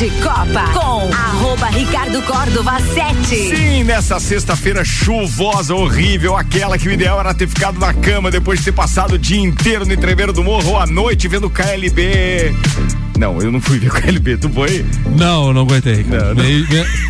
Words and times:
de 0.00 0.08
Copa 0.12 0.64
com 0.72 1.12
arroba 1.12 1.66
Ricardo 1.66 2.22
Córdova 2.22 2.80
7. 2.80 3.26
Sim, 3.26 3.84
nessa 3.84 4.18
sexta-feira 4.18 4.82
chuvosa, 4.82 5.74
horrível, 5.74 6.38
aquela 6.38 6.78
que 6.78 6.88
o 6.88 6.90
ideal 6.90 7.20
era 7.20 7.34
ter 7.34 7.46
ficado 7.46 7.78
na 7.78 7.92
cama 7.92 8.30
depois 8.30 8.60
de 8.60 8.64
ter 8.64 8.72
passado 8.72 9.16
o 9.16 9.18
dia 9.18 9.38
inteiro 9.38 9.84
no 9.84 9.92
entreveiro 9.92 10.32
do 10.32 10.42
morro 10.42 10.70
ou 10.70 10.80
à 10.80 10.86
noite 10.86 11.28
vendo 11.28 11.50
KLB. 11.50 12.54
Não, 13.20 13.38
eu 13.38 13.52
não 13.52 13.60
fui 13.60 13.78
ver 13.78 13.88
o 13.88 13.90
KLB, 13.92 14.38
tu 14.38 14.48
foi? 14.48 14.82
Não, 15.18 15.52
não 15.52 15.60
aguentei. 15.60 16.06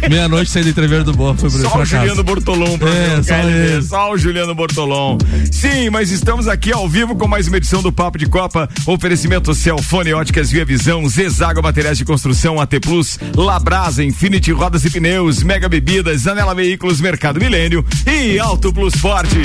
Meia-noite 0.09 0.11
meia 0.11 0.45
saí 0.45 0.65
do 0.65 0.71
entreveiro 0.71 1.05
do 1.05 1.17
morro, 1.17 1.39
foi 1.39 1.49
Só 1.51 1.79
o 1.79 1.85
Juliano 1.85 2.25
Bortolom 2.25 2.77
pra 2.77 2.91
é, 2.91 3.23
só, 3.23 3.35
KLB, 3.35 3.83
só 3.83 4.13
o 4.13 4.19
Juliano 4.19 4.53
Bortolom. 4.53 5.19
Sim, 5.53 5.89
mas 5.89 6.11
estamos 6.11 6.49
aqui 6.49 6.73
ao 6.73 6.89
vivo 6.89 7.15
com 7.15 7.29
mais 7.29 7.47
uma 7.47 7.59
edição 7.59 7.81
do 7.81 7.93
Papo 7.93 8.19
de 8.19 8.27
Copa. 8.27 8.69
Oferecimento 8.87 9.55
Celfone 9.55 10.13
Óticas 10.13 10.51
Via 10.51 10.65
Visão, 10.65 11.09
Zezago 11.09 11.63
Materiais 11.63 11.97
de 11.97 12.05
Construção, 12.05 12.61
AT 12.61 12.81
Plus, 12.83 13.17
Labrasa, 13.37 14.03
Infinity 14.03 14.51
Rodas 14.51 14.85
e 14.85 14.91
Pneus, 14.91 15.45
Mega 15.45 15.69
Bebidas, 15.69 16.27
Anela 16.27 16.57
Veículos, 16.57 17.01
Mercado 17.01 17.39
Milênio 17.39 17.87
e 18.05 18.37
Auto 18.37 18.73
Plus 18.73 18.97
Forte. 18.97 19.39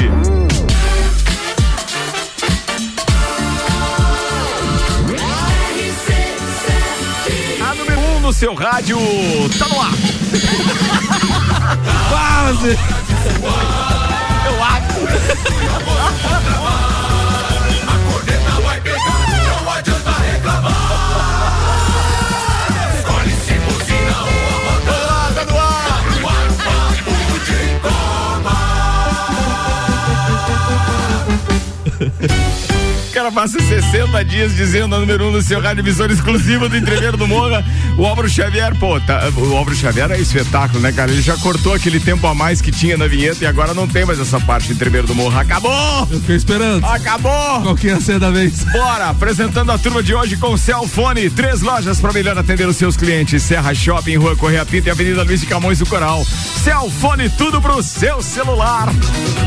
Seu 8.35 8.53
rádio 8.53 8.97
tá 9.57 9.65
no 9.69 9.79
ar. 9.79 9.91
Quase! 12.09 12.77
Eu 14.45 14.61
acho. 14.61 14.99
Cara 33.25 33.33
passa 33.33 33.59
60 33.59 34.23
dias 34.23 34.55
dizendo 34.55 34.93
a 34.93 34.99
número 34.99 35.25
1 35.25 35.27
um 35.27 35.31
no 35.31 35.41
seu 35.41 35.59
rádio 35.59 35.83
exclusiva 35.87 36.69
do 36.69 36.77
Entreveiro 36.77 37.17
do 37.17 37.27
Morra. 37.27 37.65
O 37.97 38.05
Álvaro 38.05 38.29
Xavier, 38.29 38.75
pô, 38.75 38.99
tá, 38.99 39.31
o 39.35 39.57
Álvaro 39.57 39.75
Xavier 39.75 40.11
é 40.11 40.19
espetáculo, 40.19 40.79
né, 40.79 40.91
cara? 40.91 41.11
Ele 41.11 41.23
já 41.23 41.35
cortou 41.37 41.73
aquele 41.73 41.99
tempo 41.99 42.27
a 42.27 42.35
mais 42.35 42.61
que 42.61 42.71
tinha 42.71 42.95
na 42.95 43.07
vinheta 43.07 43.43
e 43.43 43.47
agora 43.47 43.73
não 43.73 43.87
tem 43.87 44.05
mais 44.05 44.19
essa 44.19 44.39
parte 44.39 44.67
do 44.67 44.73
Entreveiro 44.73 45.07
do 45.07 45.15
Morra. 45.15 45.41
Acabou! 45.41 46.07
Eu 46.11 46.19
fiquei 46.19 46.35
esperando. 46.35 46.85
Acabou! 46.85 47.61
Qual 47.63 47.75
que 47.75 47.87
ia 47.87 47.99
ser 47.99 48.19
da 48.19 48.29
vez? 48.29 48.63
Bora, 48.65 49.09
apresentando 49.09 49.71
a 49.71 49.77
turma 49.79 50.03
de 50.03 50.13
hoje 50.13 50.37
com 50.37 50.53
o 50.53 50.57
Celfone, 50.57 51.27
três 51.31 51.61
lojas 51.61 51.99
para 51.99 52.13
melhor 52.13 52.37
atender 52.37 52.67
os 52.67 52.77
seus 52.77 52.95
clientes. 52.95 53.41
Serra 53.41 53.73
Shopping, 53.73 54.17
Rua 54.17 54.35
Correia 54.35 54.63
Pinto 54.65 54.87
e 54.87 54.91
Avenida 54.91 55.23
Luiz 55.23 55.41
de 55.41 55.47
Camões 55.47 55.79
do 55.79 55.87
Coral. 55.87 56.23
Celfone, 56.63 57.27
tudo 57.29 57.59
pro 57.59 57.81
seu 57.81 58.21
celular. 58.21 58.87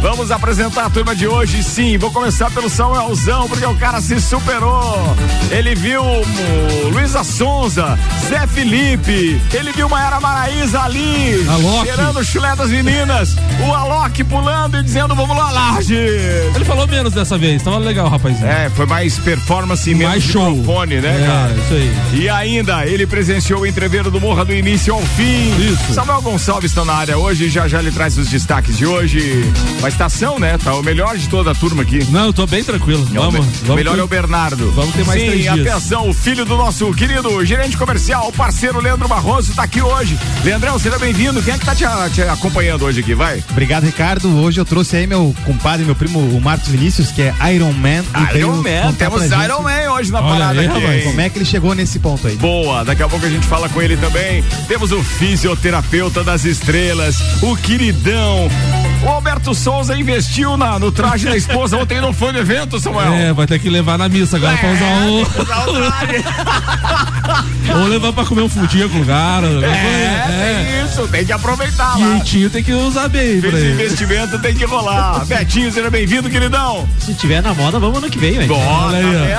Vamos 0.03 0.33
apresentar 0.33 0.87
a 0.87 0.91
turma 0.91 1.15
de 1.15 1.29
hoje, 1.29 1.63
sim. 1.63 1.97
Vou 1.97 2.11
começar 2.11 2.51
pelo 2.51 2.69
Samuelzão, 2.69 3.47
porque 3.48 3.67
o 3.70 3.77
cara 3.77 4.00
se 4.00 4.20
superou. 4.20 5.16
Ele 5.50 5.74
viu 5.74 6.02
o 6.02 6.88
Luísa 6.88 7.22
Sonza, 7.24 7.98
Zé 8.28 8.47
Felipe, 8.47 9.41
ele 9.52 9.72
viu 9.72 9.88
Maera 9.88 10.20
Maraíza 10.20 10.80
ali, 10.83 11.47
Alok. 11.48 11.86
cheirando 11.86 12.19
o 12.19 12.24
chulé 12.24 12.55
das 12.56 12.70
meninas, 12.70 13.36
o 13.66 13.72
Alok 13.72 14.22
pulando 14.24 14.78
e 14.78 14.83
dizendo, 14.83 15.14
vamos 15.14 15.36
lá, 15.36 15.50
Laje. 15.50 15.94
Ele 15.94 16.64
falou 16.64 16.86
menos 16.86 17.12
dessa 17.12 17.36
vez, 17.39 17.62
tava 17.62 17.78
legal, 17.78 18.08
rapazinho. 18.08 18.46
É, 18.46 18.70
foi 18.70 18.86
mais 18.86 19.19
performance 19.19 19.89
e 19.91 19.94
menos 19.94 20.12
Mais 20.14 20.22
show. 20.24 20.50
microfone, 20.50 21.00
né, 21.00 21.22
é, 21.22 21.27
cara? 21.27 21.55
isso 21.55 21.74
aí. 21.74 22.20
E 22.20 22.28
ainda, 22.28 22.86
ele 22.86 23.06
presenciou 23.06 23.61
o 23.61 23.66
entreveiro 23.66 24.11
do 24.11 24.20
Morra 24.20 24.44
do 24.44 24.52
início 24.55 24.94
ao 24.94 25.02
fim. 25.02 25.55
Isso. 25.72 25.94
Samuel 25.94 26.22
Gonçalves 26.22 26.70
está 26.70 26.84
na 26.84 26.94
área 26.94 27.16
hoje, 27.19 27.48
já 27.48 27.66
já 27.69 27.78
ele 27.78 27.91
traz 27.91 28.16
os 28.19 28.28
destaques 28.28 28.77
de 28.77 28.86
hoje. 28.86 29.44
Uma 29.78 29.89
estação, 29.89 30.39
né? 30.39 30.56
Tá 30.58 30.74
o 30.74 30.83
melhor 30.83 31.17
de 31.17 31.28
toda 31.28 31.51
a 31.51 31.55
turma 31.55 31.83
aqui. 31.83 32.05
Não, 32.11 32.27
eu 32.27 32.33
tô 32.33 32.46
bem 32.46 32.62
tranquilo. 32.64 33.05
Vamos, 33.12 33.46
vamos. 33.63 33.77
melhor 33.77 33.95
ter- 33.95 34.01
é 34.01 34.05
o 34.05 34.08
Bernardo. 34.08 34.70
vamos 34.73 34.95
ter 34.95 35.05
mais 35.05 35.20
Sim, 35.20 35.27
três 35.29 35.42
dias. 35.52 35.69
atenção, 35.69 36.08
o 36.08 36.14
filho 36.14 36.45
do 36.45 36.57
nosso 36.57 36.92
querido 36.92 37.45
gerente 37.45 37.77
comercial, 37.77 38.33
parceiro 38.33 38.80
Leandro 38.80 39.08
Barroso, 39.08 39.52
tá 39.55 39.63
aqui 39.63 39.80
hoje. 39.83 40.19
Leandrão, 40.45 40.79
seja 40.79 40.98
bem-vindo. 40.98 41.42
Quem 41.42 41.55
é 41.55 41.58
que 41.58 41.64
tá 41.64 41.74
te, 41.74 41.85
te 42.14 42.23
acompanhando 42.23 42.85
hoje 42.85 43.01
aqui? 43.01 43.14
Vai. 43.14 43.42
Obrigado, 43.51 43.85
Ricardo. 43.85 44.29
Hoje 44.39 44.61
eu 44.61 44.64
trouxe 44.64 44.96
aí 44.96 45.07
meu 45.07 45.35
compadre, 45.45 45.85
meu 45.85 45.95
primo, 45.95 46.19
o 46.20 46.41
Marcos 46.41 46.69
Vinícius, 46.69 47.11
que 47.11 47.23
é 47.23 47.35
Iron 47.55 47.73
Man. 47.73 48.05
Iron 48.35 48.57
Man, 48.63 48.92
temos 48.96 49.23
Iron 49.24 49.63
Man 49.63 49.90
hoje 49.92 50.11
na 50.13 50.20
Olha 50.20 50.29
parada 50.33 50.61
aí, 50.61 50.67
aqui. 50.67 50.80
rapaz? 50.80 51.05
Como 51.05 51.20
é 51.20 51.29
que 51.29 51.39
ele 51.39 51.45
chegou 51.45 51.75
nesse 51.75 51.98
ponto 51.98 52.27
aí? 52.27 52.36
Boa, 52.36 52.85
daqui 52.85 53.02
a 53.02 53.08
pouco 53.08 53.25
a 53.25 53.30
gente 53.30 53.46
fala 53.46 53.69
com 53.69 53.80
ele 53.83 53.96
também. 53.96 54.42
Temos 54.67 54.92
o 54.92 55.02
fisioterapeuta 55.02 56.23
das 56.25 56.45
estrelas, 56.45 57.17
o 57.42 57.57
queridão. 57.57 58.48
O 59.03 59.09
Alberto 59.09 59.55
Souza 59.55 59.97
investiu 59.97 60.57
na, 60.57 60.79
no 60.79 60.91
traje 60.91 61.25
da 61.27 61.36
esposa 61.36 61.77
ontem 61.77 62.01
não 62.01 62.13
foi 62.13 62.33
no 62.33 62.39
evento, 62.41 62.79
Samuel. 62.81 63.13
É, 63.14 63.33
vai 63.33 63.47
ter 63.47 63.59
que 63.59 63.70
levar 63.70 63.97
na 63.97 64.09
missa 64.09 64.36
agora 64.36 64.57
pra 64.57 64.70
usar 64.73 65.07
o. 65.07 65.23
Usar 65.42 65.69
o 65.69 65.73
traje. 65.75 66.25
Ou 67.70 67.85
levar 67.87 68.13
pra 68.14 68.25
comer 68.25 68.42
um 68.42 68.48
fudinho 68.48 68.89
com 68.89 68.97
o 68.98 69.01
alguma 69.01 69.61
coisa. 69.61 69.67
É, 69.67 70.64
tem 70.81 70.87
isso, 70.87 71.08
tem 71.08 71.25
que 71.27 71.33
aproveitar 71.33 71.98
lá. 71.98 72.14
Quentinho 72.17 72.48
tem 72.48 72.64
que 72.64 72.73
usar 72.73 73.08
bem 73.08 73.39
Esse 73.39 73.47
investimento 73.47 74.39
tem 74.39 74.55
que 74.55 74.64
rolar. 74.64 75.25
Betinho, 75.27 75.70
seja 75.70 75.91
bem-vindo, 75.91 76.31
queridão. 76.31 76.89
Se 76.98 77.13
tiver 77.14 77.42
na 77.42 77.53
moda, 77.53 77.79
vamos 77.79 77.98
ano 77.98 78.08
que 78.11 78.19
vem, 78.19 78.33
velho. 78.39 78.48
Tá 78.55 78.89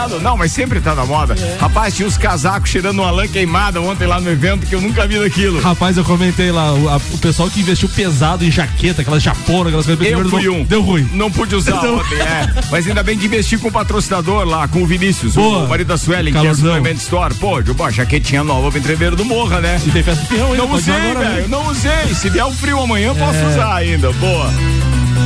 vendo? 0.09 0.19
Não, 0.21 0.37
mas 0.37 0.51
sempre 0.51 0.79
tá 0.79 0.93
na 0.93 1.05
moda. 1.05 1.35
Rapaz, 1.59 1.95
tinha 1.95 2.07
os 2.07 2.17
casacos 2.17 2.69
cheirando 2.69 2.99
uma 2.99 3.09
lã 3.11 3.27
queimada 3.27 3.81
ontem 3.81 4.05
lá 4.05 4.21
no 4.21 4.29
evento 4.29 4.67
que 4.67 4.75
eu 4.75 4.81
nunca 4.81 5.07
vi 5.07 5.17
daquilo. 5.19 5.59
Rapaz, 5.59 5.97
eu 5.97 6.03
comentei 6.03 6.51
lá, 6.51 6.71
o, 6.73 6.87
a- 6.87 6.97
o 6.97 7.17
pessoal 7.17 7.49
que 7.49 7.59
investiu 7.61 7.89
pesado 7.89 8.45
em 8.45 8.51
jaqueta, 8.51 9.01
aquelas 9.01 9.23
aquelas 9.67 9.85
coisas. 9.85 10.05
Eu 10.05 10.29
fui 10.29 10.49
um. 10.49 10.63
Deu 10.63 10.81
ruim. 10.81 11.09
Não 11.13 11.31
pude 11.31 11.55
usar 11.55 11.79
Deu- 11.81 11.95
ontem, 11.97 12.15
é. 12.15 12.47
Mas 12.71 12.87
ainda 12.87 13.03
bem 13.03 13.17
que 13.17 13.25
investi 13.25 13.57
com 13.57 13.67
o 13.67 13.71
patrocinador 13.71 14.45
lá, 14.47 14.67
com 14.67 14.81
o 14.83 14.85
Vinícius, 14.85 15.33
Boa. 15.35 15.65
o 15.65 15.69
marido 15.69 15.87
da 15.87 15.97
Suelen, 15.97 16.33
que 16.33 16.45
é. 16.47 16.53
Suplement 16.53 16.93
Store. 16.95 17.33
Pô, 17.35 17.61
de 17.61 17.73
boa, 17.73 17.91
jaquetinha 17.91 18.43
nova 18.43 18.77
entreveiro 18.77 19.15
do 19.15 19.25
Morra, 19.25 19.59
né? 19.61 19.79
E 19.85 19.91
tem 19.91 20.03
festa 20.03 20.25
peão, 20.25 20.51
hein? 20.53 20.57
Não 20.57 20.71
usei, 20.73 20.93
agora, 20.93 21.19
velho, 21.19 21.41
né? 21.41 21.47
não 21.49 21.67
usei. 21.69 22.13
Se 22.15 22.29
vier 22.29 22.45
o 22.45 22.51
frio 22.51 22.79
amanhã, 22.79 23.07
eu 23.09 23.15
posso 23.15 23.37
É. 23.39 23.47
usar 23.47 23.75
ainda. 23.75 24.11
Boa. 24.13 24.49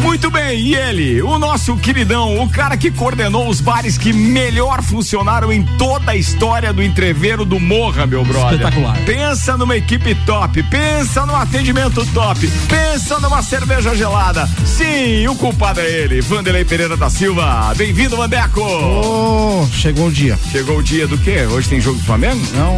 Muito 0.03 0.29
bem, 0.29 0.59
e 0.59 0.75
ele, 0.75 1.21
o 1.21 1.39
nosso 1.39 1.75
queridão, 1.77 2.37
o 2.43 2.49
cara 2.49 2.75
que 2.77 2.91
coordenou 2.91 3.47
os 3.49 3.59
bares 3.61 3.97
que 3.97 4.11
melhor 4.13 4.83
funcionaram 4.83 5.51
em 5.51 5.63
toda 5.63 6.11
a 6.11 6.15
história 6.15 6.71
do 6.73 6.83
entreveiro 6.83 7.43
do 7.45 7.59
Morra, 7.59 8.05
meu 8.05 8.23
brother. 8.23 8.51
Espetacular. 8.59 8.97
Pensa 9.05 9.57
numa 9.57 9.75
equipe 9.77 10.13
top, 10.25 10.61
pensa 10.63 11.25
num 11.25 11.35
atendimento 11.35 12.05
top, 12.13 12.47
pensa 12.67 13.17
numa 13.19 13.41
cerveja 13.41 13.95
gelada. 13.95 14.47
Sim, 14.65 15.25
o 15.27 15.35
culpado 15.35 15.79
é 15.79 15.89
ele, 15.89 16.21
Vanderlei 16.21 16.65
Pereira 16.65 16.97
da 16.97 17.09
Silva. 17.09 17.73
Bem-vindo, 17.75 18.17
Vandeco. 18.17 18.61
Oh, 18.61 19.65
chegou 19.71 20.07
o 20.07 20.11
dia. 20.11 20.37
Chegou 20.51 20.77
o 20.77 20.83
dia 20.83 21.07
do 21.07 21.17
quê? 21.17 21.45
Hoje 21.49 21.69
tem 21.69 21.79
jogo 21.81 21.97
do 21.97 22.03
Flamengo? 22.05 22.45
Não, 22.55 22.75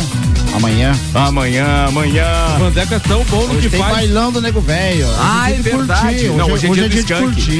amanhã. 0.55 0.93
Amanhã, 1.13 1.85
amanhã. 1.87 2.25
O 2.55 2.59
Vandeco 2.59 2.93
é 2.93 2.99
tão 2.99 3.23
bom 3.25 3.47
no 3.47 3.59
que 3.59 3.69
Tem 3.69 3.79
faz. 3.79 3.93
bailão 3.95 4.31
do 4.31 4.39
nego 4.41 4.61
velho. 4.61 5.07
Ah, 5.19 5.49
é 5.49 5.53
Hoje 5.53 5.63
de 5.63 5.69
verdade. 5.69 6.01
curtir. 6.01 6.27
Não, 6.29 6.51
hoje, 6.51 6.67
é 6.67 6.69
dia 6.71 6.89
de 6.89 7.03
de 7.03 7.14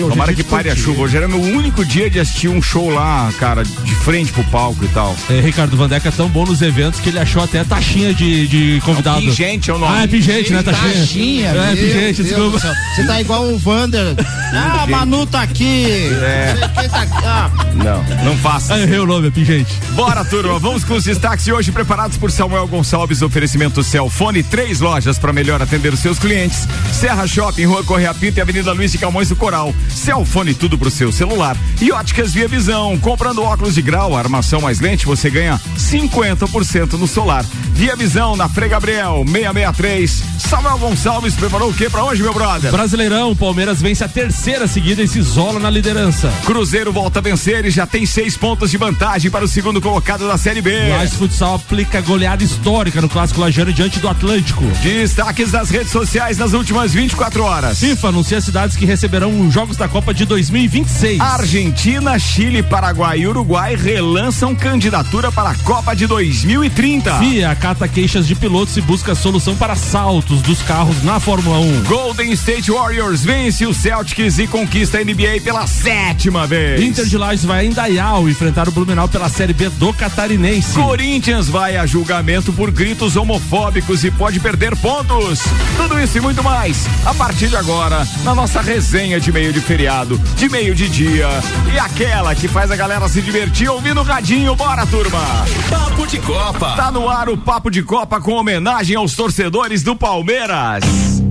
Tomara 0.09 0.31
é 0.31 0.35
dia 0.35 0.43
que 0.43 0.49
pare 0.49 0.69
a 0.69 0.75
chuva. 0.75 1.01
Hoje 1.03 1.17
era 1.17 1.27
meu 1.27 1.41
único 1.41 1.83
dia 1.85 2.09
de 2.09 2.19
assistir 2.19 2.47
um 2.47 2.61
show 2.61 2.89
lá, 2.89 3.31
cara, 3.39 3.63
de 3.63 3.95
frente 3.95 4.31
pro 4.31 4.43
palco 4.45 4.83
e 4.83 4.88
tal. 4.89 5.16
É, 5.29 5.39
Ricardo 5.39 5.75
Vandeco 5.77 6.07
é 6.07 6.11
tão 6.11 6.27
bom 6.29 6.45
nos 6.45 6.61
eventos 6.61 6.99
que 6.99 7.09
ele 7.09 7.19
achou 7.19 7.43
até 7.43 7.63
taxinha 7.63 8.13
de, 8.13 8.47
de 8.47 8.81
convidado. 8.81 9.21
Pingente 9.21 9.69
é 9.69 9.73
o 9.73 9.77
nome. 9.77 9.93
Ah, 9.97 10.03
é 10.03 10.07
pingente, 10.07 10.51
né? 10.53 10.63
Taxinha. 10.63 10.93
Taxinha, 10.93 11.49
É, 11.51 11.75
pingente, 11.75 12.23
Deus 12.23 12.51
desculpa. 12.51 12.75
Você 12.95 13.03
tá 13.05 13.21
igual 13.21 13.45
o 13.47 13.57
Vander. 13.57 14.16
Ah, 14.53 14.83
a 14.83 14.88
Manu 14.88 15.25
tá 15.25 15.41
aqui. 15.41 15.85
É. 16.23 16.53
Tá 16.87 17.01
aqui. 17.01 17.25
Ah, 17.25 17.49
Não, 17.73 18.03
não 18.23 18.37
faça. 18.37 18.75
Ah, 18.75 18.79
errei 18.81 18.99
o 18.99 19.05
nome, 19.05 19.27
é 19.27 19.31
pingente. 19.31 19.73
Bora, 19.91 20.23
turma, 20.25 20.57
vamos 20.59 20.83
com 20.83 20.93
os 20.95 21.03
destaques 21.03 21.45
de 21.45 21.51
hoje 21.53 21.72
preparados 21.72 22.17
por 22.17 22.31
Samuel 22.31 22.67
Gonçalves, 22.67 23.22
oferecimento 23.22 23.83
Celfone, 23.83 24.43
três 24.43 24.79
lojas 24.79 25.17
para 25.17 25.34
melhor 25.34 25.61
atender 25.61 25.93
os 25.93 25.99
seus 25.99 26.17
clientes. 26.19 26.67
Serra 26.91 27.28
Shopping, 27.28 27.66
Rua 27.66 27.84
Correia 27.84 28.13
Pinto 28.13 28.37
e 28.40 28.41
Avenida 28.41 28.72
Luiz 28.73 28.91
de 28.91 28.97
Camões 28.97 29.29
do 29.29 29.35
Coral. 29.45 29.75
Celfone, 29.89 30.55
tudo 30.55 30.75
pro 30.75 30.89
seu 30.89 31.11
celular. 31.11 31.55
E 31.79 31.91
óticas 31.91 32.33
Via 32.33 32.47
Visão, 32.47 32.97
comprando 32.97 33.43
óculos 33.43 33.75
de 33.75 33.81
grau, 33.81 34.17
armação 34.17 34.59
mais 34.59 34.79
lente, 34.79 35.05
você 35.05 35.29
ganha 35.29 35.61
50% 35.77 36.93
no 36.93 37.07
solar. 37.07 37.45
Via 37.73 37.95
Visão, 37.95 38.35
na 38.35 38.49
Frei 38.49 38.69
Gabriel, 38.69 39.23
663. 39.25 40.23
Samuel 40.39 40.77
Gonçalves 40.77 41.35
preparou 41.35 41.69
o 41.69 41.73
que 41.73 41.89
para 41.89 42.03
hoje, 42.03 42.23
meu 42.23 42.33
brother? 42.33 42.71
Brasileirão, 42.71 43.35
Palmeiras 43.35 43.81
vence 43.81 44.03
a 44.03 44.07
terceira 44.07 44.67
seguida 44.67 45.03
e 45.03 45.07
se 45.07 45.19
isola 45.19 45.59
na 45.59 45.69
liderança. 45.69 46.31
Cruzeiro 46.45 46.91
volta 46.91 47.19
a 47.19 47.21
vencer 47.21 47.65
e 47.65 47.69
já 47.69 47.85
tem 47.85 48.05
seis 48.05 48.35
pontos 48.35 48.71
de 48.71 48.77
vantagem 48.77 49.29
para 49.29 49.45
o 49.45 49.47
segundo 49.47 49.79
colocado 49.79 50.27
da 50.27 50.37
Série 50.37 50.61
B. 50.61 50.89
Lages 50.89 51.15
Futsal 51.15 51.55
aplica 51.55 52.01
goleada 52.01 52.43
histórica 52.43 52.95
histórica 52.95 53.01
no 53.01 53.09
Clássico 53.09 53.41
Lajano 53.41 53.73
diante 53.73 53.99
do 53.99 54.07
Atlântico. 54.07 54.63
Destaques 54.81 55.51
das 55.51 55.69
redes 55.69 55.91
sociais 55.91 56.37
nas 56.37 56.53
últimas 56.53 56.93
24 56.93 57.43
horas. 57.43 57.79
FIFA 57.79 58.09
anuncia 58.09 58.39
cidades 58.41 58.75
que 58.77 58.85
receberão 58.85 59.24
os 59.25 59.53
Jogos 59.53 59.77
da 59.77 59.87
Copa 59.87 60.13
de 60.13 60.25
2026. 60.25 61.19
Argentina, 61.19 62.17
Chile, 62.19 62.61
Paraguai 62.61 63.19
e 63.19 63.27
Uruguai 63.27 63.75
relançam 63.75 64.55
candidatura 64.55 65.31
para 65.31 65.49
a 65.49 65.55
Copa 65.55 65.95
de 65.95 66.07
2030. 66.07 67.19
FIA 67.19 67.51
acata 67.51 67.87
queixas 67.87 68.27
de 68.27 68.35
pilotos 68.35 68.75
e 68.77 68.81
busca 68.81 69.16
solução 69.16 69.55
para 69.55 69.75
saltos 69.75 70.41
dos 70.41 70.61
carros 70.61 71.03
na 71.03 71.19
Fórmula 71.19 71.59
1. 71.59 71.83
Golden 71.83 72.31
State 72.33 72.72
Warriors 72.72 73.23
vence 73.23 73.66
o 73.66 73.73
Celtics 73.73 74.37
e 74.39 74.47
conquista 74.47 74.97
a 74.99 75.03
NBA 75.03 75.41
pela 75.43 75.66
sétima 75.67 76.45
vez. 76.45 76.81
Inter 76.81 77.05
de 77.05 77.17
Lages 77.17 77.45
vai 77.45 77.66
em 77.66 77.71
Dayal 77.71 78.29
enfrentar 78.29 78.67
o 78.67 78.71
Blumenau 78.71 79.07
pela 79.07 79.29
Série 79.29 79.53
B 79.53 79.69
do 79.69 79.93
Catarinense. 79.93 80.73
Corinthians 80.73 81.47
vai 81.47 81.78
a 81.78 81.85
julgamento 81.85 82.51
por 82.53 82.71
gritos 82.71 83.16
homofóbicos 83.16 84.03
e 84.03 84.11
pode 84.11 84.39
perder 84.39 84.75
pontos. 84.75 85.39
Tudo 85.78 85.99
isso 85.99 86.17
e 86.17 86.21
muito 86.21 86.43
mais 86.43 86.85
a 87.05 87.13
partir 87.13 87.47
de 87.47 87.55
agora 87.55 88.05
na 88.23 88.35
nossa 88.35 88.61
resenha 88.61 89.15
de 89.20 89.32
meio 89.32 89.53
de 89.53 89.62
feriado, 89.62 90.17
de 90.35 90.50
meio 90.50 90.76
de 90.76 90.90
dia 90.90 91.28
e 91.73 91.79
aquela 91.79 92.35
que 92.35 92.47
faz 92.47 92.70
a 92.72 92.76
galera 92.76 93.08
se 93.08 93.22
divertir 93.22 93.70
ouvindo 93.70 94.02
o 94.02 94.03
radinho. 94.03 94.56
Bora, 94.56 94.85
turma! 94.85 95.46
Papo 95.70 96.06
de 96.06 96.20
Copa. 96.20 96.76
Tá 96.76 96.91
no 96.91 97.09
ar 97.09 97.29
o 97.29 97.38
Papo 97.38 97.70
de 97.70 97.82
Copa 97.82 98.20
com 98.20 98.34
homenagem 98.34 98.96
aos 98.96 99.16
torcedores 99.16 99.84
do 99.84 99.96
Palmeiras. 99.96 101.24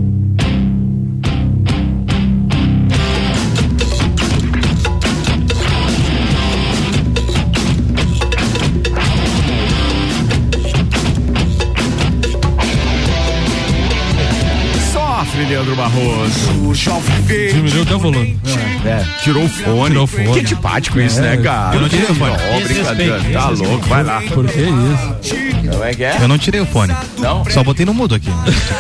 Leandro 15.75 15.76
Barroso. 15.76 16.75
Diminuiu 17.53 17.82
até 17.82 17.94
o 17.94 17.99
volume. 17.99 18.38
É, 18.85 19.05
tirou 19.23 19.44
o 19.44 19.49
fone. 19.49 19.88
Tirou 19.91 20.05
o 20.05 20.06
fone. 20.06 20.32
Que 20.32 20.41
antipático 20.41 21.00
isso, 21.00 21.21
né, 21.21 21.37
cara? 21.37 21.76
Eu 21.76 21.81
não 21.82 21.88
o 22.11 22.15
fone. 22.15 22.75
Respeito, 22.75 23.32
Tá 23.32 23.49
louco, 23.50 23.87
vai 23.87 24.05
lá. 24.05 24.23
Por 24.23 24.47
que 24.47 24.61
isso? 24.61 25.54
Como 25.70 25.84
é 25.84 25.94
que 25.94 26.05
é? 26.05 26.19
Eu 26.20 26.28
não 26.28 26.38
tirei 26.38 26.61
o 26.61 26.66
fone. 26.66 26.94
Não? 27.19 27.44
Só 27.50 27.62
botei 27.62 27.84
no 27.84 27.94
mudo 27.94 28.14
aqui. 28.14 28.28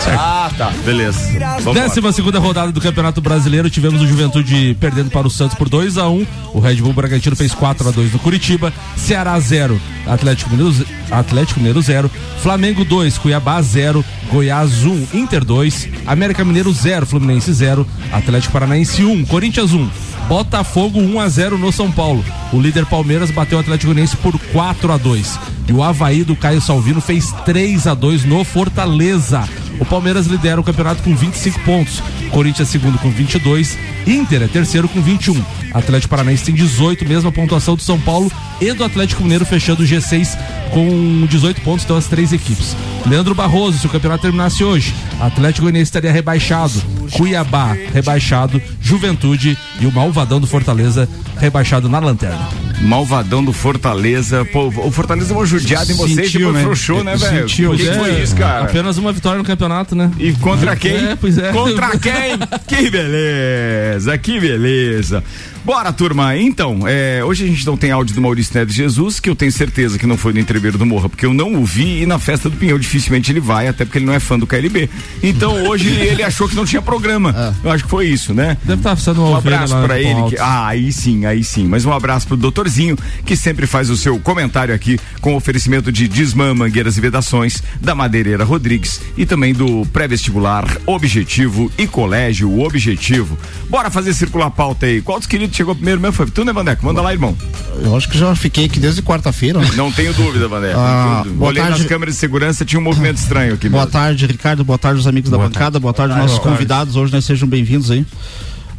Ah, 0.06 0.50
tá. 0.56 0.70
Beleza. 0.84 1.20
Vamos 1.60 1.66
lá. 1.66 1.72
Décima 1.72 2.12
segunda 2.12 2.38
rodada 2.38 2.70
do 2.70 2.80
Campeonato 2.80 3.20
Brasileiro, 3.20 3.70
tivemos 3.70 4.00
o 4.00 4.06
Juventude 4.06 4.76
perdendo 4.78 5.10
para 5.10 5.26
o 5.26 5.30
Santos 5.30 5.56
por 5.56 5.68
2 5.68 5.98
a 5.98 6.08
1 6.08 6.26
O 6.52 6.60
Red 6.60 6.76
Bull 6.76 6.92
Bragantino 6.92 7.34
fez 7.34 7.54
4 7.54 7.88
a 7.88 7.90
2 7.90 8.12
no 8.12 8.18
Curitiba. 8.18 8.72
Ceará 8.96 9.38
0, 9.38 9.80
Atlético 10.06 10.50
Mineiro, 10.50 10.86
Atlético 11.10 11.60
Mineiro 11.60 11.80
0, 11.80 12.10
Flamengo 12.42 12.84
2, 12.84 13.18
Cuiabá 13.18 13.60
0, 13.60 14.04
Goiás 14.30 14.84
1, 14.84 15.08
Inter 15.14 15.44
2, 15.44 15.88
América 16.06 16.44
Mineiro 16.44 16.72
0, 16.72 17.06
Fluminense 17.06 17.52
0, 17.52 17.86
Atlético 18.12 18.52
Paranaense 18.52 19.04
1, 19.04 19.24
Corinthians 19.26 19.72
1. 19.72 19.88
Botafogo 20.28 21.00
1 21.00 21.20
a 21.20 21.28
0 21.28 21.58
no 21.58 21.70
São 21.70 21.90
Paulo. 21.90 22.24
O 22.52 22.60
líder 22.60 22.86
Palmeiras 22.86 23.30
bateu 23.30 23.58
o 23.58 23.60
Atlético 23.60 23.92
Goianiense 23.92 24.16
por 24.16 24.38
4 24.52 24.92
a 24.92 24.96
2. 24.96 25.38
E 25.68 25.72
o 25.72 25.82
Havaí 25.82 26.24
do 26.24 26.36
Caio 26.36 26.60
Salvino 26.60 27.00
fez 27.00 27.32
3 27.44 27.86
a 27.86 27.94
2 27.94 28.24
no 28.24 28.44
Fortaleza. 28.44 29.48
O 29.80 29.84
Palmeiras 29.84 30.26
lidera 30.26 30.60
o 30.60 30.64
campeonato 30.64 31.02
com 31.02 31.14
25 31.16 31.60
pontos. 31.60 32.02
Corinthians 32.30 32.68
segundo 32.68 32.98
com 32.98 33.10
22. 33.10 33.76
Inter 34.06 34.42
é 34.42 34.46
terceiro 34.46 34.88
com 34.88 35.00
21. 35.00 35.42
Atlético 35.72 36.10
Paranaense 36.10 36.44
tem 36.44 36.54
18, 36.54 37.04
mesma 37.04 37.32
pontuação 37.32 37.74
do 37.74 37.82
São 37.82 37.98
Paulo 37.98 38.30
e 38.60 38.72
do 38.72 38.84
Atlético 38.84 39.22
Mineiro 39.22 39.44
fechando 39.44 39.82
o 39.82 39.86
G6 39.86 40.38
com 40.72 41.26
18 41.26 41.60
pontos, 41.62 41.84
então 41.84 41.96
as 41.96 42.06
três 42.06 42.32
equipes. 42.32 42.76
Leandro 43.06 43.34
Barroso, 43.34 43.78
se 43.78 43.86
o 43.86 43.90
campeonato 43.90 44.22
terminasse 44.22 44.62
hoje, 44.62 44.94
Atlético 45.20 45.62
Goianiense 45.62 45.88
estaria 45.88 46.12
rebaixado, 46.12 46.80
Cuiabá 47.12 47.76
rebaixado, 47.92 48.60
Juventude 48.80 49.56
e 49.80 49.86
o 49.86 49.92
Malvadão 49.92 50.40
do 50.40 50.46
Fortaleza 50.46 51.08
rebaixado 51.38 51.88
na 51.88 51.98
lanterna. 51.98 52.48
Malvadão 52.80 53.44
do 53.44 53.52
Fortaleza. 53.52 54.44
Pô, 54.46 54.68
o 54.68 54.90
Fortaleza 54.90 55.32
é 55.32 55.36
uma 55.36 55.46
judiada 55.46 55.90
em 55.90 55.96
vocês 55.96 56.30
Sentiu, 56.30 56.40
depois 56.40 56.54
né? 56.54 56.62
frouxou, 56.62 57.04
né, 57.04 57.16
velho? 57.16 57.48
Sentiu. 57.48 57.72
O 57.72 57.76
que, 57.76 57.88
que 57.88 57.94
foi 57.94 58.22
isso, 58.22 58.36
cara? 58.36 58.64
Apenas 58.64 58.98
uma 58.98 59.12
vitória 59.12 59.38
no 59.38 59.44
campeonato, 59.44 59.94
né? 59.94 60.10
E 60.18 60.32
contra 60.34 60.76
quem? 60.76 60.96
É, 60.96 61.16
pois 61.16 61.38
é. 61.38 61.52
Contra 61.52 61.98
quem? 61.98 62.38
que 62.66 62.90
beleza, 62.90 64.18
que 64.18 64.40
beleza. 64.40 65.24
Bora, 65.64 65.90
turma. 65.94 66.36
Então, 66.36 66.86
é, 66.86 67.24
hoje 67.24 67.44
a 67.44 67.46
gente 67.46 67.64
não 67.64 67.74
tem 67.74 67.90
áudio 67.90 68.14
do 68.14 68.20
Maurício 68.20 68.52
Neto 68.54 68.70
Jesus, 68.70 69.18
que 69.18 69.30
eu 69.30 69.34
tenho 69.34 69.50
certeza 69.50 69.98
que 69.98 70.06
não 70.06 70.18
foi 70.18 70.34
no 70.34 70.38
entreveiro 70.38 70.76
do 70.76 70.84
Morra, 70.84 71.08
porque 71.08 71.24
eu 71.24 71.32
não 71.32 71.54
o 71.54 71.64
vi 71.64 72.02
e 72.02 72.06
na 72.06 72.18
festa 72.18 72.50
do 72.50 72.56
Pinhão 72.58 72.78
dificilmente 72.78 73.32
ele 73.32 73.40
vai, 73.40 73.66
até 73.66 73.82
porque 73.82 73.96
ele 73.96 74.04
não 74.04 74.12
é 74.12 74.20
fã 74.20 74.38
do 74.38 74.46
KLB. 74.46 74.90
Então 75.22 75.54
hoje 75.66 75.88
ele 75.88 76.22
achou 76.22 76.46
que 76.46 76.54
não 76.54 76.66
tinha 76.66 76.82
programa. 76.82 77.56
Eu 77.64 77.70
acho 77.70 77.84
que 77.84 77.88
foi 77.88 78.06
isso, 78.06 78.34
né? 78.34 78.58
Deve 78.62 78.80
estar 78.80 78.94
sendo 78.96 79.22
uma 79.22 79.30
Um 79.30 79.36
abraço 79.36 79.74
no 79.74 79.92
ele. 79.94 80.22
Que, 80.28 80.38
ah, 80.38 80.66
aí 80.66 80.92
sim, 80.92 81.24
aí 81.24 81.42
sim. 81.42 81.66
Mas 81.66 81.86
um 81.86 81.92
abraço 81.92 82.26
pro 82.26 82.36
doutorzinho, 82.36 82.94
que 83.24 83.34
sempre 83.34 83.66
faz 83.66 83.88
o 83.88 83.96
seu 83.96 84.18
comentário 84.18 84.74
aqui 84.74 85.00
com 85.22 85.34
oferecimento 85.34 85.90
de 85.90 86.06
Desmã, 86.06 86.52
Mangueiras 86.52 86.98
e 86.98 87.00
Vedações, 87.00 87.62
da 87.80 87.94
Madeireira 87.94 88.44
Rodrigues 88.44 89.00
e 89.16 89.24
também 89.24 89.54
do 89.54 89.86
pré-vestibular 89.86 90.66
Objetivo 90.84 91.72
e 91.78 91.86
Colégio 91.86 92.60
Objetivo. 92.60 93.38
Bora 93.70 93.90
fazer 93.90 94.12
circular 94.12 94.48
a 94.48 94.50
pauta 94.50 94.84
aí. 94.84 95.00
Qual 95.00 95.18
dos 95.18 95.26
queridos 95.26 95.53
chegou 95.56 95.74
primeiro 95.74 96.00
mesmo? 96.00 96.12
Foi 96.14 96.26
tu, 96.26 96.44
né, 96.44 96.52
Vandeco? 96.52 96.84
Manda 96.84 97.00
lá, 97.00 97.12
irmão. 97.12 97.36
Eu 97.82 97.96
acho 97.96 98.08
que 98.08 98.16
já 98.18 98.34
fiquei 98.34 98.64
aqui 98.66 98.78
desde 98.80 99.02
quarta-feira. 99.02 99.58
né? 99.60 99.70
Não 99.76 99.90
tenho 99.92 100.12
dúvida, 100.14 100.46
Vandeco. 100.48 100.78
Ah, 100.78 101.20
dúvida. 101.22 101.36
boa 101.38 101.48
Olhei 101.50 101.62
tarde. 101.62 101.78
nas 101.78 101.88
câmeras 101.88 102.14
de 102.14 102.20
segurança, 102.20 102.64
tinha 102.64 102.78
um 102.78 102.82
movimento 102.82 103.16
estranho 103.18 103.54
aqui 103.54 103.68
Boa 103.68 103.84
mesmo. 103.84 103.92
tarde, 103.92 104.26
Ricardo. 104.26 104.64
Boa 104.64 104.78
tarde, 104.78 105.00
os 105.00 105.06
amigos 105.06 105.30
da 105.30 105.38
bancada. 105.38 105.78
Boa 105.80 105.92
tarde, 105.94 106.16
nossos 106.16 106.38
convidados. 106.38 106.96
Hoje, 106.96 107.12
né, 107.12 107.20
sejam 107.20 107.48
bem-vindos 107.48 107.90
aí. 107.90 108.04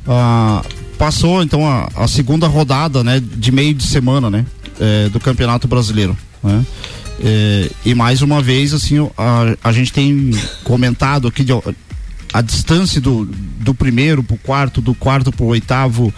Ah, 0.07 0.61
passou, 0.97 1.41
então, 1.43 1.67
a, 1.67 1.89
a 1.95 2.07
segunda 2.07 2.47
rodada, 2.47 3.03
né, 3.03 3.21
de 3.21 3.51
meio 3.51 3.73
de 3.73 3.83
semana, 3.83 4.29
né, 4.29 4.45
eh, 4.79 5.09
do 5.09 5.19
Campeonato 5.19 5.67
Brasileiro, 5.67 6.15
né. 6.43 6.63
Eh, 7.19 7.69
e 7.85 7.95
mais 7.95 8.21
uma 8.21 8.41
vez, 8.41 8.73
assim, 8.73 8.97
a, 9.17 9.55
a 9.63 9.71
gente 9.71 9.91
tem 9.91 10.31
comentado 10.63 11.27
aqui 11.27 11.43
de, 11.43 11.51
a 12.37 12.41
distância 12.41 12.99
do, 12.99 13.25
do 13.59 13.73
primeiro 13.73 14.21
pro 14.21 14.37
quarto, 14.37 14.81
do 14.81 14.93
quarto 14.93 15.31
pro 15.31 15.45
oitavo, 15.45 16.13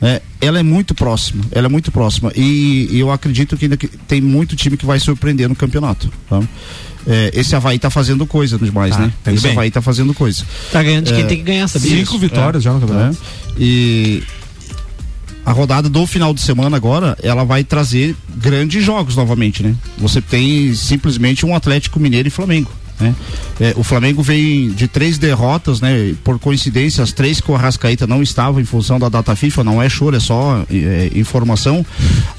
né, 0.00 0.20
ela 0.40 0.58
é 0.58 0.62
muito 0.62 0.94
próxima, 0.94 1.42
ela 1.50 1.66
é 1.66 1.70
muito 1.70 1.90
próxima 1.90 2.30
e, 2.36 2.88
e 2.90 3.00
eu 3.00 3.10
acredito 3.10 3.56
que 3.56 3.64
ainda 3.64 3.76
que 3.76 3.88
tem 3.88 4.20
muito 4.20 4.54
time 4.54 4.76
que 4.76 4.84
vai 4.84 4.98
surpreender 5.00 5.48
no 5.48 5.54
campeonato, 5.56 6.12
tá? 6.28 6.42
É, 7.06 7.30
esse 7.34 7.56
Havaí 7.56 7.78
tá 7.78 7.90
fazendo 7.90 8.26
coisa 8.26 8.58
demais, 8.58 8.96
né? 8.96 9.12
tá 9.24 9.32
Esse 9.32 9.42
bem. 9.44 9.52
Havaí 9.52 9.70
tá 9.70 9.80
fazendo 9.82 10.12
coisa. 10.14 10.44
Tá 10.70 10.82
ganhando 10.82 11.06
de 11.06 11.12
quem 11.14 11.22
É, 11.22 11.26
tem 11.26 11.38
que 11.38 11.42
ganhar, 11.42 11.66
sabia? 11.68 11.90
Cinco 11.96 12.16
vitórias 12.18 12.62
já 12.62 12.72
no 12.72 12.78
campeonato. 12.80 13.12
né? 13.14 13.54
E 13.58 14.22
a 15.44 15.50
rodada 15.50 15.88
do 15.88 16.06
final 16.06 16.32
de 16.32 16.40
semana 16.40 16.76
agora, 16.76 17.16
ela 17.22 17.42
vai 17.44 17.64
trazer 17.64 18.14
grandes 18.36 18.84
jogos 18.84 19.16
novamente, 19.16 19.62
né? 19.64 19.74
Você 19.98 20.20
tem 20.20 20.72
simplesmente 20.74 21.44
um 21.44 21.56
Atlético 21.56 21.98
Mineiro 21.98 22.28
e 22.28 22.30
Flamengo. 22.30 22.70
Né? 23.02 23.14
É, 23.60 23.74
o 23.76 23.82
Flamengo 23.82 24.22
vem 24.22 24.70
de 24.70 24.86
três 24.86 25.18
derrotas, 25.18 25.80
né? 25.80 26.14
Por 26.22 26.38
coincidência, 26.38 27.02
as 27.02 27.12
três 27.12 27.40
que 27.40 27.50
o 27.50 27.54
Arrascaeta 27.54 28.06
não 28.06 28.22
estava 28.22 28.60
em 28.60 28.64
função 28.64 28.98
da 28.98 29.08
data 29.08 29.34
FIFA, 29.34 29.64
não 29.64 29.82
é 29.82 29.88
choro, 29.88 30.16
é 30.16 30.20
só 30.20 30.64
é, 30.70 31.10
informação. 31.14 31.84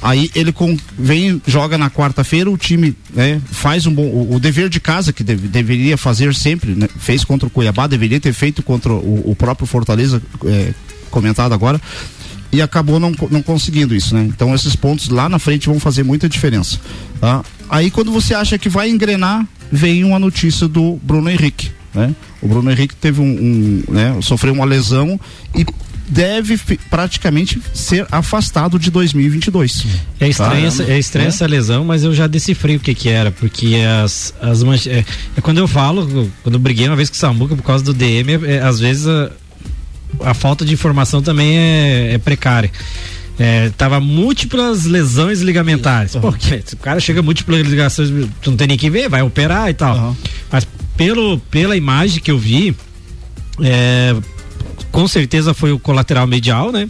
Aí 0.02 0.32
ele 0.34 0.52
com, 0.52 0.78
vem, 0.98 1.42
joga 1.46 1.78
na 1.78 1.90
quarta-feira, 1.90 2.50
o 2.50 2.58
time 2.58 2.96
né, 3.14 3.42
faz 3.52 3.86
um 3.86 3.94
bom. 3.94 4.04
O, 4.04 4.36
o 4.36 4.40
dever 4.40 4.70
de 4.70 4.80
casa 4.80 5.12
que 5.12 5.24
deve- 5.24 5.48
deveria 5.48 5.98
fazer 5.98 6.34
sempre, 6.34 6.72
né? 6.72 6.88
fez 6.98 7.24
contra 7.24 7.48
o 7.48 7.50
Cuiabá, 7.50 7.86
deveria 7.88 8.20
ter 8.20 8.34
feito 8.34 8.64
contra 8.64 8.94
o, 8.94 9.32
o 9.32 9.36
próprio 9.36 9.68
Fortaleza, 9.68 10.22
é, 10.46 10.74
comentado 11.12 11.54
agora 11.54 11.80
e 12.52 12.62
acabou 12.62 13.00
não, 13.00 13.12
não 13.32 13.42
conseguindo 13.42 13.96
isso, 13.96 14.14
né? 14.14 14.24
Então 14.30 14.54
esses 14.54 14.76
pontos 14.76 15.10
lá 15.10 15.28
na 15.28 15.40
frente 15.40 15.68
vão 15.68 15.80
fazer 15.80 16.04
muita 16.04 16.30
diferença. 16.30 16.80
Tá? 17.20 17.44
Aí 17.68 17.90
quando 17.90 18.12
você 18.12 18.36
acha 18.36 18.60
que 18.60 18.70
vai 18.70 18.90
engrenar, 18.92 19.44
vem 19.74 20.04
uma 20.04 20.20
notícia 20.20 20.68
do 20.68 21.00
Bruno 21.02 21.30
Henrique, 21.30 21.72
né? 21.94 22.14
O 22.42 22.48
Bruno 22.48 22.70
Henrique 22.72 22.96
teve 22.96 23.20
um, 23.22 23.26
um, 23.26 23.84
né? 23.92 24.16
Sofreu 24.22 24.54
uma 24.54 24.66
lesão 24.66 25.20
e 25.56 25.66
deve 26.08 26.60
praticamente 26.90 27.60
ser 27.74 28.06
afastado 28.12 28.78
de 28.78 28.92
2022. 28.92 29.86
É 30.20 30.28
estranha, 30.28 30.68
essa, 30.68 30.84
é 30.84 31.00
estranha 31.00 31.28
É. 31.28 31.30
essa 31.30 31.46
lesão, 31.48 31.84
mas 31.86 32.04
eu 32.04 32.14
já 32.14 32.28
decifrei 32.28 32.76
o 32.76 32.80
que 32.80 32.94
que 32.94 33.10
era, 33.10 33.32
porque 33.32 33.78
as, 34.04 34.34
as 34.42 34.62
manche- 34.64 34.90
é, 34.90 35.06
é 35.38 35.42
quando 35.42 35.58
eu 35.58 35.68
falo, 35.68 36.30
quando 36.44 36.56
eu 36.56 36.60
briguei 36.60 36.88
uma 36.88 36.96
vez 36.96 37.10
com 37.10 37.16
o 37.16 37.20
Samuca 37.20 37.56
por 37.56 37.64
causa 37.64 37.84
do 37.84 37.94
DM, 37.94 38.34
é, 38.34 38.56
é, 38.56 38.62
às 38.62 38.80
vezes 38.80 39.08
a, 39.08 39.32
a 40.26 40.34
falta 40.34 40.64
de 40.66 40.74
informação 40.74 41.22
também 41.22 41.58
é, 41.58 42.14
é 42.14 42.18
precária. 42.18 42.70
É, 43.40 43.70
tava 43.72 44.00
múltiplas 44.00 44.86
lesões 44.86 45.42
ligamentares. 45.42 46.16
Pô, 46.16 46.32
que- 46.32 46.62
se 46.66 46.76
o 46.76 46.78
cara 46.78 47.00
chega 47.00 47.22
múltiplas 47.22 47.66
ligações, 47.68 48.10
tu 48.42 48.52
não 48.52 48.58
tem 48.58 48.68
nem 48.68 48.78
que 48.78 48.90
ver, 48.90 49.10
vai 49.10 49.22
operar 49.24 49.70
e 49.70 49.74
tal. 49.74 49.96
Aham. 49.96 50.18
Mas 50.52 50.68
pelo, 50.96 51.40
pela 51.40 51.76
imagem 51.76 52.22
que 52.22 52.30
eu 52.30 52.38
vi, 52.38 52.76
é, 53.62 54.16
com 54.92 55.08
certeza 55.08 55.54
foi 55.54 55.72
o 55.72 55.80
colateral 55.80 56.28
medial, 56.28 56.72
né? 56.72 56.88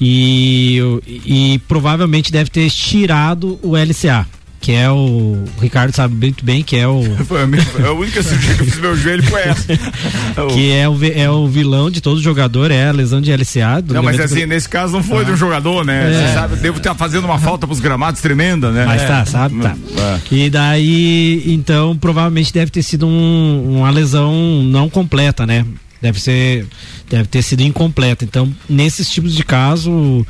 E, 0.00 0.78
e 1.06 1.60
provavelmente 1.68 2.32
deve 2.32 2.50
ter 2.50 2.62
estirado 2.66 3.58
o 3.62 3.76
LCA. 3.76 4.26
Que 4.62 4.70
é 4.72 4.88
o, 4.88 4.94
o 4.94 5.60
Ricardo 5.60 5.92
sabe 5.92 6.14
muito 6.14 6.44
bem 6.44 6.62
que 6.62 6.76
é 6.76 6.86
o 6.86 7.02
Foi 7.26 7.42
a, 7.42 7.92
única 7.92 8.22
cirurgia 8.22 8.54
que 8.54 8.62
eu 8.62 8.66
fiz 8.66 8.78
meu 8.78 8.96
joelho 8.96 9.22
foi 9.24 9.40
essa. 9.42 9.66
que 10.54 10.70
é 10.72 10.88
o, 10.88 10.96
é 11.04 11.28
o 11.28 11.48
vilão 11.48 11.90
de 11.90 12.00
todo 12.00 12.22
jogador, 12.22 12.70
é 12.70 12.88
a 12.88 12.92
lesão 12.92 13.20
de 13.20 13.32
LCA. 13.32 13.82
Não, 13.88 14.02
mas 14.02 14.20
assim, 14.20 14.46
nesse 14.46 14.68
caso 14.68 14.92
não 14.92 15.02
foi 15.02 15.24
de 15.24 15.32
um 15.32 15.36
jogador, 15.36 15.84
né? 15.84 16.10
É. 16.10 16.28
Você 16.28 16.34
sabe, 16.34 16.56
devo 16.56 16.78
estar 16.78 16.94
fazendo 16.94 17.24
uma 17.24 17.40
falta 17.40 17.66
pros 17.66 17.80
gramados 17.80 18.20
tremenda, 18.20 18.70
né? 18.70 18.86
Mas 18.86 19.02
tá, 19.02 19.24
sabe? 19.26 19.58
Tá. 19.60 19.76
É. 19.98 20.34
E 20.34 20.48
daí, 20.48 21.42
então, 21.46 21.96
provavelmente 21.96 22.52
deve 22.52 22.70
ter 22.70 22.84
sido 22.84 23.04
um- 23.04 23.78
uma 23.78 23.90
lesão 23.90 24.62
não 24.62 24.88
completa, 24.88 25.44
né? 25.44 25.66
Deve 26.00 26.20
ser, 26.20 26.66
deve 27.10 27.26
ter 27.26 27.42
sido 27.42 27.62
incompleta. 27.62 28.24
Então, 28.24 28.52
nesses 28.68 29.10
tipos 29.10 29.34
de 29.34 29.44
caso, 29.44 30.24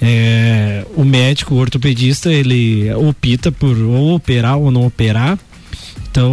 é, 0.00 0.84
o 0.94 1.04
médico, 1.04 1.54
o 1.54 1.58
ortopedista, 1.58 2.32
ele 2.32 2.92
opta 2.94 3.50
por 3.50 3.76
ou 3.76 4.14
operar 4.14 4.56
ou 4.56 4.70
não 4.70 4.86
operar. 4.86 5.38
Então, 6.10 6.32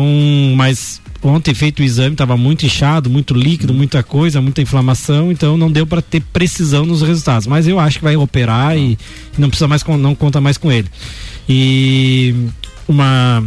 mas 0.56 1.02
ontem 1.22 1.54
feito 1.54 1.80
o 1.80 1.84
exame 1.84 2.14
estava 2.14 2.38
muito 2.38 2.66
inchado, 2.66 3.10
muito 3.10 3.34
líquido, 3.34 3.74
muita 3.74 4.04
coisa, 4.04 4.42
muita 4.42 4.62
inflamação, 4.62 5.32
então 5.32 5.58
não 5.58 5.72
deu 5.72 5.88
para 5.88 6.02
ter 6.02 6.22
precisão 6.22 6.86
nos 6.86 7.02
resultados. 7.02 7.48
Mas 7.48 7.68
eu 7.68 7.80
acho 7.80 7.98
que 7.98 8.04
vai 8.04 8.16
operar 8.16 8.78
e 8.78 8.98
não 9.38 9.50
precisa 9.50 9.68
mais 9.68 9.84
não 9.84 10.14
conta 10.16 10.40
mais 10.40 10.58
com 10.58 10.72
ele. 10.72 10.88
E 11.50 12.36
uma 12.88 13.44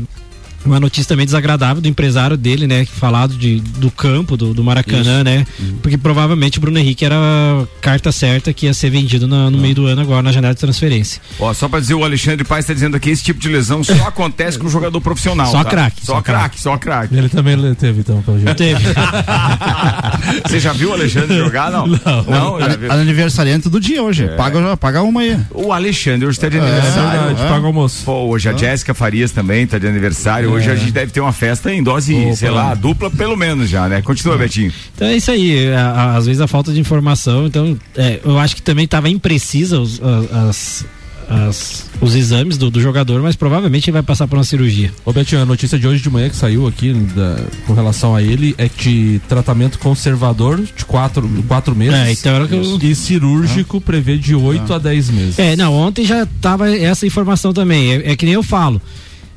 uma 0.69 0.81
notícia 0.81 1.09
também 1.09 1.25
desagradável 1.27 1.81
do 1.83 1.89
empresário 1.89 2.37
dele, 2.37 2.67
né? 2.67 2.85
Falado 2.85 3.35
de, 3.37 3.61
do 3.61 3.91
campo, 3.91 4.37
do, 4.37 4.53
do 4.55 4.63
Maracanã, 4.65 5.23
né? 5.25 5.47
Porque 5.83 5.97
provavelmente 5.99 6.59
o 6.59 6.61
Bruno 6.61 6.79
Henrique 6.79 7.05
era 7.05 7.17
a 7.17 7.67
carta 7.81 8.13
certa 8.13 8.53
que 8.53 8.67
ia 8.67 8.75
ser 8.75 8.91
vendido 8.91 9.27
na- 9.27 9.51
no 9.51 9.59
meio 9.59 9.75
do 9.75 9.87
ano 9.87 10.03
agora 10.03 10.23
na 10.23 10.33
janela 10.33 10.55
de 10.55 10.61
transferência. 10.61 11.21
Ó, 11.39 11.53
só 11.55 11.69
pra 11.69 11.81
dizer, 11.81 11.95
o 11.95 12.05
Alexandre 12.05 12.45
Paes 12.45 12.67
tá 12.67 12.73
dizendo 12.75 12.97
aqui, 12.97 13.11
esse 13.11 13.23
tipo 13.23 13.41
de 13.41 13.49
lesão 13.49 13.83
só 13.83 13.93
acontece 14.09 14.59
com 14.59 14.67
o 14.67 14.71
jogador 14.71 15.01
profissional. 15.01 15.51
Só 15.51 15.65
tá? 15.65 15.71
craque, 15.71 16.05
Só 16.05 16.15
só 16.17 16.23
craque, 16.23 16.61
só 16.61 16.77
craque. 16.79 17.15
Ele 17.17 17.29
também 17.29 17.75
teve, 17.75 18.01
então, 18.01 18.21
pelo 18.23 18.39
jeito. 18.39 18.55
Teve. 18.57 18.83
Você 20.47 20.61
já 20.61 20.73
viu 20.73 20.91
o 20.91 20.93
Alexandre 20.93 21.37
jogar? 21.39 21.71
Não. 21.71 21.87
Não, 22.29 22.61
já 22.61 22.77
viu. 22.77 22.91
An- 22.93 23.01
Aniversariante 23.01 23.69
do 23.69 23.81
dia 23.81 24.03
hoje. 24.03 24.29
Paga, 24.37 24.77
paga 24.77 25.03
uma 25.03 25.21
aí. 25.21 25.39
O 25.53 25.73
Alexandre 25.73 26.27
hoje 26.27 26.39
tá 26.39 26.49
de 26.49 26.57
É 26.59 26.61
aniversário. 26.61 27.21
verdade, 27.21 27.43
é. 27.43 27.49
paga 27.49 27.63
o 27.63 27.67
almoço. 27.67 28.05
Pô, 28.05 28.13
hoje 28.29 28.49
a 28.49 28.53
Jéssica 28.53 28.93
Farias 28.95 29.31
também 29.31 29.67
tá 29.67 29.79
de 29.79 29.87
aniversário. 29.87 30.51
Hoje 30.59 30.71
a 30.71 30.75
gente 30.77 30.93
deve 30.93 31.13
ter 31.13 31.21
uma 31.21 31.33
festa 31.33 31.73
em 31.73 31.83
dose, 31.83 32.15
Opa. 32.15 32.37
sei 32.37 32.51
lá, 32.51 32.75
dupla 32.75 33.11
pelo 33.11 33.37
menos 33.37 33.69
já, 33.71 33.89
né? 33.89 34.03
Continua, 34.03 34.37
Betinho. 34.37 34.73
Então 34.95 35.09
é 35.09 35.17
isso 35.17 35.31
aí, 35.31 35.73
a- 35.73 35.91
a- 35.91 36.17
às 36.17 36.27
vezes 36.27 36.41
a 36.41 36.47
falta 36.47 36.73
de 36.73 36.81
informação, 36.81 37.47
então 37.47 37.79
é, 37.97 38.21
eu 38.25 38.39
acho 38.39 38.55
que 38.57 38.63
também 38.63 38.85
estava 38.85 39.09
imprecisa 39.09 39.81
os, 39.81 40.01
as, 40.03 40.85
as- 41.29 41.89
os 42.01 42.15
exames 42.15 42.57
do, 42.57 42.71
do 42.71 42.81
jogador, 42.81 43.21
mas 43.23 43.35
provavelmente 43.37 43.89
ele 43.91 43.93
vai 43.93 44.03
passar 44.03 44.27
por 44.29 44.37
uma 44.39 44.45
cirurgia. 44.45 44.91
Ô 45.05 45.13
Betinho, 45.13 45.43
a 45.43 45.45
notícia 45.45 45.79
de 45.79 45.87
hoje 45.87 46.03
de 46.03 46.09
manhã 46.09 46.29
que 46.29 46.37
saiu 46.37 46.67
aqui 46.67 46.93
da- 46.93 47.37
com 47.67 47.75
relação 47.75 48.15
a 48.15 48.23
ele 48.23 48.55
é 48.57 48.69
de 48.69 49.21
tratamento 49.29 49.79
conservador 49.79 50.61
de 50.63 50.85
quatro, 50.85 51.29
quatro 51.47 51.75
meses. 51.75 51.95
É, 51.95 52.13
então 52.13 52.35
era 52.35 52.45
o 52.45 52.49
que 52.49 52.55
eu- 52.55 52.79
E 52.81 52.95
cirúrgico 52.95 53.81
prevê 53.81 54.17
de 54.17 54.35
8 54.35 54.73
a 54.73 54.79
10 54.79 55.11
meses. 55.11 55.39
É, 55.39 55.55
não, 55.57 55.75
ontem 55.75 56.05
já 56.05 56.27
tava 56.41 56.75
essa 56.75 57.07
informação 57.07 57.53
também. 57.53 57.93
É, 57.95 58.13
é 58.13 58.17
que 58.17 58.25
nem 58.25 58.35
eu 58.35 58.43
falo. 58.43 58.81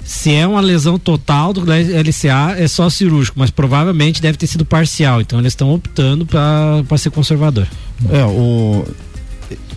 Se 0.04 0.34
é 0.34 0.46
uma 0.48 0.60
lesão 0.62 0.98
total 1.00 1.54
do 1.54 1.62
LCA, 1.62 2.56
é 2.58 2.68
só 2.68 2.90
cirúrgico, 2.90 3.40
mas 3.40 3.50
provavelmente 3.50 4.22
deve 4.22 4.38
ter 4.38 4.48
sido 4.48 4.66
parcial. 4.66 5.22
Então 5.22 5.40
eles 5.40 5.52
estão 5.54 5.74
optando 5.74 6.26
para 6.26 6.98
ser 6.98 7.12
conservador. 7.12 7.68
É, 8.10 8.24
o. 8.26 8.86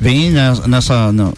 Vem 0.01 0.31
nes- 0.31 0.67
nessa 0.67 1.13
na 1.13 1.33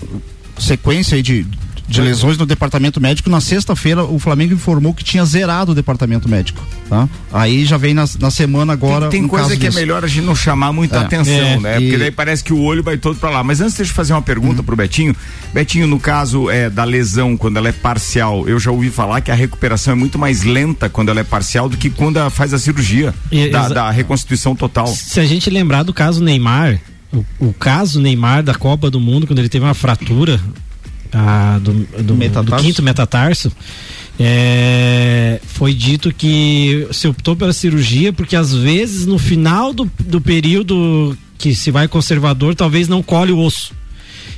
sequência 0.58 1.22
de, 1.22 1.46
de 1.88 2.00
lesões 2.00 2.36
no 2.36 2.44
departamento 2.46 3.00
médico. 3.00 3.30
Na 3.30 3.40
sexta-feira, 3.40 4.04
o 4.04 4.18
Flamengo 4.18 4.54
informou 4.54 4.92
que 4.92 5.04
tinha 5.04 5.24
zerado 5.24 5.72
o 5.72 5.74
departamento 5.74 6.28
médico. 6.28 6.60
Tá? 6.88 7.08
Aí 7.32 7.64
já 7.64 7.76
vem 7.76 7.94
na, 7.94 8.04
na 8.18 8.30
semana 8.30 8.72
agora. 8.72 9.08
tem 9.08 9.20
tem 9.20 9.24
um 9.24 9.28
coisa 9.28 9.46
caso 9.48 9.58
que 9.60 9.66
é 9.66 9.68
desse. 9.70 9.80
melhor 9.80 10.04
a 10.04 10.08
gente 10.08 10.24
não 10.24 10.34
chamar 10.34 10.72
muita 10.72 10.96
É. 10.96 11.00
atenção, 11.00 11.32
É, 11.34 11.58
né? 11.58 11.76
e- 11.78 11.80
Porque 11.82 11.98
daí 11.98 12.10
parece 12.10 12.42
que 12.44 12.52
o 12.52 12.60
olho 12.60 12.82
vai 12.82 12.96
todo 12.96 13.18
pra 13.18 13.30
lá. 13.30 13.42
Mas 13.44 13.60
antes 13.60 13.74
deixa 13.76 13.92
eu 13.92 13.94
fazer 13.96 14.12
uma 14.12 14.22
pergunta 14.22 14.62
pro 14.62 14.74
Betinho. 14.76 15.14
Betinho, 15.54 15.86
no 15.86 15.98
caso 16.00 16.50
é, 16.50 16.68
da 16.68 16.84
lesão, 16.84 17.36
quando 17.36 17.56
ela 17.56 17.68
é 17.68 17.72
parcial, 17.72 18.48
eu 18.48 18.58
já 18.58 18.70
ouvi 18.70 18.90
falar 18.90 19.20
que 19.20 19.30
a 19.30 19.34
recuperação 19.34 19.92
é 19.92 19.96
muito 19.96 20.18
mais 20.18 20.42
lenta 20.42 20.88
quando 20.88 21.08
ela 21.08 21.20
é 21.20 21.24
parcial 21.24 21.68
do 21.68 21.76
que 21.76 21.88
quando 21.90 22.18
ela 22.18 22.30
faz 22.30 22.52
a 22.52 22.58
cirurgia 22.58 23.14
E- 23.30 23.48
da, 23.48 23.68
da 23.68 23.90
reconstituição 23.90 24.54
total. 24.54 24.86
Se 24.88 25.20
a 25.20 25.24
gente 25.24 25.48
lembrar 25.50 25.82
do 25.82 25.92
caso 25.94 26.22
Neymar, 26.22 26.80
o, 27.12 27.24
o 27.38 27.52
caso 27.52 28.00
Neymar 28.00 28.42
da 28.42 28.54
Copa 28.54 28.90
do 28.90 29.00
Mundo, 29.00 29.26
quando 29.26 29.38
ele 29.38 29.48
teve 29.48 29.64
uma 29.64 29.74
fratura 29.74 30.40
ah, 31.18 31.58
do, 31.62 31.72
do- 31.72 32.02
do 32.02 32.14
Metatarso. 32.16 32.64
quinto 32.64 32.82
metatarso, 32.82 33.50
é, 34.18 35.40
foi 35.46 35.72
dito 35.74 36.12
que 36.12 36.86
se 36.92 37.06
optou 37.08 37.34
pela 37.36 37.52
cirurgia 37.52 38.12
porque 38.12 38.34
às 38.36 38.52
vezes 38.52 39.06
no 39.06 39.18
final 39.18 39.72
do, 39.72 39.90
do 40.00 40.20
período 40.20 41.16
que 41.38 41.54
se 41.54 41.70
vai 41.70 41.86
conservador, 41.88 42.54
talvez 42.54 42.88
não 42.88 43.02
colhe 43.02 43.32
o 43.32 43.38
osso. 43.38 43.72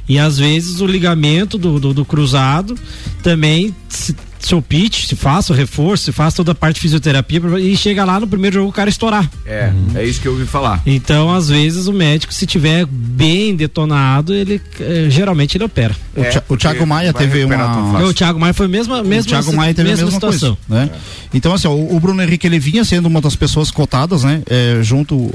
E 0.08 0.18
às 0.18 0.38
vezes 0.38 0.80
o 0.80 0.86
ligamento 0.86 1.58
do, 1.58 1.78
do, 1.78 1.92
do 1.94 2.04
cruzado 2.04 2.76
também 3.22 3.74
se, 3.88 4.14
se 4.38 4.54
opite, 4.54 5.06
se 5.08 5.16
faça 5.16 5.52
o 5.52 5.56
reforço, 5.56 6.04
se 6.04 6.12
faça 6.12 6.36
toda 6.36 6.52
a 6.52 6.54
parte 6.54 6.76
de 6.76 6.80
fisioterapia 6.82 7.40
e 7.60 7.76
chega 7.76 8.04
lá 8.04 8.18
no 8.20 8.26
primeiro 8.26 8.54
jogo 8.56 8.68
o 8.70 8.72
cara 8.72 8.88
estourar. 8.88 9.28
É, 9.44 9.72
é 9.94 10.04
isso 10.04 10.20
que 10.20 10.28
eu 10.28 10.32
ouvi 10.32 10.44
falar. 10.46 10.80
Então, 10.86 11.32
às 11.32 11.48
vezes, 11.48 11.86
o 11.86 11.92
médico, 11.92 12.32
se 12.32 12.46
tiver 12.46 12.86
bem 12.86 13.54
detonado, 13.56 14.32
ele 14.34 14.60
eh, 14.80 15.06
geralmente 15.10 15.56
ele 15.56 15.64
opera. 15.64 15.94
O, 16.16 16.22
Thi- 16.22 16.42
o 16.48 16.56
Thiago 16.56 16.86
Maia 16.86 17.12
teve 17.12 17.44
uma. 17.44 18.04
O 18.04 18.14
Thiago 18.14 18.38
Maia 18.38 18.52
foi 18.54 18.66
a 18.66 18.68
mesma, 18.68 19.02
mesma, 19.02 19.22
o 19.22 19.26
Thiago 19.42 19.52
Maia 19.56 19.74
teve 19.74 19.88
mesma 19.88 20.02
a 20.08 20.10
mesma 20.10 20.20
situação. 20.20 20.56
coisa, 20.68 20.82
né? 20.86 20.90
Então 21.34 21.52
assim, 21.52 21.68
ó, 21.68 21.72
o, 21.72 21.96
o 21.96 22.00
Bruno 22.00 22.22
Henrique 22.22 22.46
ele 22.46 22.58
vinha 22.58 22.84
sendo 22.84 23.06
uma 23.06 23.20
das 23.20 23.36
pessoas 23.36 23.70
cotadas, 23.70 24.24
né? 24.24 24.42
É, 24.48 24.78
junto 24.82 25.30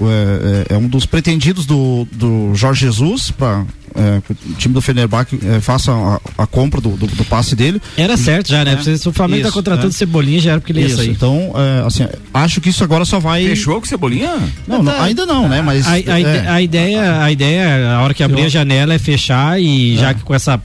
é, 0.70 0.74
é, 0.74 0.76
é 0.76 0.78
um 0.78 0.88
dos 0.88 1.06
pretendidos 1.06 1.66
do, 1.66 2.08
do 2.12 2.54
Jorge 2.56 2.86
Jesus 2.86 3.32
para 3.32 3.66
o 3.96 4.54
time 4.56 4.74
do 4.74 4.82
Fenerbahçe 4.82 5.40
é, 5.46 5.60
faça 5.60 5.92
a, 5.92 6.20
a 6.44 6.48
compra 6.48 6.82
do, 6.82 6.92
do, 6.92 7.08
do 7.08 7.26
passe 7.26 7.56
dele. 7.56 7.82
Era 7.98 8.18
certo 8.18 8.50
já, 8.50 8.64
né? 8.66 8.78
Se 8.82 9.08
o 9.08 9.12
Flamengo 9.14 9.42
tá 9.44 9.48
Isso, 9.50 9.58
contratando 9.58 9.90
é. 9.90 9.92
Cebolinha, 9.92 10.40
já 10.40 10.52
era 10.52 10.60
porque 10.60 10.72
ele 10.72 10.82
ia 10.82 10.88
Isso, 10.88 10.98
sair. 10.98 11.10
Então, 11.10 11.52
é, 11.56 11.86
assim, 11.86 12.08
acho 12.34 12.60
que 12.62 12.70
isso 12.70 12.84
agora 12.84 13.06
só 13.06 13.20
vai. 13.20 13.44
Fechou 13.46 13.80
com 13.80 13.86
Cebolinha? 13.88 14.36
Não, 14.68 14.82
não, 14.84 15.02
ainda 15.02 15.26
não, 15.26 15.48
né? 15.48 15.62
Mas 15.62 15.86
A, 15.88 15.92
a 15.92 16.00
é, 16.00 16.48
a 16.48 16.62
ideia, 16.62 17.22
a 17.22 17.32
ideia, 17.32 17.92
a 17.96 18.02
hora 18.02 18.14
que 18.14 18.24
abrir 18.24 18.44
a 18.44 18.50
janela 18.50 18.94
é 18.94 19.00
fechar 19.00 19.62
e 19.62 19.96
já 19.98 20.14
que 20.14 20.22
com 20.24 20.34
essa 20.34 20.60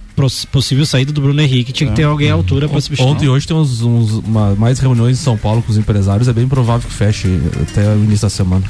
possível 0.50 0.84
saída 0.84 1.12
do 1.12 1.20
Bruno 1.20 1.40
Henrique, 1.40 1.72
tinha 1.72 1.88
que 1.90 1.94
ter 1.96 2.02
alguém 2.02 2.30
à 2.30 2.34
altura 2.34 2.68
para 2.68 2.80
substituir. 2.80 3.08
Ontem 3.12 3.26
e 3.26 3.28
hoje 3.28 3.46
tem 3.46 3.56
uns, 3.56 3.82
uns- 3.82 4.14
uma- 4.26 4.54
mais 4.56 4.80
reuniões 4.80 5.16
em 5.20 5.22
São 5.22 5.36
Paulo 5.36 5.62
com 5.62 5.70
os 5.70 5.78
empresários. 5.78 6.26
É 6.26 6.32
bem 6.32 6.48
provável 6.48 6.88
que 6.88 6.94
feche 6.94 7.28
até 7.62 7.86
o 7.94 7.98
início 8.02 8.22
da 8.22 8.30
semana. 8.30 8.64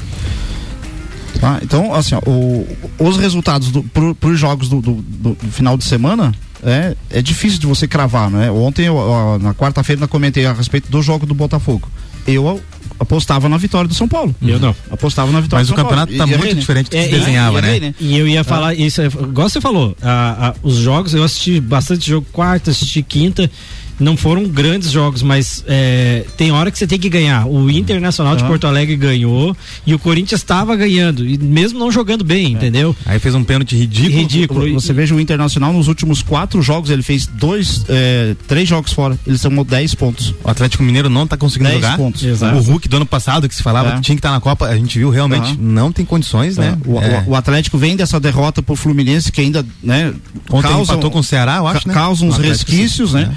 Tá? 1.39 1.59
Então, 1.63 1.93
assim, 1.93 2.15
ó, 2.15 2.21
o- 2.29 2.67
os 2.99 3.17
resultados 3.17 3.71
do, 3.71 3.81
pro, 3.83 4.13
pros 4.13 4.37
jogos 4.39 4.67
do, 4.67 4.81
do- 4.81 4.93
do- 5.01 5.35
do 5.35 5.51
final 5.51 5.77
de 5.77 5.85
semana 5.85 6.33
é, 6.63 6.95
é 7.09 7.21
difícil 7.21 7.59
de 7.59 7.65
você 7.67 7.87
cravar, 7.87 8.29
né? 8.29 8.51
Ontem, 8.51 8.85
eu, 8.87 8.95
ó, 8.95 9.37
na 9.39 9.53
quarta-feira, 9.53 10.03
eu 10.03 10.07
comentei 10.07 10.45
a 10.45 10.51
respeito 10.51 10.91
do 10.91 11.01
jogo 11.01 11.25
do 11.25 11.33
Botafogo. 11.33 11.87
Eu 12.27 12.61
apostava 12.99 13.47
na 13.47 13.55
vitória 13.55 13.87
do 13.87 13.93
São 13.93 14.07
Paulo. 14.07 14.35
Eu 14.41 14.59
não. 14.59 14.75
Apostava 14.91 15.31
na 15.31 15.39
vitória 15.39 15.61
Mas 15.61 15.67
do 15.69 15.73
o 15.73 15.75
São 15.77 15.83
campeonato 15.85 16.11
Paulo. 16.11 16.27
tá 16.27 16.29
E- 16.29 16.35
e 16.35 16.37
muito 16.37 16.55
né? 16.55 16.59
diferente 16.59 16.85
do 16.87 16.91
que 16.91 16.97
É, 16.97 17.03
se 17.05 17.09
desenhava, 17.11 17.59
e 17.59 17.61
né? 17.61 17.75
errei, 17.77 17.95
E 18.01 18.17
eu 18.17 18.27
ia 18.27 18.43
falar 18.43 18.73
isso, 18.75 19.01
é, 19.01 19.05
igual 19.05 19.47
você 19.49 19.61
falou, 19.61 19.95
a- 20.01 20.49
a- 20.49 20.55
os 20.61 20.75
jogos, 20.75 21.13
eu 21.13 21.23
assisti 21.23 21.61
bastante 21.61 22.09
jogo 22.09 22.27
quarta, 22.33 22.71
assisti 22.71 23.01
quinta, 23.01 23.49
não 23.99 24.15
foram 24.15 24.45
grandes 24.47 24.91
jogos, 24.91 25.21
mas 25.21 25.63
é, 25.67 26.25
tem 26.37 26.51
hora 26.51 26.71
que 26.71 26.77
você 26.79 26.87
tem 26.87 26.97
que 26.99 27.09
ganhar. 27.09 27.45
O 27.47 27.69
Internacional 27.69 28.35
de 28.35 28.41
Aham. 28.43 28.49
Porto 28.51 28.67
Alegre 28.67 28.95
ganhou 28.95 29.55
e 29.85 29.93
o 29.93 29.99
Corinthians 29.99 30.41
estava 30.41 30.75
ganhando, 30.75 31.25
e 31.25 31.37
mesmo 31.37 31.77
não 31.79 31.91
jogando 31.91 32.23
bem, 32.23 32.53
entendeu? 32.53 32.95
Aí 33.05 33.19
fez 33.19 33.35
um 33.35 33.43
pênalti 33.43 33.75
ridículo. 33.75 34.17
Ridículo. 34.19 34.67
E- 34.67 34.73
Você 34.73 34.93
veja 34.93 35.13
o 35.13 35.19
Internacional 35.19 35.73
nos 35.73 35.87
últimos 35.87 36.21
quatro 36.21 36.61
jogos, 36.61 36.89
ele 36.89 37.03
fez 37.03 37.25
dois, 37.27 37.83
é, 37.89 38.35
três 38.47 38.67
jogos 38.67 38.93
fora. 38.93 39.17
Ele 39.27 39.37
somou 39.37 39.63
10 39.65 39.93
pontos. 39.95 40.33
O 40.43 40.49
Atlético 40.49 40.83
Mineiro 40.83 41.09
não 41.09 41.27
tá 41.27 41.35
conseguindo 41.37 41.69
10 41.71 41.81
jogar. 41.81 41.97
pontos. 41.97 42.23
Exato. 42.23 42.57
O 42.57 42.61
Hulk 42.61 42.87
do 42.87 42.95
ano 42.97 43.05
passado 43.05 43.47
que 43.49 43.55
se 43.55 43.61
falava 43.63 43.89
É. 43.89 43.95
que 43.95 44.01
tinha 44.01 44.15
que 44.15 44.19
estar 44.19 44.31
na 44.31 44.39
Copa, 44.39 44.65
a 44.67 44.75
gente 44.77 44.97
viu 44.97 45.09
realmente 45.09 45.49
Aham. 45.51 45.57
não 45.59 45.91
tem 45.91 46.05
condições, 46.05 46.57
né? 46.57 46.77
O, 46.85 46.93
o- 46.93 47.01
É. 47.01 47.23
o 47.27 47.35
Atlético 47.35 47.77
vem 47.77 47.95
dessa 47.95 48.19
derrota 48.19 48.61
pro 48.61 48.75
Fluminense 48.75 49.31
que 49.31 49.41
ainda, 49.41 49.65
né, 49.83 50.13
Ontem 50.49 50.69
causa- 50.69 50.93
empatou 50.93 51.11
com 51.11 51.19
o 51.19 51.23
Ceará, 51.23 51.57
eu 51.57 51.67
acho, 51.67 51.81
ca- 51.83 51.87
né? 51.89 51.93
causa 51.93 52.23
uns 52.25 52.35
O 52.35 52.39
Atlético, 52.39 52.71
resquícios, 52.71 53.11
sim. 53.11 53.17
né? 53.17 53.31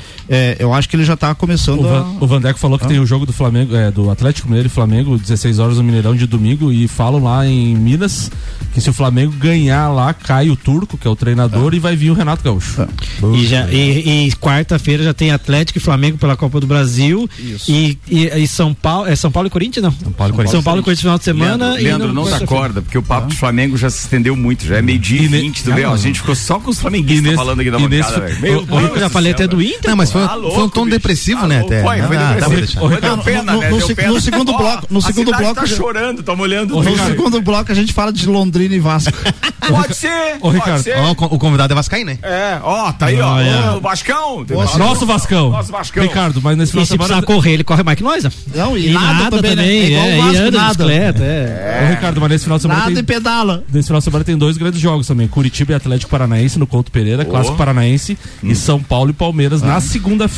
É, 0.58 0.62
eu 0.64 0.72
acho 0.74 0.88
que 0.88 0.96
ele 0.96 1.04
já 1.04 1.16
tá 1.16 1.34
começando 1.34 1.80
O, 1.80 1.86
a... 1.86 2.00
Van, 2.00 2.06
o 2.20 2.26
Vandeco 2.26 2.58
falou 2.58 2.78
que 2.78 2.84
Ah. 2.84 2.88
tem 2.88 2.98
o 2.98 3.06
jogo 3.06 3.26
do 3.26 3.32
Flamengo, 3.32 3.74
é, 3.76 3.90
do 3.90 4.10
Atlético 4.10 4.48
Mineiro 4.48 4.66
e 4.68 4.70
Flamengo, 4.70 5.16
16 5.18 5.58
horas 5.58 5.76
no 5.76 5.82
Mineirão 5.82 6.14
de 6.14 6.26
domingo, 6.26 6.72
e 6.72 6.86
falam 6.88 7.22
lá 7.22 7.46
em 7.46 7.74
Minas 7.76 8.30
que 8.74 8.80
se 8.80 8.88
o 8.88 8.92
Flamengo 8.92 9.32
ganhar 9.32 9.88
lá, 9.90 10.14
cai 10.14 10.48
o 10.50 10.56
Turco, 10.56 10.96
que 10.96 11.06
é 11.06 11.10
o 11.10 11.14
treinador, 11.16 11.74
e 11.74 11.78
vai 11.78 11.94
vir 11.94 12.10
o 12.10 12.14
Renato 12.14 12.42
Gaúcho. 12.42 12.82
Ah. 12.82 12.88
E, 13.36 13.46
já- 13.46 13.68
e- 13.70 14.26
e 14.28 14.32
quarta-feira 14.32 15.02
já 15.04 15.12
tem 15.14 15.30
Atlético 15.30 15.78
e 15.78 15.80
Flamengo 15.82 16.16
pela 16.18 16.36
Copa 16.36 16.58
do 16.60 16.66
Brasil. 16.66 17.28
E, 17.68 17.98
e- 18.08 18.26
e 18.42 18.46
São 18.48 18.72
Paulo. 18.72 19.08
É 19.08 19.14
São 19.16 19.30
Paulo 19.30 19.46
e 19.46 19.50
Corinthians, 19.50 19.82
não? 19.84 19.92
São 19.92 20.12
Paulo 20.12 20.32
e 20.32 20.36
Corinthians. 20.36 20.50
São 20.52 20.62
Paulo 20.62 20.80
e 20.80 20.84
Corinthians 20.84 21.00
final 21.02 21.18
de 21.18 21.24
semana. 21.24 21.64
Leandro, 21.66 21.80
e 21.80 21.84
Leandro, 21.84 22.12
não 22.12 22.24
dá 22.24 22.30
quarta-feira. 22.30 22.62
corda, 22.62 22.82
porque 22.82 22.98
o 22.98 23.02
papo 23.02 23.28
do 23.28 23.34
Flamengo 23.34 23.76
já 23.76 23.90
se 23.90 23.98
estendeu 23.98 24.34
muito, 24.36 24.64
já 24.66 24.76
é 24.78 24.82
meio-dia 24.82 25.20
e 25.20 25.24
E 25.26 25.28
ne- 25.28 25.40
vinte, 25.40 25.62
tu 25.62 25.72
vê? 25.72 25.84
ó, 25.84 25.92
a 25.92 25.96
gente 25.96 26.20
ficou 26.20 26.34
só 26.34 26.58
com 26.58 26.70
os 26.70 26.78
flamenguistas 26.80 27.22
nesse- 27.24 27.36
falando 27.36 27.60
aqui 27.60 27.70
da 27.70 27.78
bancada, 27.78 28.18
nesse- 28.20 28.40
velho. 28.40 28.66
Eu 28.70 28.98
já 28.98 29.08
do 29.08 29.12
falei 29.12 29.32
céu, 29.32 29.36
até 29.36 29.46
do. 29.46 29.60
Inter. 29.62 29.90
Não, 29.90 29.96
mas 29.96 30.10
foi 30.12 30.22
louco. 30.42 30.56
Foi 30.56 30.64
um 30.64 30.68
tom 30.68 30.84
bicho. 30.84 30.96
depressivo, 30.96 31.40
Tá 31.42 31.46
né, 31.48 31.58
louco. 31.60 31.72
até. 31.74 31.82
Foi, 31.82 32.02
foi 32.02 32.16
Ah, 32.16 32.32
depressivo. 32.34 32.80
Foi, 32.88 33.00
deu 33.00 33.18
pena, 33.18 33.52
no- 33.52 33.60
né? 33.60 33.70
no 33.70 33.76
Deu 33.78 33.86
se- 33.86 33.94
pena. 33.94 34.08
no 34.12 34.20
segundo 34.20 34.56
bloco- 34.56 34.86
no 34.90 34.98
a 34.98 35.02
segundo 35.02 35.32
bloco 35.32 35.54
tá 35.54 35.64
já- 35.66 35.76
chorando, 35.76 36.22
tá 36.22 36.34
molhando. 36.36 36.74
No 36.82 36.96
segundo 37.06 37.40
bloco 37.40 37.72
a 37.72 37.74
gente 37.74 37.92
fala 37.92 38.12
de 38.12 38.26
Londrina 38.26 38.74
e 38.74 38.78
Vasco. 38.80 39.12
Pode 39.62 39.94
ser, 39.94 40.34
Ô, 40.40 40.40
pode 40.50 40.56
Ricardo, 40.56 40.82
ser. 40.82 40.96
Ó, 40.98 41.12
o 41.12 41.14
con- 41.14 41.28
o 41.30 41.38
convidado 41.38 41.72
é 41.72 41.76
Vascaíno, 41.76 42.10
né? 42.10 42.18
É, 42.20 42.58
ó, 42.64 42.90
tá 42.92 43.06
aí, 43.06 43.20
ó. 43.20 43.76
O 43.76 43.80
Vascão. 43.80 44.44
Nosso 44.76 45.06
Vascão. 45.06 45.50
Nosso 45.50 45.70
Vascão. 45.70 46.02
Ricardo, 46.02 46.42
mas 46.42 46.58
nesse 46.58 46.72
final 46.72 46.82
E 46.82 46.86
de 46.86 46.88
se 46.90 46.96
precisar 46.98 47.20
semana. 47.20 47.26
correr, 47.26 47.52
ele 47.52 47.64
corre 47.64 47.82
mais 47.84 47.96
que 47.96 48.02
nós, 48.02 48.24
né? 48.24 48.30
Não, 48.56 48.76
e, 48.76 48.88
E 48.88 48.92
nada, 48.92 49.30
também, 49.36 49.54
né? 49.54 49.66
É 49.68 49.86
igual 49.86 50.04
é, 50.04 50.08
o 50.08 50.14
e 50.14 50.18
Vasco, 50.18 50.36
anda 50.38 50.50
de 50.50 50.56
nada. 50.56 50.84
bicicleta, 50.84 51.22
é. 51.22 51.84
Ô, 51.86 51.90
Ricardo, 51.94 52.20
mas 52.20 52.30
nesse 52.30 52.44
final 52.44 52.58
de 52.58 52.62
semana 52.62 52.80
Nada 52.80 52.90
e 52.92 52.94
tem. 52.96 53.04
pedala. 53.04 53.64
Nesse 53.72 53.86
final 53.86 53.98
de 54.00 54.04
semana 54.04 54.24
tem 54.24 54.36
dois 54.36 54.56
grandes 54.56 54.80
jogos 54.80 55.06
também: 55.06 55.28
Curitiba 55.28 55.72
e 55.72 55.74
Atlético 55.76 56.10
Paranaense 56.10 56.58
no 56.58 56.66
Couto 56.66 56.90
Pereira, 56.90 57.24
Clássico 57.24 57.56
Paranaense, 57.56 58.18
Hum. 58.42 58.50
e 58.50 58.56
São 58.56 58.82
Paulo 58.82 59.10
e 59.10 59.14
Palmeiras 59.14 59.62
Ah. 59.62 59.66
na 59.66 59.80
segunda-feira, 59.80 60.31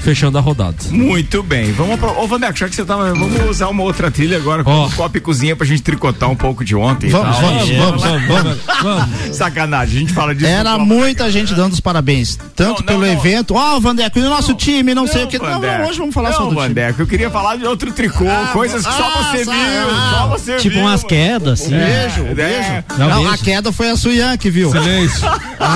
fechando 0.00 0.38
a 0.38 0.40
rodada. 0.40 0.76
Muito 0.90 1.42
bem, 1.42 1.72
vamos 1.72 1.98
pro... 1.98 2.10
Ô, 2.18 2.26
Vandeco, 2.26 2.56
já 2.58 2.68
que 2.68 2.74
você 2.74 2.84
tava. 2.84 3.10
Vamos 3.10 3.48
usar 3.50 3.68
uma 3.68 3.82
outra 3.82 4.10
trilha 4.10 4.36
agora 4.36 4.64
com 4.64 4.70
Ó. 4.70 4.86
o 4.86 4.90
copo 4.92 5.16
e 5.16 5.20
cozinha 5.20 5.54
pra 5.56 5.66
gente 5.66 5.82
tricotar 5.82 6.30
um 6.30 6.36
pouco 6.36 6.64
de 6.64 6.74
ontem. 6.74 7.08
e 7.08 7.10
Vamos, 7.10 7.36
tal. 7.36 7.44
vamos, 7.50 7.68
vamos, 7.70 8.02
vamos, 8.02 8.26
vamos. 8.26 8.58
vamos. 8.82 9.10
Sacanagem, 9.36 9.96
a 9.96 10.00
gente 10.00 10.12
fala 10.12 10.34
disso. 10.34 10.46
Era 10.50 10.78
muita 10.78 11.30
gente 11.30 11.54
dando 11.54 11.72
os 11.72 11.80
parabéns. 11.80 12.38
Tanto 12.56 12.68
Não, 12.68 12.74
não, 12.78 12.82
pelo 12.84 13.00
não. 13.00 13.12
evento. 13.12 13.54
Ó, 13.54 13.76
o 13.76 13.80
Vandeco, 13.80 14.18
e 14.18 14.22
o 14.22 14.28
nosso 14.30 14.54
time, 14.54 14.94
não, 14.94 15.06
sei 15.06 15.24
o 15.24 15.26
que. 15.26 15.38
Não, 15.38 15.46
Vandeco. 15.46 15.78
não, 15.82 15.88
hoje 15.88 15.98
vamos 15.98 16.14
falar 16.14 16.30
não, 16.30 16.36
só 16.36 16.42
do 16.44 16.50
time. 16.50 16.60
Vandeco, 16.68 17.02
eu 17.02 17.06
queria 17.06 17.30
falar 17.30 17.56
de 17.56 17.64
outro 17.66 17.92
tricô, 17.92 18.24
coisas 18.52 18.84
que 18.86 18.92
só 18.92 19.02
ah, 19.04 19.32
você 19.32 19.44
sa- 19.44 19.52
viu, 19.52 19.90
ah. 19.90 20.10
só 20.18 20.28
você 20.28 20.56
Tipo 20.56 20.74
viu. 20.76 20.84
umas 20.84 21.04
quedas, 21.04 21.60
assim. 21.60 21.70
Beijo, 21.70 22.26
É, 22.26 22.34
beijo. 22.34 22.84
Não, 22.98 23.08
Não, 23.08 23.16
beijo. 23.22 23.34
a 23.34 23.38
queda 23.38 23.72
foi 23.72 23.90
a 23.90 23.96
Suyan 23.96 24.36
que 24.36 24.50
viu. 24.50 24.70
Silêncio. 24.70 25.28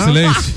Silêncio. 0.04 0.54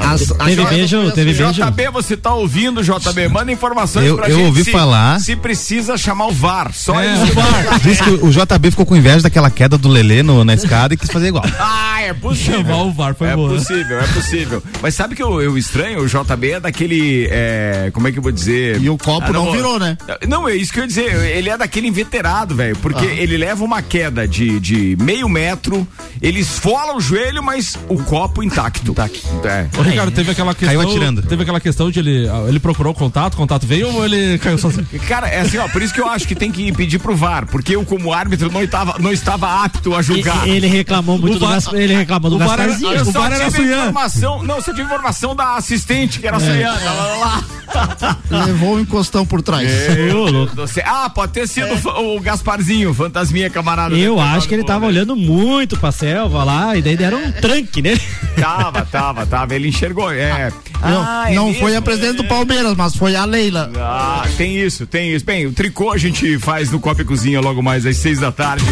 As- 0.00 0.30
a 0.32 0.44
Teve 0.44 0.64
beijo, 0.66 1.10
teve 1.12 1.32
beijo. 1.32 1.52
JB, 1.52 1.88
você 1.92 2.16
tá 2.16 2.33
ouvindo, 2.34 2.82
JB? 2.82 3.28
Manda 3.28 3.50
informações 3.52 4.06
Eu- 4.06 4.16
pra 4.16 4.28
eu 4.28 4.36
gente. 4.36 4.46
ouvi 4.46 4.64
se, 4.64 4.70
falar. 4.72 5.20
Se 5.20 5.34
precisa 5.36 5.96
chamar 5.96 6.26
o 6.28 6.32
VAR. 6.32 6.72
Só 6.72 7.00
É, 7.00 7.12
isso. 7.14 7.22
o 7.24 7.34
VAR. 7.34 7.80
Diz 7.80 8.00
que 8.00 8.10
o 8.10 8.30
JB 8.30 8.70
ficou 8.70 8.86
com 8.86 8.96
inveja 8.96 9.22
daquela 9.22 9.50
queda 9.50 9.76
do 9.78 9.88
Lelê 9.88 10.22
no- 10.22 10.44
na 10.44 10.54
escada 10.54 10.94
e 10.94 10.96
quis 10.96 11.10
fazer 11.10 11.28
igual. 11.28 11.44
Ah, 11.96 12.02
é 12.02 12.12
possível. 12.12 12.62
Chamar 12.64 12.82
o 12.82 12.92
VAR 12.92 13.14
foi 13.14 13.28
é 13.28 13.36
boa. 13.36 13.48
possível, 13.50 14.00
é 14.00 14.06
possível. 14.08 14.62
Mas 14.82 14.94
sabe 14.94 15.14
que 15.14 15.22
eu, 15.22 15.40
eu 15.40 15.56
estranho? 15.56 16.00
O 16.02 16.06
JB 16.08 16.50
é 16.52 16.60
daquele. 16.60 17.28
é, 17.30 17.90
como 17.92 18.08
é 18.08 18.12
que 18.12 18.18
eu 18.18 18.22
vou 18.22 18.32
dizer? 18.32 18.80
E 18.82 18.90
o 18.90 18.98
copo 18.98 19.32
não 19.32 19.52
virou, 19.52 19.78
né? 19.78 19.96
Não, 20.28 20.48
é 20.48 20.54
isso 20.56 20.72
que 20.72 20.80
eu 20.80 20.82
ia 20.82 20.88
dizer. 20.88 21.14
Ele 21.36 21.48
é 21.48 21.56
daquele 21.56 21.86
inveterado, 21.86 22.54
velho. 22.54 22.76
Porque 22.76 23.06
Ah. 23.06 23.14
ele 23.14 23.36
leva 23.36 23.62
uma 23.64 23.80
queda 23.80 24.26
de, 24.26 24.58
de 24.60 24.96
meio 25.00 25.28
metro, 25.28 25.86
ele 26.20 26.40
esfola 26.40 26.96
o 26.96 27.00
joelho, 27.00 27.42
mas 27.42 27.78
o 27.88 28.02
copo 28.02 28.42
intacto. 28.42 28.94
É. 29.44 29.66
Ô, 29.78 29.82
Ricardo, 29.82 30.10
teve 30.10 30.30
aquela 30.32 30.54
questão. 30.54 30.68
Caiu 30.76 30.80
atirando. 30.90 31.22
Teve 31.22 31.42
aquela 31.42 31.60
questão 31.60 31.90
de 31.90 31.98
ele. 32.00 32.13
Ah, 32.30 32.48
Ele 32.48 32.58
procurou 32.58 32.92
o 32.92 32.94
contato, 32.94 33.34
o 33.34 33.36
contato 33.36 33.66
veio 33.66 33.92
ou 33.94 34.04
ele 34.04 34.38
caiu 34.38 34.58
sozinho? 34.58 34.86
Cara, 35.08 35.28
é 35.28 35.40
assim, 35.40 35.58
ó, 35.58 35.68
por 35.68 35.82
isso 35.82 35.92
que 35.94 36.00
eu 36.00 36.08
acho 36.08 36.26
que 36.26 36.34
tem 36.34 36.50
que 36.50 36.72
pedir 36.72 36.98
pro 36.98 37.14
VAR, 37.16 37.46
porque 37.46 37.74
eu, 37.76 37.84
como 37.84 38.12
árbitro, 38.12 38.50
não 38.50 38.62
estava, 38.62 38.96
não 38.98 39.12
estava 39.12 39.64
apto 39.64 39.94
a 39.94 40.02
julgar. 40.02 40.46
E- 40.46 40.50
Ele 40.50 40.66
reclamou 40.66 41.18
muito 41.18 41.36
O 41.36 41.38
do 41.38 41.46
VAR- 41.46 41.54
Gas- 41.54 41.72
ele 41.72 41.94
reclamou 41.94 42.30
do 42.30 42.36
o 42.36 42.38
VAR 42.38 42.60
era- 42.60 42.66
Gasparzinho. 42.72 42.92
Eu 42.94 43.02
o 43.06 43.12
VAR 43.12 43.32
era 43.32 43.46
informação, 43.48 44.42
não, 44.42 44.60
só 44.60 44.70
tive 44.72 44.82
informação 44.82 45.34
da 45.34 45.54
assistente, 45.56 46.20
que 46.20 46.26
era 46.26 46.36
a 46.36 46.40
Suyan, 46.40 46.74
tava 46.76 47.16
lá. 47.16 47.44
Levou 48.46 48.76
um 48.76 48.80
encostão 48.80 49.26
por 49.26 49.42
trás. 49.42 49.68
Ô, 50.14 50.30
louco. 50.30 50.54
Você- 50.56 50.82
Ah, 50.86 51.08
pode 51.10 51.32
ter 51.32 51.48
sido 51.48 51.66
o 51.88 52.20
Gasparzinho, 52.20 52.92
fantasminha 52.94 53.48
camarada. 53.50 53.94
Eu 53.96 54.16
né, 54.16 54.22
acho 54.22 54.46
que 54.48 54.54
ele 54.54 54.64
tava 54.64 54.80
né? 54.82 54.86
olhando 54.88 55.16
muito 55.16 55.76
pra 55.78 55.90
selva 55.90 56.44
lá, 56.44 56.76
e 56.76 56.82
daí 56.82 56.96
deram 56.96 57.18
um 57.18 57.32
tranque 57.32 57.80
nele. 57.82 58.00
Tava, 58.38 58.84
tava, 58.84 59.26
tava. 59.26 59.54
Ele 59.54 59.68
enxergou. 59.68 60.10
É. 60.10 60.52
Não, 60.82 61.02
Ah, 61.02 61.24
é 61.30 61.34
não 61.34 61.54
foi 61.54 61.74
a 61.76 61.80
presidente 62.04 62.16
do. 62.16 62.24
Palmeiras, 62.34 62.74
mas 62.76 62.96
foi 62.96 63.14
a 63.14 63.24
Leila. 63.24 63.70
Ah, 63.76 64.26
tem 64.36 64.58
isso, 64.58 64.86
tem 64.86 65.14
isso. 65.14 65.24
Bem, 65.24 65.46
o 65.46 65.52
tricô 65.52 65.92
a 65.92 65.96
gente 65.96 66.38
faz 66.38 66.70
no 66.70 66.80
Copa 66.80 67.02
e 67.02 67.04
Cozinha 67.04 67.40
logo 67.40 67.62
mais 67.62 67.86
às 67.86 67.96
seis 67.96 68.18
da 68.18 68.30
tarde. 68.30 68.64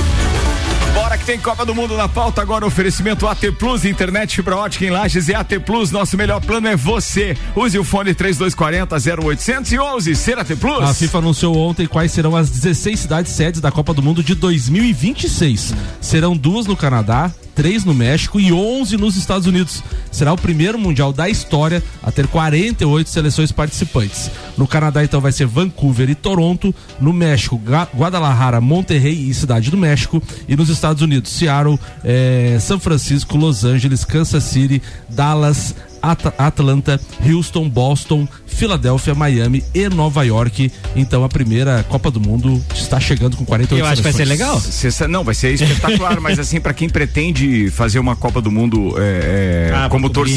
Bora 0.93 1.17
que 1.17 1.25
tem 1.25 1.39
Copa 1.39 1.65
do 1.65 1.75
Mundo 1.75 1.97
na 1.97 2.07
pauta 2.07 2.43
agora, 2.43 2.67
oferecimento 2.67 3.27
AT 3.27 3.41
Plus, 3.59 3.85
internet 3.85 4.37
fibra 4.37 4.57
ótica 4.57 4.85
em 4.85 4.91
Lages 4.91 5.29
e 5.29 5.35
AT 5.35 5.61
Plus, 5.65 5.91
nosso 5.91 6.19
melhor 6.19 6.41
plano 6.41 6.69
é 6.69 6.77
você. 6.77 7.35
Use 7.57 7.79
o 7.79 7.85
fone 7.85 8.15
3240 8.15 8.97
0800 9.23 9.73
e 9.73 9.79
11, 9.79 10.15
ser 10.17 10.39
AT 10.39 10.55
Plus. 10.57 10.83
A 10.83 10.93
FIFA 10.93 11.19
anunciou 11.19 11.57
ontem 11.57 11.87
quais 11.87 12.13
serão 12.13 12.37
as 12.37 12.51
16 12.51 13.01
cidades 13.01 13.33
sedes 13.33 13.61
da 13.61 13.71
Copa 13.71 13.95
do 13.95 14.03
Mundo 14.03 14.23
de 14.23 14.35
2026. 14.35 15.75
Serão 16.01 16.37
duas 16.37 16.67
no 16.67 16.77
Canadá, 16.77 17.31
três 17.55 17.85
no 17.85 17.95
México 17.95 18.41
e 18.41 18.53
11 18.53 18.97
nos 18.97 19.17
Estados 19.17 19.47
Unidos. 19.47 19.83
Será 20.11 20.33
o 20.33 20.37
primeiro 20.37 20.79
mundial 20.79 21.13
da 21.13 21.29
história 21.29 21.83
a 22.03 22.11
ter 22.11 22.27
48 22.27 23.09
seleções 23.09 23.53
participantes. 23.53 24.31
No 24.57 24.67
Canadá, 24.67 25.05
então, 25.05 25.21
vai 25.21 25.33
ser 25.33 25.47
Vancouver 25.47 26.11
e 26.11 26.15
Toronto. 26.15 26.75
No 27.01 27.13
México, 27.13 27.61
Guadalajara, 27.95 28.61
Monterrey 28.61 29.29
e 29.29 29.35
Cidade 29.35 29.71
do 29.71 29.77
México. 29.77 30.23
E 30.49 30.57
nos 30.57 30.69
Estados 30.69 31.03
Unidos, 31.03 31.31
Seattle, 31.33 31.79
eh, 32.05 32.59
São 32.61 32.79
Francisco, 32.79 33.37
Los 33.37 33.65
Angeles, 33.65 34.05
Kansas 34.05 34.45
City, 34.45 34.83
Dallas, 35.09 35.75
At- 36.03 36.35
Atlanta, 36.39 37.01
Houston, 37.25 37.69
Boston, 37.69 38.27
Filadélfia, 38.47 39.15
Miami 39.15 39.63
e 39.75 39.89
Nova 39.89 40.23
York. 40.25 40.71
Então 40.97 41.25
a 41.25 41.29
primeira 41.29 41.85
Copa 41.89 42.11
do 42.11 42.21
Mundo 42.21 42.63
está 42.75 42.99
chegando 43.01 43.37
com 43.37 43.45
48 43.45 43.81
Eu 43.81 43.87
acho 43.87 43.97
que 43.97 44.03
vai 44.03 44.13
ser 44.13 44.25
legal. 44.25 44.61
Cê 44.61 45.07
não, 45.07 45.25
vai 45.25 45.35
ser 45.35 45.53
espetacular, 45.55 46.19
mas 46.21 46.39
assim, 46.39 46.61
pra 46.61 46.75
quem 46.75 46.89
pretende 46.89 47.71
fazer 47.71 47.99
uma 47.99 48.17
Copa 48.17 48.41
do 48.41 48.51
Mundo 48.51 48.95
é, 48.99 49.71
é, 49.71 49.75
Ah, 49.75 49.89
como 49.89 50.09
cobrir. 50.09 50.35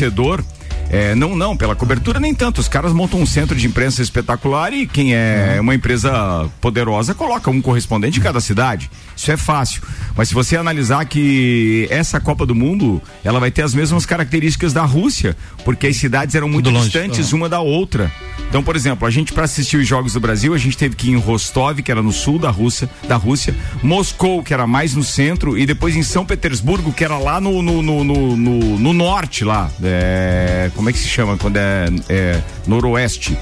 É, 0.90 1.16
não, 1.16 1.36
não, 1.36 1.56
pela 1.58 1.76
cobertura 1.76 2.20
nem 2.20 2.34
tanto. 2.34 2.60
Os 2.62 2.68
caras 2.68 2.94
montam 2.94 3.20
um 3.20 3.26
centro 3.26 3.56
de 3.56 3.66
imprensa 3.68 4.02
espetacular 4.02 4.72
e 4.74 4.86
quem 4.88 5.14
é 5.16 5.58
uma 5.60 5.74
empresa 5.76 6.50
poderosa 6.62 7.14
coloca 7.14 7.50
um 7.50 7.62
correspondente 7.62 8.20
em 8.20 8.22
cada 8.24 8.40
cidade. 8.40 8.90
Isso 9.16 9.32
é 9.32 9.38
fácil. 9.38 9.82
Mas 10.16 10.30
se 10.30 10.34
você 10.34 10.56
analisar 10.56 11.06
que 11.06 11.88
essa 11.90 12.20
Copa 12.20 12.46
do 12.46 12.56
Mundo, 12.56 13.02
ela 13.24 13.40
vai 13.40 13.52
ter 13.52 13.62
as 13.64 13.74
mesmas 13.74 14.06
características 14.06 14.74
da 14.74 14.84
Rússia, 14.84 15.36
porque 15.64 15.88
as 15.88 15.96
cidades 15.98 16.36
eram 16.36 16.48
muito 16.48 16.70
longe. 16.70 16.86
distantes 16.90 17.34
uma 17.34 17.50
da 17.50 17.60
outra. 17.60 18.12
Então, 18.50 18.64
por 18.64 18.76
exemplo, 18.76 19.08
a 19.08 19.12
gente 19.12 19.34
para 19.34 19.44
assistir 19.46 19.78
os 19.78 19.88
jogos 19.88 20.14
do 20.14 20.20
Brasil, 20.20 20.54
a 20.54 20.58
gente 20.58 20.78
teve 20.78 20.96
que 20.96 21.08
ir 21.10 21.14
em 21.14 21.18
Rostov, 21.18 21.80
que 21.82 21.92
era 21.92 22.02
no 22.02 22.12
sul 22.12 22.38
da 22.40 22.50
Rússia, 22.50 22.90
da 23.08 23.16
Rússia, 23.16 23.56
Moscou, 23.84 24.44
que 24.44 24.54
era 24.54 24.66
mais 24.68 24.96
no 24.96 25.04
centro, 25.04 25.58
e 25.58 25.66
depois 25.66 25.96
em 25.96 26.04
São 26.04 26.26
Petersburgo, 26.26 26.94
que 26.94 27.04
era 27.04 27.18
lá 27.18 27.42
no, 27.42 27.62
no, 27.62 27.82
no, 27.82 28.04
no, 28.04 28.38
no- 28.38 28.80
no 28.80 28.94
norte 28.94 29.44
lá. 29.44 29.70
É, 29.84 30.70
como 30.76 30.90
é 30.90 30.94
que 30.94 31.00
se 31.00 31.08
chama 31.08 31.38
quando 31.38 31.58
é, 31.58 31.86
é 32.10 32.42
noroeste? 32.68 33.38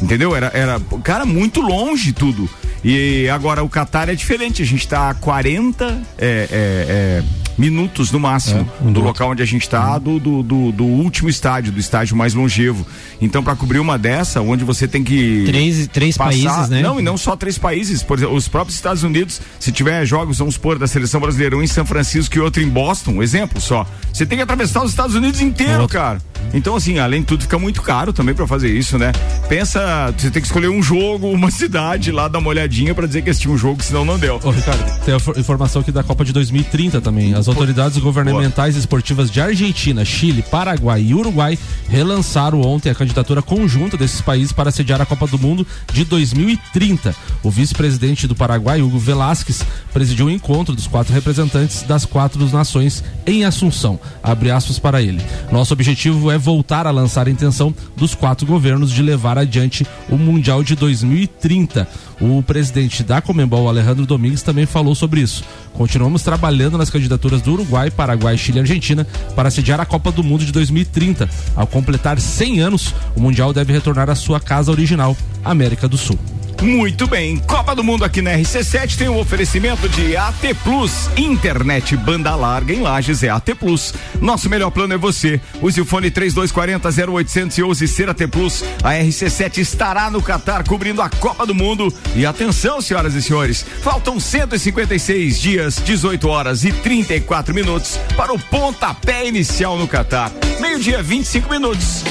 Entendeu? 0.00 0.36
Era, 0.36 0.50
era, 0.54 0.80
cara, 1.02 1.24
muito 1.24 1.60
longe 1.60 2.12
tudo. 2.12 2.48
E 2.84 3.28
agora 3.30 3.64
o 3.64 3.68
Catar 3.68 4.08
é 4.08 4.14
diferente, 4.14 4.62
a 4.62 4.64
gente 4.64 4.86
tá 4.86 5.10
a 5.10 5.14
40 5.14 5.84
é, 5.86 5.92
é, 6.18 6.48
é, 6.52 7.22
minutos 7.58 8.12
no 8.12 8.20
máximo 8.20 8.68
do 8.80 9.00
local 9.00 9.30
onde 9.30 9.42
a 9.42 9.46
gente 9.46 9.68
tá, 9.68 9.98
do, 9.98 10.20
do, 10.20 10.42
do, 10.42 10.70
do 10.70 10.84
último 10.84 11.28
estádio, 11.28 11.72
do 11.72 11.80
estádio 11.80 12.14
mais 12.14 12.32
longevo. 12.34 12.86
Então, 13.20 13.42
para 13.42 13.56
cobrir 13.56 13.80
uma 13.80 13.98
dessa, 13.98 14.40
onde 14.40 14.62
você 14.62 14.86
tem 14.86 15.02
que. 15.02 15.44
Três, 15.46 15.88
três 15.88 16.16
passar- 16.16 16.30
países, 16.30 16.68
né? 16.68 16.82
Não, 16.82 17.00
e 17.00 17.02
não 17.02 17.16
só 17.16 17.34
três 17.34 17.58
países. 17.58 18.04
Por 18.04 18.18
exemplo, 18.18 18.36
os 18.36 18.46
próprios 18.46 18.76
Estados 18.76 19.02
Unidos, 19.02 19.40
se 19.58 19.72
tiver 19.72 20.04
jogos, 20.06 20.38
vamos 20.38 20.54
supor, 20.54 20.78
da 20.78 20.86
seleção 20.86 21.20
brasileira, 21.20 21.56
um 21.56 21.62
em 21.62 21.66
São 21.66 21.84
Francisco 21.84 22.36
e 22.36 22.40
outro 22.40 22.62
em 22.62 22.68
Boston, 22.68 23.12
um 23.12 23.22
exemplo 23.22 23.60
só. 23.60 23.84
Você 24.12 24.24
tem 24.24 24.38
que 24.38 24.42
atravessar 24.42 24.84
os 24.84 24.90
Estados 24.90 25.16
Unidos 25.16 25.40
inteiro, 25.40 25.88
cara. 25.88 26.20
Então, 26.54 26.74
assim, 26.76 26.98
além 26.98 27.20
de 27.20 27.26
tudo, 27.26 27.42
fica 27.42 27.58
muito 27.58 27.82
caro 27.82 28.12
também 28.12 28.34
pra 28.34 28.46
fazer 28.46 28.68
isso, 28.72 28.96
né? 28.98 29.12
Pensa, 29.48 30.12
você 30.16 30.30
tem 30.30 30.40
que 30.40 30.46
escolher 30.48 30.68
um 30.68 30.82
jogo, 30.82 31.28
uma 31.30 31.50
cidade 31.52 32.10
lá, 32.10 32.28
dar 32.28 32.38
uma 32.38 32.48
olhadinha 32.48 32.94
pra 32.94 33.06
dizer 33.06 33.22
que 33.22 33.30
assistiu 33.30 33.52
um 33.52 33.58
jogo, 33.58 33.82
senão 33.82 34.04
não 34.04 34.18
deu. 34.18 34.40
Ô, 34.42 34.50
Ricardo, 34.50 35.04
tem 35.04 35.14
a 35.14 35.18
for- 35.20 35.38
informação 35.38 35.82
aqui 35.82 35.92
da 35.92 36.02
Copa 36.02 36.24
de 36.24 36.32
2030 36.32 37.00
também. 37.00 37.34
As 37.34 37.48
autoridades 37.48 37.98
governamentais 37.98 38.76
esportivas 38.76 39.30
de 39.30 39.40
Argentina, 39.40 40.04
Chile, 40.04 40.42
Paraguai 40.42 41.02
e 41.02 41.14
Uruguai 41.14 41.58
relançaram 41.88 42.60
ontem 42.62 42.90
a 42.90 42.94
candidatura 42.94 43.42
conjunta 43.42 43.96
desses 43.96 44.20
países 44.20 44.52
para 44.52 44.70
sediar 44.70 45.00
a 45.00 45.06
Copa 45.06 45.26
do 45.26 45.38
Mundo 45.38 45.66
de 45.92 46.04
2030. 46.04 47.14
O 47.42 47.50
vice-presidente 47.50 48.26
do 48.26 48.34
Paraguai, 48.34 48.80
Hugo 48.82 48.98
Velasquez, 48.98 49.62
presidiu 49.92 50.26
o 50.26 50.30
encontro 50.30 50.74
dos 50.74 50.86
quatro 50.86 51.12
representantes 51.12 51.82
das 51.82 52.04
quatro 52.04 52.44
nações 52.50 53.02
em 53.26 53.44
Assunção. 53.44 53.98
Abre 54.22 54.50
aspas 54.50 54.78
para 54.78 55.00
ele. 55.02 55.20
Nosso 55.52 55.72
objetivo 55.72 56.25
é 56.30 56.38
voltar 56.38 56.86
a 56.86 56.90
lançar 56.90 57.26
a 57.26 57.30
intenção 57.30 57.74
dos 57.96 58.14
quatro 58.14 58.46
governos 58.46 58.90
de 58.90 59.02
levar 59.02 59.38
adiante 59.38 59.86
o 60.08 60.16
Mundial 60.16 60.62
de 60.62 60.74
2030. 60.74 61.88
O 62.20 62.42
presidente 62.42 63.02
da 63.02 63.20
Comembol, 63.20 63.68
Alejandro 63.68 64.06
Domingues, 64.06 64.42
também 64.42 64.66
falou 64.66 64.94
sobre 64.94 65.20
isso. 65.20 65.44
Continuamos 65.74 66.22
trabalhando 66.22 66.78
nas 66.78 66.90
candidaturas 66.90 67.42
do 67.42 67.52
Uruguai, 67.52 67.90
Paraguai, 67.90 68.38
Chile 68.38 68.58
e 68.58 68.60
Argentina 68.60 69.06
para 69.34 69.50
sediar 69.50 69.80
a 69.80 69.86
Copa 69.86 70.10
do 70.10 70.24
Mundo 70.24 70.44
de 70.44 70.52
2030. 70.52 71.28
Ao 71.54 71.66
completar 71.66 72.18
100 72.18 72.60
anos, 72.60 72.94
o 73.14 73.20
Mundial 73.20 73.52
deve 73.52 73.72
retornar 73.72 74.08
à 74.08 74.14
sua 74.14 74.40
casa 74.40 74.70
original, 74.70 75.16
América 75.44 75.86
do 75.86 75.98
Sul. 75.98 76.18
Muito 76.62 77.06
bem, 77.06 77.36
Copa 77.36 77.74
do 77.74 77.84
Mundo 77.84 78.04
aqui 78.04 78.22
na 78.22 78.32
RC7 78.32 78.96
tem 78.96 79.08
um 79.08 79.18
oferecimento 79.18 79.88
de 79.88 80.16
AT 80.16 80.54
Plus, 80.64 81.08
internet 81.16 81.96
banda 81.96 82.34
larga 82.34 82.72
em 82.72 82.80
Lages 82.80 83.22
é 83.22 83.28
AT 83.28 83.54
Plus. 83.58 83.94
Nosso 84.20 84.48
melhor 84.48 84.70
plano 84.70 84.94
é 84.94 84.96
você. 84.96 85.40
Use 85.60 85.80
o 85.80 85.84
fone 85.84 86.10
3240 86.10 87.12
0800 87.12 87.58
e 87.58 87.62
use 87.62 87.86
ser 87.86 88.08
AT 88.08 88.26
Plus. 88.28 88.64
A 88.82 88.94
RC7 88.94 89.58
estará 89.58 90.10
no 90.10 90.22
Catar 90.22 90.64
cobrindo 90.64 91.02
a 91.02 91.10
Copa 91.10 91.46
do 91.46 91.54
Mundo. 91.54 91.92
E 92.14 92.24
atenção, 92.24 92.80
senhoras 92.80 93.14
e 93.14 93.22
senhores, 93.22 93.64
faltam 93.82 94.18
156 94.18 95.38
dias, 95.38 95.76
18 95.84 96.28
horas 96.28 96.64
e 96.64 96.72
34 96.72 97.54
minutos 97.54 97.98
para 98.16 98.32
o 98.32 98.38
pontapé 98.38 99.26
inicial 99.26 99.78
no 99.78 99.86
Catar. 99.86 100.32
Meio-dia, 100.60 101.02
25 101.02 101.50
minutos. 101.50 102.02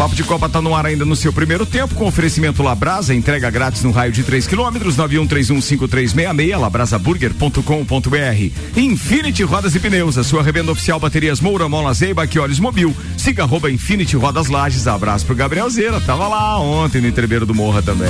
Papo 0.00 0.14
de 0.14 0.24
Copa 0.24 0.48
tá 0.48 0.62
no 0.62 0.74
ar 0.74 0.86
ainda 0.86 1.04
no 1.04 1.14
seu 1.14 1.30
primeiro 1.30 1.66
tempo, 1.66 1.94
com 1.94 2.06
oferecimento 2.06 2.62
Labrasa, 2.62 3.14
entrega 3.14 3.50
grátis 3.50 3.82
no 3.82 3.90
raio 3.90 4.10
de 4.10 4.22
3 4.22 4.46
quilômetros, 4.46 4.96
91315366, 4.96 6.58
labrasaburger.com.br. 6.58 8.80
Infinity 8.80 9.42
Rodas 9.42 9.74
e 9.74 9.78
Pneus, 9.78 10.16
a 10.16 10.24
sua 10.24 10.42
revenda 10.42 10.72
oficial 10.72 10.98
baterias 10.98 11.38
Moura, 11.38 11.68
Mola 11.68 11.92
Zeiba, 11.92 12.26
olhos 12.40 12.58
mobil. 12.58 12.96
Siga 13.18 13.42
arroba 13.42 13.70
Infinity 13.70 14.16
Rodas 14.16 14.48
Lages, 14.48 14.86
abraço 14.86 15.26
pro 15.26 15.34
Gabriel 15.34 15.68
Zeira, 15.68 16.00
tava 16.00 16.26
lá 16.26 16.58
ontem 16.58 17.02
no 17.02 17.08
entreveiro 17.08 17.44
do 17.44 17.54
Morra 17.54 17.82
também. 17.82 18.08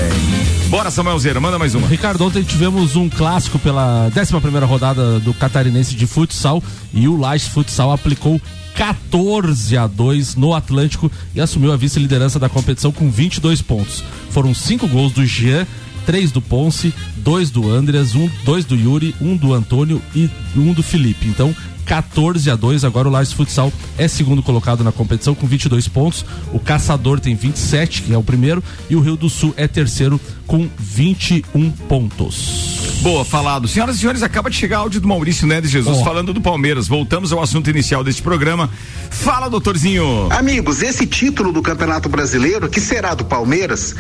Bora, 0.69 0.93
Samuel 0.93 1.19
Zeira, 1.19 1.41
manda 1.41 1.59
mais 1.59 1.75
uma. 1.75 1.89
Ricardo, 1.89 2.25
ontem 2.25 2.45
tivemos 2.45 2.95
um 2.95 3.09
clássico 3.09 3.59
pela 3.59 4.09
11 4.17 4.41
primeira 4.41 4.65
rodada 4.65 5.19
do 5.19 5.35
Catarinense 5.35 5.97
de 5.97 6.07
futsal 6.07 6.63
e 6.95 7.09
o 7.09 7.17
Lages 7.17 7.49
Futsal 7.49 7.91
aplicou 7.91 8.41
14 8.75 9.77
a 9.77 9.87
2 9.87 10.37
no 10.37 10.55
Atlântico 10.55 11.11
e 11.35 11.41
assumiu 11.41 11.73
a 11.73 11.77
vice-liderança 11.77 12.39
da 12.39 12.49
competição 12.49 12.93
com 12.93 13.11
22 13.11 13.61
pontos. 13.63 14.03
Foram 14.31 14.55
cinco 14.55 14.89
gols 14.89 15.13
do 15.13 15.25
Jean, 15.25 15.67
três 16.07 16.33
do 16.33 16.41
Ponce, 16.41 16.93
dois 17.17 17.51
do 17.51 17.71
Andreas, 17.71 18.15
um, 18.15 18.29
dois 18.45 18.65
do 18.65 18.75
Yuri, 18.75 19.15
um 19.21 19.37
do 19.37 19.53
Antônio 19.53 20.01
e 20.15 20.29
um 20.57 20.73
do 20.73 20.83
Felipe. 20.83 21.27
Então, 21.27 21.55
14 21.91 22.49
a 22.49 22.55
2. 22.55 22.85
Agora 22.85 23.09
o 23.09 23.11
Lages 23.11 23.33
Futsal 23.33 23.73
é 23.99 24.07
segundo 24.07 24.45
colocado 24.45 24.85
na 24.85 24.93
competição 24.93 25.35
com 25.35 25.45
22 25.45 25.89
pontos. 25.89 26.25
O 26.53 26.61
Caçador 26.61 27.19
tem 27.19 27.35
27, 27.35 28.03
que 28.03 28.15
é 28.15 28.17
o 28.17 28.23
primeiro, 28.23 28.63
e 28.89 28.95
o 28.95 29.01
Rio 29.01 29.17
do 29.17 29.29
Sul 29.29 29.53
é 29.57 29.67
terceiro 29.67 30.21
com 30.47 30.69
21 30.79 31.69
pontos. 31.89 33.01
Boa, 33.03 33.25
falado. 33.25 33.67
Senhoras 33.67 33.97
e 33.97 33.99
senhores, 33.99 34.23
acaba 34.23 34.49
de 34.49 34.57
chegar 34.57 34.79
áudio 34.79 35.01
do 35.01 35.09
Maurício 35.09 35.49
Neves 35.49 35.71
Jesus 35.71 35.99
Ó. 35.99 36.05
falando 36.05 36.33
do 36.33 36.41
Palmeiras. 36.41 36.87
Voltamos 36.87 37.33
ao 37.33 37.43
assunto 37.43 37.69
inicial 37.69 38.05
deste 38.05 38.23
programa. 38.23 38.71
Fala, 39.11 39.49
doutorzinho. 39.49 40.29
Amigos, 40.31 40.83
esse 40.83 41.07
título 41.07 41.51
do 41.51 41.61
Campeonato 41.61 42.09
Brasileiro, 42.09 42.69
que 42.69 42.81
será 42.81 43.15
do 43.15 43.25
Palmeiras, 43.25 43.97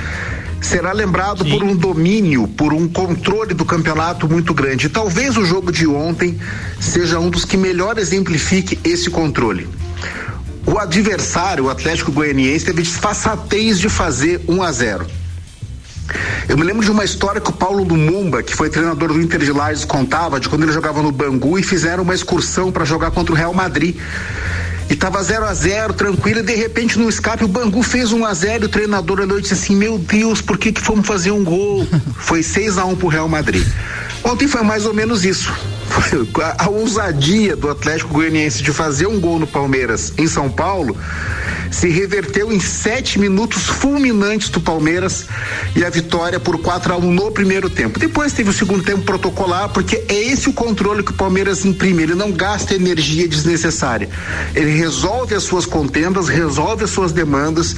será 0.60 0.92
lembrado 0.92 1.44
por 1.46 1.62
um 1.62 1.74
domínio, 1.74 2.46
por 2.46 2.72
um 2.74 2.86
controle 2.86 3.54
do 3.54 3.64
campeonato 3.64 4.28
muito 4.28 4.52
grande. 4.52 4.88
Talvez 4.88 5.36
o 5.36 5.44
jogo 5.44 5.72
de 5.72 5.86
ontem 5.86 6.38
seja 6.78 7.18
um 7.18 7.30
dos 7.30 7.44
que 7.44 7.56
melhor 7.56 7.79
exemplifique 7.98 8.78
esse 8.84 9.08
controle. 9.10 9.68
O 10.66 10.78
adversário, 10.78 11.64
o 11.64 11.70
Atlético 11.70 12.12
Goianiense, 12.12 12.66
teve 12.66 12.82
desfaçatez 12.82 13.78
de 13.78 13.88
fazer 13.88 14.40
1 14.46 14.62
a 14.62 14.72
0. 14.72 15.06
Eu 16.48 16.56
me 16.56 16.64
lembro 16.64 16.84
de 16.84 16.90
uma 16.90 17.04
história 17.04 17.40
que 17.40 17.50
o 17.50 17.52
Paulo 17.52 17.84
Lumumba, 17.84 18.42
que 18.42 18.54
foi 18.54 18.68
treinador 18.68 19.12
do 19.12 19.20
Inter 19.20 19.40
de 19.40 19.52
Lages, 19.52 19.84
contava 19.84 20.40
de 20.40 20.48
quando 20.48 20.64
ele 20.64 20.72
jogava 20.72 21.00
no 21.02 21.12
Bangu 21.12 21.58
e 21.58 21.62
fizeram 21.62 22.02
uma 22.02 22.14
excursão 22.14 22.72
para 22.72 22.84
jogar 22.84 23.10
contra 23.12 23.32
o 23.32 23.36
Real 23.36 23.54
Madrid. 23.54 23.96
E 24.88 24.96
tava 24.96 25.22
0 25.22 25.44
a 25.44 25.54
0 25.54 25.92
tranquilo, 25.92 26.40
e 26.40 26.42
de 26.42 26.54
repente 26.56 26.98
no 26.98 27.08
escape 27.08 27.44
o 27.44 27.48
Bangu 27.48 27.80
fez 27.82 28.12
1 28.12 28.26
a 28.26 28.34
0 28.34 28.64
e 28.64 28.66
o 28.66 28.68
treinador 28.68 29.20
olhou 29.20 29.38
e 29.38 29.42
disse 29.42 29.54
assim: 29.54 29.76
Meu 29.76 29.96
Deus, 29.98 30.42
por 30.42 30.58
que, 30.58 30.72
que 30.72 30.80
fomos 30.80 31.06
fazer 31.06 31.30
um 31.30 31.44
gol? 31.44 31.86
Foi 32.18 32.42
6 32.42 32.76
a 32.76 32.84
1 32.84 32.96
pro 32.96 33.06
Real 33.06 33.28
Madrid. 33.28 33.64
Ontem 34.24 34.48
foi 34.48 34.62
mais 34.62 34.84
ou 34.84 34.92
menos 34.92 35.24
isso. 35.24 35.52
A 36.58 36.68
ousadia 36.68 37.56
do 37.56 37.68
Atlético 37.68 38.14
Goianiense 38.14 38.62
de 38.62 38.72
fazer 38.72 39.06
um 39.06 39.20
gol 39.20 39.38
no 39.38 39.46
Palmeiras 39.46 40.12
em 40.16 40.26
São 40.26 40.50
Paulo 40.50 40.96
se 41.70 41.88
reverteu 41.88 42.52
em 42.52 42.58
sete 42.58 43.18
minutos 43.18 43.64
fulminantes 43.64 44.48
do 44.48 44.60
Palmeiras 44.60 45.26
e 45.76 45.84
a 45.84 45.90
vitória 45.90 46.40
por 46.40 46.58
4 46.58 46.94
a 46.94 46.96
1 46.96 47.12
no 47.12 47.30
primeiro 47.30 47.70
tempo. 47.70 47.98
Depois 47.98 48.32
teve 48.32 48.50
o 48.50 48.52
segundo 48.52 48.82
tempo 48.82 49.02
protocolar, 49.02 49.68
porque 49.68 50.04
é 50.08 50.14
esse 50.14 50.48
o 50.48 50.52
controle 50.52 51.02
que 51.02 51.12
o 51.12 51.14
Palmeiras 51.14 51.64
imprime. 51.64 52.02
Ele 52.02 52.14
não 52.14 52.32
gasta 52.32 52.74
energia 52.74 53.26
desnecessária. 53.28 54.08
Ele 54.54 54.72
resolve 54.72 55.34
as 55.34 55.44
suas 55.44 55.64
contendas, 55.64 56.28
resolve 56.28 56.84
as 56.84 56.90
suas 56.90 57.12
demandas 57.12 57.76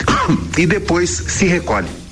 e 0.56 0.66
depois 0.66 1.10
se 1.10 1.44
recolhe. 1.46 2.03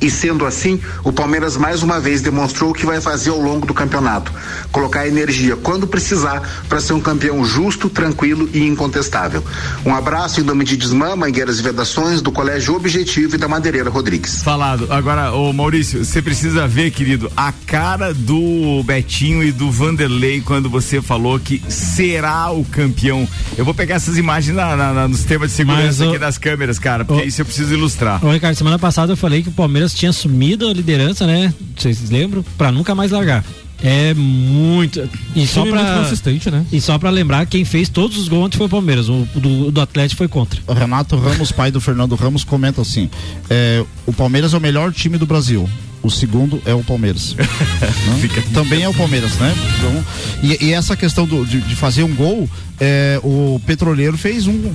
E 0.00 0.10
sendo 0.10 0.46
assim, 0.46 0.80
o 1.04 1.12
Palmeiras 1.12 1.56
mais 1.56 1.82
uma 1.82 2.00
vez 2.00 2.22
demonstrou 2.22 2.70
o 2.70 2.74
que 2.74 2.86
vai 2.86 3.00
fazer 3.00 3.30
ao 3.30 3.40
longo 3.40 3.66
do 3.66 3.74
campeonato: 3.74 4.32
colocar 4.72 5.06
energia 5.06 5.56
quando 5.56 5.86
precisar 5.86 6.40
para 6.68 6.80
ser 6.80 6.94
um 6.94 7.00
campeão 7.00 7.44
justo, 7.44 7.90
tranquilo 7.90 8.48
e 8.54 8.64
incontestável. 8.64 9.44
Um 9.84 9.94
abraço 9.94 10.40
em 10.40 10.44
nome 10.44 10.64
de 10.64 10.76
Desmã, 10.76 11.14
Mangueiras 11.16 11.58
e 11.58 11.62
Vedações, 11.62 12.22
do 12.22 12.32
Colégio 12.32 12.74
Objetivo 12.74 13.34
e 13.34 13.38
da 13.38 13.46
Madeireira 13.48 13.90
Rodrigues. 13.90 14.42
Falado. 14.42 14.86
Agora, 14.90 15.32
ô 15.32 15.52
Maurício, 15.52 16.04
você 16.04 16.22
precisa 16.22 16.66
ver, 16.66 16.90
querido, 16.92 17.30
a 17.36 17.52
cara 17.52 18.14
do 18.14 18.82
Betinho 18.84 19.42
e 19.42 19.52
do 19.52 19.70
Vanderlei 19.70 20.40
quando 20.40 20.70
você 20.70 21.02
falou 21.02 21.38
que 21.38 21.62
será 21.68 22.50
o 22.50 22.64
campeão. 22.64 23.28
Eu 23.56 23.64
vou 23.64 23.74
pegar 23.74 23.96
essas 23.96 24.16
imagens 24.16 24.56
na- 24.56 24.74
na- 24.76 24.92
na- 24.94 25.08
nos 25.08 25.24
temas 25.24 25.50
de 25.50 25.56
segurança 25.56 26.04
Mas, 26.04 26.08
aqui 26.08 26.18
das 26.18 26.38
câmeras, 26.38 26.78
cara, 26.78 27.04
porque 27.04 27.22
ô- 27.22 27.26
isso 27.26 27.40
eu 27.40 27.44
preciso 27.44 27.74
ilustrar. 27.74 28.24
Ô, 28.24 28.30
Ricardo, 28.32 28.54
semana 28.56 28.78
passada 28.78 29.12
eu 29.12 29.16
falei 29.16 29.42
que 29.42 29.48
o 29.48 29.52
Palmeiras 29.52 29.89
tinha 29.94 30.10
assumido 30.10 30.68
a 30.68 30.72
liderança, 30.72 31.26
né? 31.26 31.52
Vocês 31.76 32.10
lembram? 32.10 32.44
Pra 32.56 32.70
nunca 32.72 32.94
mais 32.94 33.10
largar. 33.10 33.44
É 33.82 34.12
muito. 34.12 35.08
E 35.34 35.46
só 35.46 35.64
pra. 35.64 36.00
consistente, 36.02 36.50
né? 36.50 36.66
E 36.70 36.80
só 36.82 36.98
pra 36.98 37.08
lembrar, 37.08 37.46
quem 37.46 37.64
fez 37.64 37.88
todos 37.88 38.18
os 38.18 38.28
gols 38.28 38.44
ontem 38.46 38.58
foi 38.58 38.66
o 38.66 38.68
Palmeiras. 38.70 39.08
O 39.08 39.26
do, 39.34 39.70
do 39.70 39.80
Atlético 39.80 40.18
foi 40.18 40.28
contra. 40.28 40.60
O 40.66 40.72
Renato 40.74 41.16
Ramos, 41.16 41.50
pai 41.50 41.70
do 41.70 41.80
Fernando 41.80 42.14
Ramos, 42.14 42.44
comenta 42.44 42.82
assim: 42.82 43.08
é, 43.48 43.82
o 44.04 44.12
Palmeiras 44.12 44.52
é 44.52 44.56
o 44.58 44.60
melhor 44.60 44.92
time 44.92 45.16
do 45.16 45.24
Brasil. 45.26 45.66
O 46.02 46.10
segundo 46.10 46.60
é 46.66 46.74
o 46.74 46.82
Palmeiras. 46.84 47.34
Né? 47.40 48.42
Também 48.52 48.82
é 48.82 48.88
o 48.88 48.94
Palmeiras, 48.94 49.32
né? 49.38 49.54
Então, 49.78 50.04
e, 50.42 50.66
e 50.66 50.72
essa 50.72 50.94
questão 50.96 51.26
do- 51.26 51.44
de, 51.46 51.60
de 51.60 51.76
fazer 51.76 52.02
um 52.02 52.14
gol, 52.14 52.48
é, 52.78 53.18
o 53.22 53.60
Petroleiro 53.66 54.16
fez 54.18 54.46
um 54.46 54.72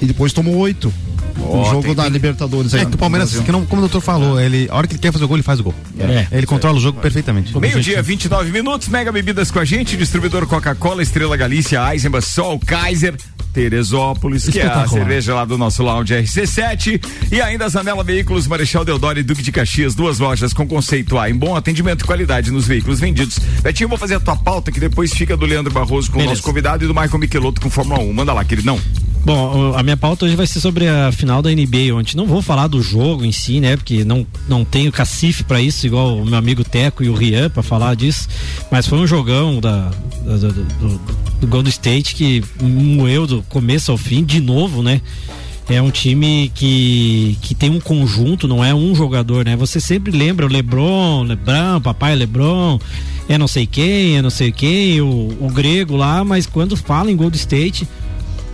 e 0.00 0.06
depois 0.06 0.32
tomou 0.32 0.56
oito. 0.56 0.92
O 1.38 1.64
jogo 1.64 1.82
tem- 1.82 1.94
da 1.94 2.02
tem- 2.04 2.12
Libertadores. 2.12 2.74
aí 2.74 2.82
É 2.82 2.84
que 2.86 2.94
o 2.94 2.98
Palmeiras, 2.98 3.38
que 3.38 3.52
não, 3.52 3.64
como 3.66 3.80
o 3.80 3.84
doutor 3.84 4.00
falou, 4.00 4.40
ele, 4.40 4.68
a 4.70 4.76
hora 4.76 4.86
que 4.86 4.94
ele 4.94 5.00
quer 5.00 5.12
fazer 5.12 5.24
o 5.24 5.28
gol, 5.28 5.36
ele 5.36 5.42
faz 5.42 5.60
o 5.60 5.64
gol. 5.64 5.74
É. 5.98 6.26
Ele 6.32 6.46
controla 6.46 6.76
o 6.76 6.80
jogo 6.80 7.00
perfeitamente. 7.00 7.56
Meio-dia, 7.58 8.02
29 8.02 8.50
minutos, 8.50 8.88
Mega 8.88 9.10
Bebidas 9.12 9.50
com 9.50 9.58
a 9.58 9.64
gente, 9.64 9.96
distribuidor 9.96 10.46
Coca-Cola, 10.46 11.02
Estrela 11.02 11.36
Galícia, 11.36 11.80
Eisenbach, 11.92 12.26
Sol, 12.26 12.58
Kaiser, 12.58 13.14
Teresópolis, 13.52 14.48
que 14.48 14.60
é 14.60 14.66
a 14.66 14.86
cerveja 14.86 15.34
lá 15.34 15.44
do 15.44 15.58
nosso 15.58 15.82
lounge 15.82 16.14
RC7 16.14 17.00
e 17.32 17.40
ainda 17.40 17.64
a 17.64 17.68
Zanela 17.68 18.04
Veículos, 18.04 18.46
Marechal 18.46 18.84
Deodoro 18.84 19.18
e 19.18 19.22
Duque 19.22 19.42
de 19.42 19.50
Caxias, 19.52 19.94
duas 19.94 20.18
lojas 20.18 20.52
com 20.52 20.66
conceito 20.66 21.18
A 21.18 21.28
em 21.28 21.34
bom 21.34 21.56
atendimento 21.56 22.02
e 22.02 22.04
qualidade 22.06 22.50
nos 22.50 22.66
veículos 22.66 23.00
vendidos. 23.00 23.38
Betinho, 23.62 23.86
eu 23.86 23.88
vou 23.90 23.98
fazer 23.98 24.14
a 24.14 24.20
tua 24.20 24.36
pauta 24.36 24.70
que 24.70 24.78
depois 24.80 25.12
fica 25.12 25.36
do 25.36 25.44
Leandro 25.46 25.72
Barroso 25.72 26.10
com 26.10 26.20
o 26.20 26.24
nosso 26.24 26.42
convidado 26.42 26.84
e 26.84 26.86
do 26.88 26.94
Michael 26.94 27.18
Michelotto 27.18 27.60
com 27.60 27.68
Fórmula 27.68 28.00
1. 28.00 28.12
Manda 28.12 28.32
lá, 28.32 28.44
queridão. 28.44 28.78
Bom, 29.24 29.74
a 29.76 29.82
minha 29.82 29.96
pauta 29.98 30.24
hoje 30.24 30.34
vai 30.34 30.46
ser 30.46 30.60
sobre 30.60 30.88
a 30.88 31.12
final 31.12 31.42
da 31.42 31.50
NBA 31.50 31.94
ontem. 31.94 32.16
Não 32.16 32.26
vou 32.26 32.40
falar 32.40 32.66
do 32.68 32.80
jogo 32.82 33.24
em 33.24 33.30
si, 33.32 33.60
né? 33.60 33.76
Porque 33.76 34.02
não, 34.02 34.26
não 34.48 34.64
tenho 34.64 34.90
cacife 34.90 35.44
pra 35.44 35.60
isso, 35.60 35.86
igual 35.86 36.16
o 36.16 36.24
meu 36.24 36.36
amigo 36.38 36.64
Teco 36.64 37.04
e 37.04 37.08
o 37.08 37.14
Rian 37.14 37.50
pra 37.50 37.62
falar 37.62 37.94
disso. 37.94 38.26
Mas 38.70 38.86
foi 38.86 38.98
um 38.98 39.06
jogão 39.06 39.60
da, 39.60 39.90
da- 40.24 40.36
do, 40.36 40.52
do, 40.52 41.00
do 41.42 41.46
Golden 41.46 41.68
State 41.70 42.14
que 42.14 42.42
moeu 42.62 43.26
do 43.26 43.42
começo 43.42 43.92
ao 43.92 43.98
fim, 43.98 44.24
de 44.24 44.40
novo, 44.40 44.82
né? 44.82 45.02
É 45.68 45.80
um 45.80 45.90
time 45.90 46.50
que, 46.54 47.36
que 47.42 47.54
tem 47.54 47.70
um 47.70 47.78
conjunto, 47.78 48.48
não 48.48 48.64
é 48.64 48.74
um 48.74 48.94
jogador, 48.94 49.44
né? 49.44 49.54
Você 49.54 49.78
sempre 49.80 50.10
lembra 50.10 50.46
o 50.46 50.48
Lebron, 50.48 51.22
Lebron, 51.24 51.80
papai 51.80 52.16
Lebron, 52.16 52.80
é 53.28 53.36
não 53.38 53.46
sei 53.46 53.66
quem, 53.66 54.16
é 54.16 54.22
não 54.22 54.30
sei 54.30 54.50
quem, 54.50 55.00
o, 55.00 55.36
o 55.40 55.48
grego 55.52 55.94
lá, 55.94 56.24
mas 56.24 56.46
quando 56.46 56.74
fala 56.76 57.08
em 57.12 57.16
Golden 57.16 57.38
State, 57.38 57.86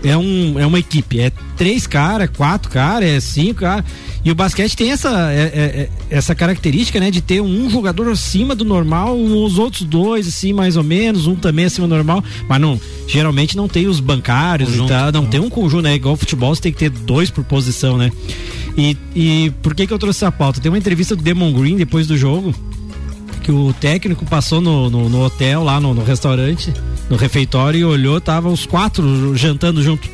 é, 0.09 0.17
um, 0.17 0.59
é 0.59 0.67
uma 0.67 0.79
equipe, 0.79 1.21
é 1.21 1.31
três 1.57 1.87
caras, 1.87 2.31
quatro 2.37 2.71
caras, 2.71 3.09
é 3.09 3.21
cinco 3.21 3.61
caras. 3.61 3.85
E 4.25 4.31
o 4.31 4.35
basquete 4.35 4.77
tem 4.77 4.91
essa, 4.91 5.31
é- 5.33 5.53
é- 5.55 5.81
é- 5.83 5.89
essa 6.11 6.35
característica, 6.35 6.99
né, 6.99 7.11
de 7.11 7.21
ter 7.21 7.41
um 7.41 7.71
jogador 7.71 8.09
acima 8.11 8.55
do 8.55 8.65
normal, 8.65 9.17
os 9.17 9.59
outros 9.59 9.83
dois, 9.83 10.27
assim, 10.27 10.53
mais 10.53 10.77
ou 10.77 10.83
menos, 10.83 11.27
um 11.27 11.35
também 11.37 11.65
acima 11.65 11.87
do 11.87 11.95
normal, 11.95 12.25
mas 12.49 12.61
não, 12.61 12.81
geralmente 13.07 13.57
não 13.57 13.69
tem 13.69 13.87
os 13.87 14.01
bancários 14.01 14.75
e 14.75 14.87
tal, 14.89 15.13
não 15.13 15.27
tem 15.27 15.41
um 15.41 15.49
conjunto, 15.51 15.83
né? 15.83 15.95
Igual 15.95 16.17
futebol, 16.17 16.55
você 16.55 16.63
tem 16.63 16.73
que 16.73 16.79
ter 16.79 16.91
dois 16.91 17.31
por 17.31 17.45
posição, 17.45 17.97
né? 17.97 18.11
E, 18.77 18.97
e 19.15 19.51
por 19.63 19.75
que 19.75 19.87
que 19.87 19.93
eu 19.93 19.99
trouxe 19.99 20.25
essa 20.25 20.33
pauta? 20.33 20.61
Tem 20.61 20.71
uma 20.71 20.79
entrevista 20.79 21.15
do 21.17 21.23
Demon 21.23 21.53
Green 21.53 21.77
depois 21.77 22.07
do 22.07 22.17
jogo, 22.17 22.55
que 23.43 23.53
o 23.53 23.73
técnico 23.81 24.25
passou 24.27 24.61
no, 24.61 24.91
no, 24.91 25.09
no 25.09 25.25
hotel, 25.25 25.63
lá 25.63 25.81
no, 25.81 25.95
no 25.95 26.03
restaurante, 26.03 26.73
no 27.09 27.17
refeitório, 27.17 27.79
e 27.79 27.85
olhou, 27.85 28.21
tava 28.21 28.49
os 28.49 28.67
quatro 28.67 29.37
jantando 29.37 29.83
junto. 29.83 30.09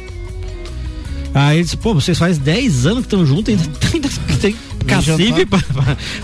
Aí 1.34 1.56
ele 1.56 1.64
disse, 1.64 1.76
pô, 1.76 1.94
vocês 1.94 2.18
faz 2.18 2.36
10 2.36 2.86
anos 2.86 2.98
que 3.00 3.06
estão 3.06 3.24
juntos, 3.24 3.54
ainda, 3.54 3.64
ainda 3.92 4.08
tem 4.40 4.56
cacife 4.86 5.46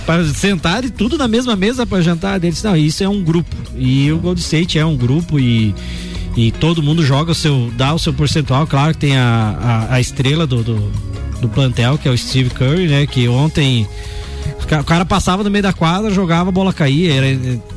pra 0.05 0.25
sentar 0.35 0.85
e 0.85 0.91
tudo 0.91 1.17
na 1.17 1.27
mesma 1.27 1.57
mesa 1.57 1.87
pra 1.87 2.01
jantar. 2.01 2.37
Ele 2.37 2.51
disse, 2.51 2.65
não, 2.65 2.77
isso 2.77 3.03
é 3.03 3.09
um 3.09 3.23
grupo. 3.23 3.55
E 3.77 4.11
o 4.13 4.19
Gold 4.19 4.41
State 4.41 4.79
é 4.79 4.85
um 4.85 4.97
grupo 4.97 5.39
e, 5.39 5.75
e 6.37 6.53
todo 6.53 6.83
mundo 6.83 7.03
joga 7.03 7.33
o 7.33 7.35
seu, 7.35 7.73
dá 7.77 7.95
o 7.95 7.99
seu 7.99 8.13
percentual. 8.13 8.67
Claro 8.67 8.93
que 8.93 8.99
tem 8.99 9.17
a, 9.17 9.87
a, 9.89 9.95
a 9.95 10.01
estrela 10.01 10.47
do, 10.47 10.63
do, 10.63 10.93
do 11.41 11.49
plantel, 11.49 11.97
que 11.97 12.07
é 12.07 12.11
o 12.11 12.19
Steve 12.19 12.51
Curry, 12.51 12.89
né? 12.89 13.07
Que 13.07 13.29
ontem 13.29 13.87
o 14.69 14.71
ca- 14.71 14.81
o 14.81 14.85
cara 14.85 15.05
passava 15.05 15.43
no 15.43 15.51
meio 15.51 15.63
da 15.63 15.73
quadra, 15.73 16.11
jogava, 16.11 16.51
a 16.51 16.53
bola 16.53 16.73
caía, 16.73 17.15
era 17.15 17.27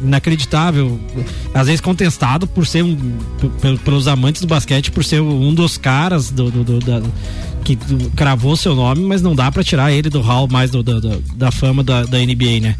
inacreditável. 0.04 1.00
Às 1.54 1.68
vezes 1.68 1.80
contestado 1.82 2.46
por 2.46 2.68
ser 2.68 2.84
um. 2.84 2.98
pelos 3.86 4.08
amantes 4.08 4.42
do 4.42 4.48
basquete, 4.48 4.92
por 4.92 5.04
ser 5.04 5.22
um 5.22 5.54
dos 5.54 5.78
caras 5.78 6.30
do, 6.30 6.52
do- 6.52 6.64
do- 6.64 6.80
da- 6.80 7.02
que 7.64 7.78
cravou 8.16 8.56
seu 8.58 8.76
nome, 8.76 9.04
mas 9.04 9.22
não 9.22 9.36
dá 9.36 9.52
pra 9.52 9.64
tirar 9.64 9.92
ele 9.92 10.10
do 10.10 10.20
hall 10.20 10.48
mais 10.50 10.72
do- 10.72 10.82
do- 10.84 11.20
da 11.36 11.52
fama 11.52 11.84
da, 11.84 12.04
da 12.04 12.18
NBA, 12.20 12.60
né? 12.60 12.76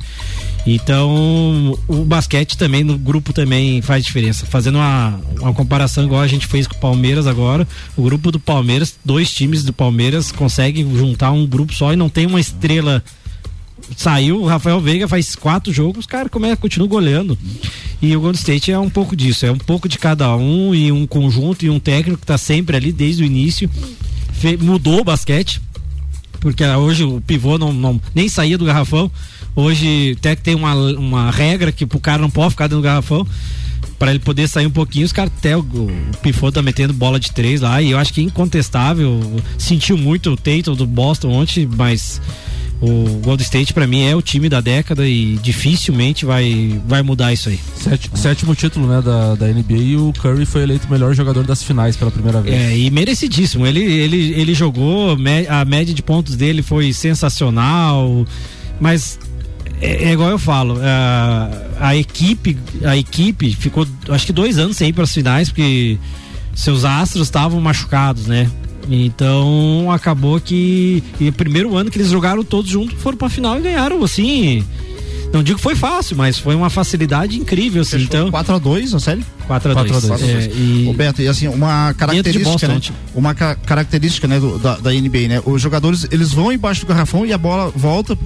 Então, 0.66 1.78
o 1.88 2.04
basquete 2.06 2.58
também, 2.58 2.84
no 2.84 2.98
grupo 2.98 3.34
também 3.34 3.82
faz 3.82 4.04
diferença. 4.06 4.46
Fazendo 4.46 4.76
uma, 4.76 5.20
uma 5.40 5.54
comparação 5.54 6.04
igual 6.04 6.22
a 6.22 6.28
gente 6.28 6.46
fez 6.48 6.68
com 6.68 6.76
o 6.76 6.80
Palmeiras 6.80 7.26
agora, 7.28 7.68
o 7.98 8.04
grupo 8.04 8.32
do 8.32 8.40
Palmeiras, 8.40 8.96
dois 9.04 9.32
times 9.32 9.64
do 9.64 9.74
Palmeiras 9.74 10.32
conseguem 10.32 10.84
juntar 10.96 11.32
um 11.32 11.46
grupo 11.48 11.74
só 11.74 11.94
e 11.94 11.96
não 11.96 12.10
tem 12.10 12.26
uma 12.28 12.40
estrela 12.40 13.04
saiu 13.96 14.42
o 14.42 14.46
Rafael 14.48 14.80
Veiga 14.80 15.08
faz 15.08 15.36
quatro 15.36 15.72
jogos, 15.74 16.06
cara, 16.06 16.30
como 16.30 16.46
é, 16.46 16.56
continua 16.56 16.88
goleando. 16.88 17.38
E 18.02 18.16
o 18.16 18.22
Golden 18.22 18.40
State 18.40 18.72
é 18.72 18.80
um 18.80 18.90
pouco 18.90 19.16
disso, 19.16 19.46
é 19.46 19.52
um 19.52 19.58
pouco 19.58 19.88
de 19.88 19.98
cada 20.00 20.36
um 20.36 20.74
e 20.74 20.92
um 20.92 21.06
conjunto 21.06 21.66
e 21.66 21.70
um 21.70 21.80
técnico 21.80 22.22
que 22.22 22.26
tá 22.26 22.38
sempre 22.38 22.76
ali 22.76 22.92
desde 22.92 23.24
o 23.24 23.26
início. 23.26 23.70
Fe- 24.34 24.58
mudou 24.58 25.02
o 25.02 25.04
basquete, 25.04 25.62
porque 26.40 26.66
hoje 26.66 27.04
o 27.04 27.22
pivô 27.22 27.58
não, 27.60 27.72
não- 27.72 28.02
nem 28.16 28.28
saía 28.28 28.58
do 28.58 28.66
garrafão. 28.66 29.12
Hoje 29.56 30.16
até 30.18 30.36
que 30.36 30.42
tem 30.42 30.56
uma, 30.56 30.74
uma 30.74 31.30
regra 31.30 31.72
que 31.72 31.84
o 31.84 32.00
cara 32.00 32.22
não 32.22 32.30
pode 32.30 32.52
ficar 32.52 32.66
dentro 32.68 32.78
do 32.82 32.84
garrafão. 32.84 33.28
Pra 34.00 34.10
ele 34.10 34.20
poder 34.20 34.48
sair 34.48 34.66
um 34.66 34.72
pouquinho, 34.72 35.06
os 35.06 35.12
caras 35.12 35.32
até 35.38 35.56
o, 35.56 35.60
o 35.60 35.92
pivô 36.24 36.52
tá 36.52 36.62
metendo 36.62 36.92
bola 36.94 37.20
de 37.20 37.32
três 37.32 37.62
lá. 37.62 37.82
E 37.84 37.92
eu 37.92 38.00
acho 38.00 38.12
que 38.14 38.22
é 38.22 38.24
incontestável. 38.24 39.20
Sentiu 39.60 39.96
muito 39.96 40.32
o 40.32 40.38
Tatum 40.38 40.74
do 40.76 40.88
Boston 40.88 41.30
ontem, 41.30 41.68
mas 41.78 42.20
o 42.82 43.20
Golden 43.24 43.44
State 43.44 43.74
pra 43.74 43.86
mim 43.86 44.02
é 44.04 44.16
o 44.16 44.22
time 44.24 44.50
da 44.50 44.60
década 44.60 45.08
e 45.08 45.38
dificilmente 45.44 46.26
vai, 46.26 46.82
vai 46.88 47.04
mudar 47.04 47.32
isso 47.32 47.48
aí. 47.50 47.60
Sete- 47.76 48.10
sétimo 48.16 48.56
título, 48.56 48.88
né, 48.88 49.02
da, 49.02 49.36
da 49.36 49.48
NBA 49.48 49.74
e 49.78 49.98
o 49.98 50.12
Curry 50.20 50.46
foi 50.48 50.64
eleito 50.64 50.88
o 50.88 50.92
melhor 50.92 51.14
jogador 51.14 51.44
das 51.46 51.62
finais 51.62 51.96
pela 51.96 52.10
primeira 52.10 52.42
vez. 52.42 52.56
É, 52.56 52.76
e 52.76 52.90
merecidíssimo. 52.90 53.68
Ele, 53.68 53.80
ele, 53.82 54.34
ele 54.34 54.54
jogou, 54.56 55.12
a 55.50 55.64
média 55.66 55.94
de 55.94 56.02
pontos 56.02 56.36
dele 56.36 56.64
foi 56.64 56.92
sensacional, 56.92 58.26
mas 58.80 59.20
é, 59.80 60.06
é 60.10 60.14
igual 60.14 60.30
eu 60.32 60.40
falo, 60.40 60.78
a, 60.82 61.50
a 61.80 61.96
equipe, 61.96 62.58
a 62.84 62.98
equipe 62.98 63.54
ficou 63.54 63.88
acho 64.10 64.26
que 64.26 64.34
dois 64.34 64.58
anos 64.58 64.78
sem 64.78 64.90
ir 64.90 64.94
para 64.94 65.04
as 65.04 65.14
finais, 65.14 65.50
porque 65.50 65.98
seus 66.56 66.84
astros 66.84 67.28
estavam 67.28 67.62
machucados, 67.62 68.26
né? 68.28 68.50
Então 68.90 69.92
acabou 69.92 70.40
que 70.40 71.04
e 71.20 71.30
o 71.30 71.34
primeiro 71.34 71.76
ano 71.76 71.90
que 71.90 71.98
eles 71.98 72.10
jogaram 72.10 72.44
todos 72.44 72.70
juntos 72.70 73.02
foram 73.02 73.18
para 73.18 73.30
final 73.30 73.58
e 73.60 73.62
ganharam 73.62 74.04
assim. 74.04 74.64
Não 75.32 75.42
digo 75.42 75.58
que 75.58 75.64
foi 75.64 75.76
fácil, 75.76 76.18
mas 76.18 76.38
foi 76.38 76.56
uma 76.56 76.70
facilidade 76.70 77.40
incrível, 77.40 77.82
assim. 77.84 78.02
Então, 78.02 78.30
4x2 78.30 78.96
a 78.96 79.00
série? 79.00 79.26
4 79.41 79.41
a 79.41 79.41
2 79.41 79.41
4 79.41 79.41
a 79.41 79.41
2. 79.48 80.22
É, 80.22 80.52
e- 80.54 80.88
Ô, 80.90 80.94
Beto, 80.94 81.22
e 81.22 81.28
assim, 81.28 81.48
uma 81.48 81.94
característica, 81.96 82.50
Boston, 82.68 82.68
né? 82.94 82.98
Uma 83.16 83.34
ca- 83.34 83.56
característica, 83.56 84.28
né, 84.28 84.40
do- 84.40 84.58
da, 84.60 84.78
da 84.78 84.92
NBA, 84.94 85.28
né? 85.28 85.42
Os 85.46 85.62
jogadores, 85.62 86.08
eles 86.12 86.32
vão 86.32 86.52
embaixo 86.52 86.82
do 86.82 86.88
garrafão 86.88 87.26
e 87.26 87.34
a 87.34 87.38
bola 87.38 87.72
volta 87.76 88.18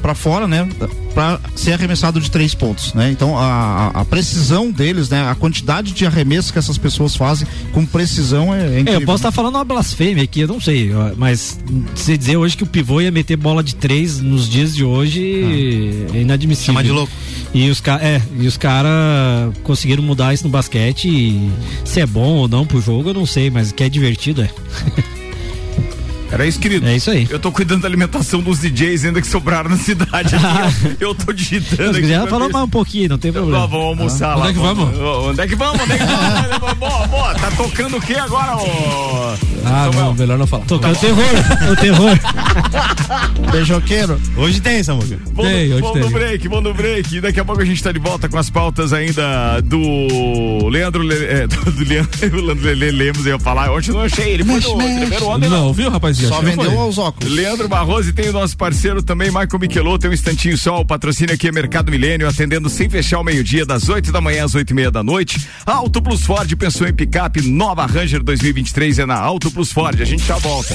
pra 0.00 0.14
fora, 0.14 0.48
né? 0.48 0.68
Pra 1.14 1.38
ser 1.54 1.72
arremessado 1.74 2.20
de 2.20 2.30
três 2.30 2.54
pontos, 2.54 2.92
né? 2.94 3.10
Então, 3.10 3.36
a, 3.38 3.88
a- 3.94 4.04
precisão 4.04 4.70
deles, 4.70 5.08
né? 5.08 5.28
A 5.30 5.34
quantidade 5.34 5.92
de 5.92 6.04
arremessos 6.06 6.50
que 6.50 6.58
essas 6.58 6.76
pessoas 6.78 7.14
fazem 7.14 7.46
com 7.72 7.84
precisão 7.86 8.52
é, 8.54 8.60
é 8.60 8.62
É, 8.62 8.80
incrível. 8.80 9.00
eu 9.00 9.06
posso 9.06 9.18
estar 9.18 9.32
falando 9.32 9.54
uma 9.56 9.64
blasfêmia 9.64 10.24
aqui, 10.24 10.40
eu 10.40 10.48
não 10.48 10.60
sei, 10.60 10.90
mas 11.16 11.58
se 11.94 12.16
dizer 12.16 12.36
hoje 12.36 12.56
que 12.56 12.62
o 12.62 12.66
pivô 12.66 13.00
ia 13.00 13.10
meter 13.10 13.36
bola 13.36 13.62
de 13.62 13.74
três 13.74 14.20
nos 14.20 14.48
dias 14.48 14.74
de 14.74 14.84
hoje 14.84 16.06
é 16.14 16.20
inadmissível. 16.20 16.66
Chama 16.74 16.82
de 16.82 16.90
louco. 16.90 17.12
E 17.54 17.68
os 17.68 17.82
é, 18.00 18.22
e 18.38 18.46
os 18.46 18.56
caras 18.56 19.52
conseguiram 19.62 20.02
mudar 20.02 20.32
isso 20.32 20.44
no 20.44 20.50
basquete 20.50 21.50
se 21.84 22.00
é 22.00 22.06
bom 22.06 22.36
ou 22.36 22.48
não 22.48 22.66
pro 22.66 22.80
jogo, 22.80 23.10
eu 23.10 23.14
não 23.14 23.26
sei, 23.26 23.50
mas 23.50 23.72
que 23.72 23.84
é 23.84 23.88
divertido 23.88 24.42
é. 24.42 24.50
Era 26.32 26.46
isso, 26.46 26.58
querido. 26.58 26.86
É 26.86 26.96
isso 26.96 27.10
aí. 27.10 27.26
Eu 27.28 27.38
tô 27.38 27.52
cuidando 27.52 27.82
da 27.82 27.88
alimentação 27.88 28.40
dos 28.40 28.58
DJs 28.58 29.04
ainda 29.04 29.20
que 29.20 29.26
sobraram 29.26 29.68
na 29.68 29.76
cidade. 29.76 30.34
aqui. 30.34 30.96
eu 30.98 31.14
tô 31.14 31.30
digitando 31.30 31.94
Se 31.94 32.00
quiser, 32.00 32.26
falou 32.26 32.50
mais 32.50 32.64
um 32.64 32.68
pouquinho, 32.70 33.10
não 33.10 33.18
tem 33.18 33.30
problema. 33.30 33.64
Ó, 33.64 33.66
vamos 33.66 33.86
almoçar 33.86 34.34
lá. 34.34 34.46
Onde 34.46 34.50
é 34.50 34.52
que 34.54 34.58
vamos? 34.58 34.98
Onde 34.98 35.40
é 35.40 35.46
que 35.46 35.54
vamos? 35.54 35.82
Onde 35.82 35.92
é 35.92 35.98
que 35.98 36.04
vamos? 36.06 36.78
boa, 36.78 37.06
boa. 37.06 37.34
Tá 37.34 37.50
tocando 37.50 37.96
o 37.98 38.00
que 38.00 38.14
agora, 38.14 38.56
ô? 38.56 38.62
Ah, 39.64 39.84
Samuel? 39.84 40.04
não, 40.06 40.14
melhor 40.14 40.38
não 40.38 40.46
falar. 40.46 40.64
Tocando 40.64 40.96
o 40.96 40.98
terror, 40.98 41.24
o 41.70 41.76
terror. 41.76 42.18
Beijoqueiro. 43.52 44.20
Hoje 44.36 44.60
tem, 44.60 44.82
Samuca. 44.82 45.18
Vamos, 45.34 45.50
Tem, 45.50 45.72
hoje 45.72 45.82
vamos 45.82 45.96
no 45.98 46.02
tem. 46.04 46.12
break, 46.12 46.48
vamos 46.48 46.64
no 46.64 46.74
break. 46.74 47.20
Daqui 47.20 47.40
a 47.40 47.44
pouco 47.44 47.60
a 47.60 47.64
gente 47.64 47.82
tá 47.82 47.92
de 47.92 47.98
volta 47.98 48.28
com 48.28 48.38
as 48.38 48.48
pautas 48.48 48.92
ainda 48.92 49.60
do 49.60 50.68
Leandro 50.68 51.02
Le, 51.02 51.14
é, 51.14 51.46
do, 51.46 51.56
do 51.70 51.84
Leandro, 51.84 52.96
Lemos, 52.96 53.26
eu 53.26 53.34
ia 53.34 53.38
falar. 53.38 53.70
Ontem 53.70 53.90
não 53.92 54.00
achei, 54.00 54.32
ele 54.32 54.44
foi 54.44 54.60
no 54.60 54.76
primeiro 54.78 55.26
ontem, 55.28 55.48
não. 55.48 55.66
Não, 55.66 55.72
viu, 55.72 55.90
rapazinho? 55.90 56.21
Só 56.28 56.40
vendeu 56.40 56.78
aos 56.78 56.98
óculos. 56.98 57.32
Leandro 57.32 57.68
Barroso 57.68 58.10
e 58.10 58.12
tem 58.12 58.28
o 58.28 58.32
nosso 58.32 58.56
parceiro 58.56 59.02
também, 59.02 59.28
Michael 59.28 59.58
Michelot, 59.60 60.00
tem 60.00 60.10
um 60.10 60.14
instantinho 60.14 60.56
só, 60.56 60.80
o 60.80 60.84
patrocínio 60.84 61.34
aqui 61.34 61.48
é 61.48 61.52
Mercado 61.52 61.90
Milênio, 61.90 62.28
atendendo 62.28 62.68
sem 62.68 62.88
fechar 62.88 63.20
o 63.20 63.24
meio-dia, 63.24 63.64
das 63.64 63.88
8 63.88 64.12
da 64.12 64.20
manhã 64.20 64.44
às 64.44 64.54
8 64.54 64.70
e 64.70 64.74
meia 64.74 64.90
da 64.90 65.02
noite. 65.02 65.40
Auto 65.64 66.02
Plus 66.02 66.22
Ford 66.22 66.54
pensou 66.56 66.86
em 66.86 66.94
picape, 66.94 67.42
nova 67.42 67.86
Ranger 67.86 68.22
2023 68.22 69.00
é 69.00 69.06
na 69.06 69.18
Auto 69.18 69.50
Plus 69.50 69.72
Ford, 69.72 70.00
a 70.00 70.04
gente 70.04 70.24
já 70.24 70.36
volta. 70.38 70.74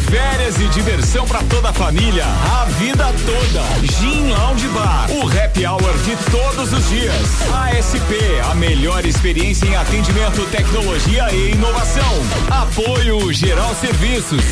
férias 0.00 0.58
e 0.60 0.68
diversão 0.68 1.26
para 1.26 1.42
toda 1.44 1.70
a 1.70 1.72
família, 1.72 2.24
a 2.24 2.64
vida 2.78 3.04
toda. 3.24 3.86
Gin 3.98 4.30
Lounge 4.30 4.68
Bar, 4.68 5.08
o 5.10 5.28
happy 5.28 5.66
hour 5.66 5.80
de 6.04 6.16
todos 6.30 6.72
os 6.72 6.88
dias. 6.88 7.42
ASP, 7.52 8.40
a 8.50 8.54
melhor 8.54 9.04
experiência 9.04 9.66
em 9.66 9.76
atendimento, 9.76 10.44
tecnologia 10.50 11.28
e 11.32 11.52
inovação. 11.52 12.12
Apoio 12.50 13.32
Geral 13.32 13.74
Serviços. 13.74 14.44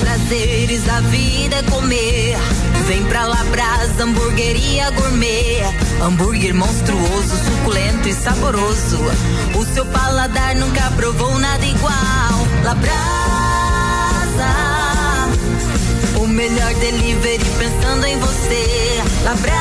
Prazeres 0.00 0.82
da 0.84 1.00
vida 1.00 1.56
é 1.56 1.62
comer. 1.64 2.36
Vem 2.86 3.04
pra 3.04 3.26
Labrasa, 3.26 4.04
hamburgueria 4.04 4.90
gourmet. 4.90 5.85
Hambúrguer 6.02 6.54
monstruoso, 6.54 7.36
suculento 7.44 8.08
e 8.08 8.14
saboroso. 8.14 8.98
O 9.54 9.64
seu 9.74 9.84
paladar 9.86 10.54
nunca 10.54 10.90
provou 10.92 11.36
nada 11.38 11.64
igual. 11.64 11.92
Labrasa, 12.62 12.94
o 16.20 16.26
melhor 16.26 16.74
delivery 16.74 17.44
pensando 17.58 18.04
em 18.06 18.18
você. 18.18 19.02
Labrasa, 19.24 19.56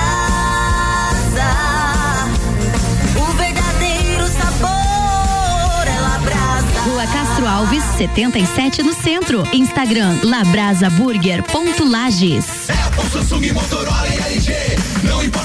o 3.17 3.25
verdadeiro 3.37 4.27
sabor 4.27 5.87
é 5.87 5.99
Labrasa. 5.99 6.81
Rua 6.85 7.07
Castro 7.07 7.47
Alves, 7.47 7.83
77 7.97 8.83
no 8.83 8.93
centro. 8.93 9.43
Instagram 9.53 10.19
labrasaburger.lages. 10.23 12.69
É 12.69 12.73
com 12.95 13.09
Samsung, 13.09 13.51
Motorola 13.53 14.07
e 14.09 14.17
LG. 14.33 14.53
Não 15.03 15.23
importa 15.23 15.44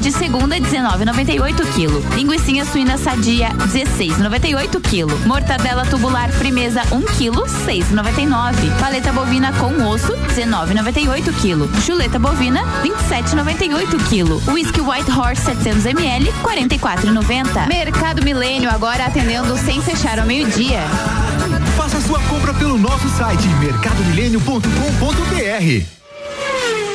De 0.00 0.10
segunda, 0.12 0.56
19,98 0.56 1.64
kg. 1.72 2.16
Linguiça 2.16 2.64
suína 2.70 2.98
sadia, 2.98 3.50
16,98 3.50 4.80
kg. 4.80 5.06
Mortadela 5.26 5.86
tubular 5.86 6.30
frimeza, 6.30 6.82
1 6.92 7.02
kg, 7.02 7.44
6,99. 7.64 8.78
Paleta 8.78 9.12
bovina 9.12 9.52
com 9.52 9.88
osso, 9.88 10.12
19,98 10.36 11.32
kg. 11.40 11.68
Chuleta 11.80 12.18
bovina, 12.18 12.64
27,98 12.82 13.96
kg. 14.10 14.50
Whisky 14.52 14.80
White 14.80 15.10
Horse 15.10 15.42
700 15.42 15.86
ml, 15.86 16.30
44,90. 16.42 17.68
Mercado 17.68 18.22
Milênio 18.22 18.68
agora 18.70 19.06
atendendo 19.06 19.56
sem 19.56 19.80
fechar 19.80 20.18
ao 20.18 20.26
meio-dia. 20.26 20.80
Faça 21.76 22.00
sua 22.00 22.18
compra 22.24 22.52
pelo 22.52 22.76
nosso 22.76 23.08
site 23.16 23.46
mercadomilênio.com.br. 23.60 26.03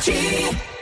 282. 0.00 0.81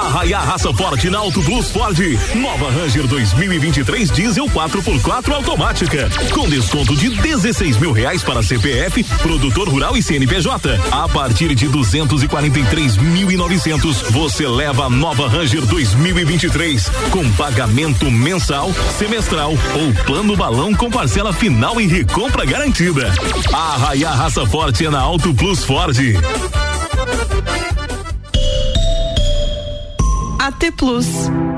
Arraia 0.00 0.38
raça 0.38 0.72
forte 0.72 1.10
na 1.10 1.18
Auto 1.18 1.42
Plus 1.42 1.70
Ford. 1.70 1.98
Nova 2.34 2.70
Ranger 2.70 3.06
2023 3.06 4.10
Diesel 4.10 4.46
4x4 4.46 5.30
automática. 5.30 6.08
Com 6.32 6.48
desconto 6.48 6.96
de 6.96 7.10
16 7.10 7.76
mil 7.76 7.92
reais 7.92 8.22
para 8.22 8.42
CPF, 8.42 9.04
produtor 9.18 9.68
rural 9.68 9.98
e 9.98 10.02
CNPJ. 10.02 10.80
A 10.90 11.06
partir 11.06 11.54
de 11.54 11.68
243.900 11.68 14.10
você 14.10 14.48
leva 14.48 14.86
a 14.86 14.90
nova 14.90 15.28
Ranger 15.28 15.66
2023 15.66 16.90
com 17.10 17.30
pagamento 17.32 18.10
mensal, 18.10 18.72
semestral 18.98 19.50
ou 19.50 19.92
plano 20.06 20.34
balão 20.34 20.72
com 20.74 20.90
parcela 20.90 21.30
final 21.30 21.78
e 21.78 21.86
recompra 21.86 22.46
garantida. 22.46 23.12
Arraia 23.52 24.08
raça 24.08 24.46
forte 24.46 24.86
é 24.86 24.90
na 24.90 25.00
Auto 25.00 25.34
Plus 25.34 25.62
Ford. 25.62 25.98
AT 30.40 30.70
Plus. 30.74 31.49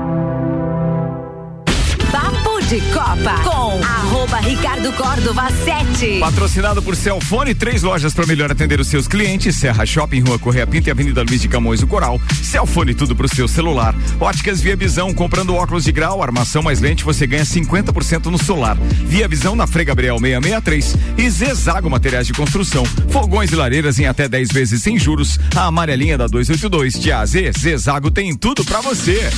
De 2.73 2.81
Copa 2.91 3.35
com 3.43 3.83
arroba 3.83 4.39
Ricardo 4.39 4.91
Córdova 4.93 5.47
7. 5.63 6.19
Patrocinado 6.19 6.81
por 6.81 6.95
Celfone, 6.95 7.53
três 7.53 7.83
lojas 7.83 8.15
para 8.15 8.25
melhor 8.25 8.51
atender 8.51 8.79
os 8.79 8.87
seus 8.87 9.07
clientes: 9.07 9.55
Serra 9.57 9.85
Shopping, 9.85 10.21
Rua 10.21 10.39
Correia 10.39 10.65
Pinto 10.65 10.89
e 10.89 10.91
Avenida 10.91 11.21
Luiz 11.21 11.39
de 11.39 11.47
Camões 11.47 11.81
do 11.81 11.85
Coral. 11.85 12.19
Celfone, 12.41 12.95
tudo 12.95 13.15
pro 13.15 13.27
seu 13.27 13.47
celular. 13.47 13.93
Óticas 14.19 14.59
Via 14.59 14.75
Visão, 14.75 15.13
comprando 15.13 15.53
óculos 15.53 15.83
de 15.83 15.91
grau, 15.91 16.23
armação 16.23 16.63
mais 16.63 16.81
lente, 16.81 17.03
você 17.03 17.27
ganha 17.27 17.43
50% 17.43 18.25
no 18.31 18.43
solar. 18.43 18.75
Via 19.05 19.27
Visão 19.27 19.55
na 19.55 19.67
Frei 19.67 19.85
Gabriel 19.85 20.17
663 20.17 20.95
e 21.15 21.29
Zezago 21.29 21.91
Materiais 21.91 22.25
de 22.25 22.33
Construção. 22.33 22.85
Fogões 23.11 23.51
e 23.51 23.55
lareiras 23.55 23.99
em 23.99 24.07
até 24.07 24.27
10 24.27 24.51
vezes 24.51 24.81
sem 24.81 24.97
juros. 24.97 25.39
A 25.55 25.65
amarelinha 25.65 26.17
da 26.17 26.25
282 26.25 26.99
de 26.99 27.11
A 27.11 27.19
a 27.19 27.25
Z, 27.27 27.51
Zezago 27.55 28.09
tem 28.09 28.35
tudo 28.35 28.65
para 28.65 28.81
você. 28.81 29.29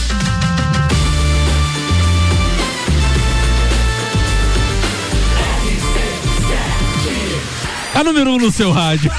A 7.96 8.04
número 8.04 8.30
1 8.32 8.34
um 8.34 8.38
no 8.38 8.52
seu 8.52 8.74
rádio. 8.74 9.10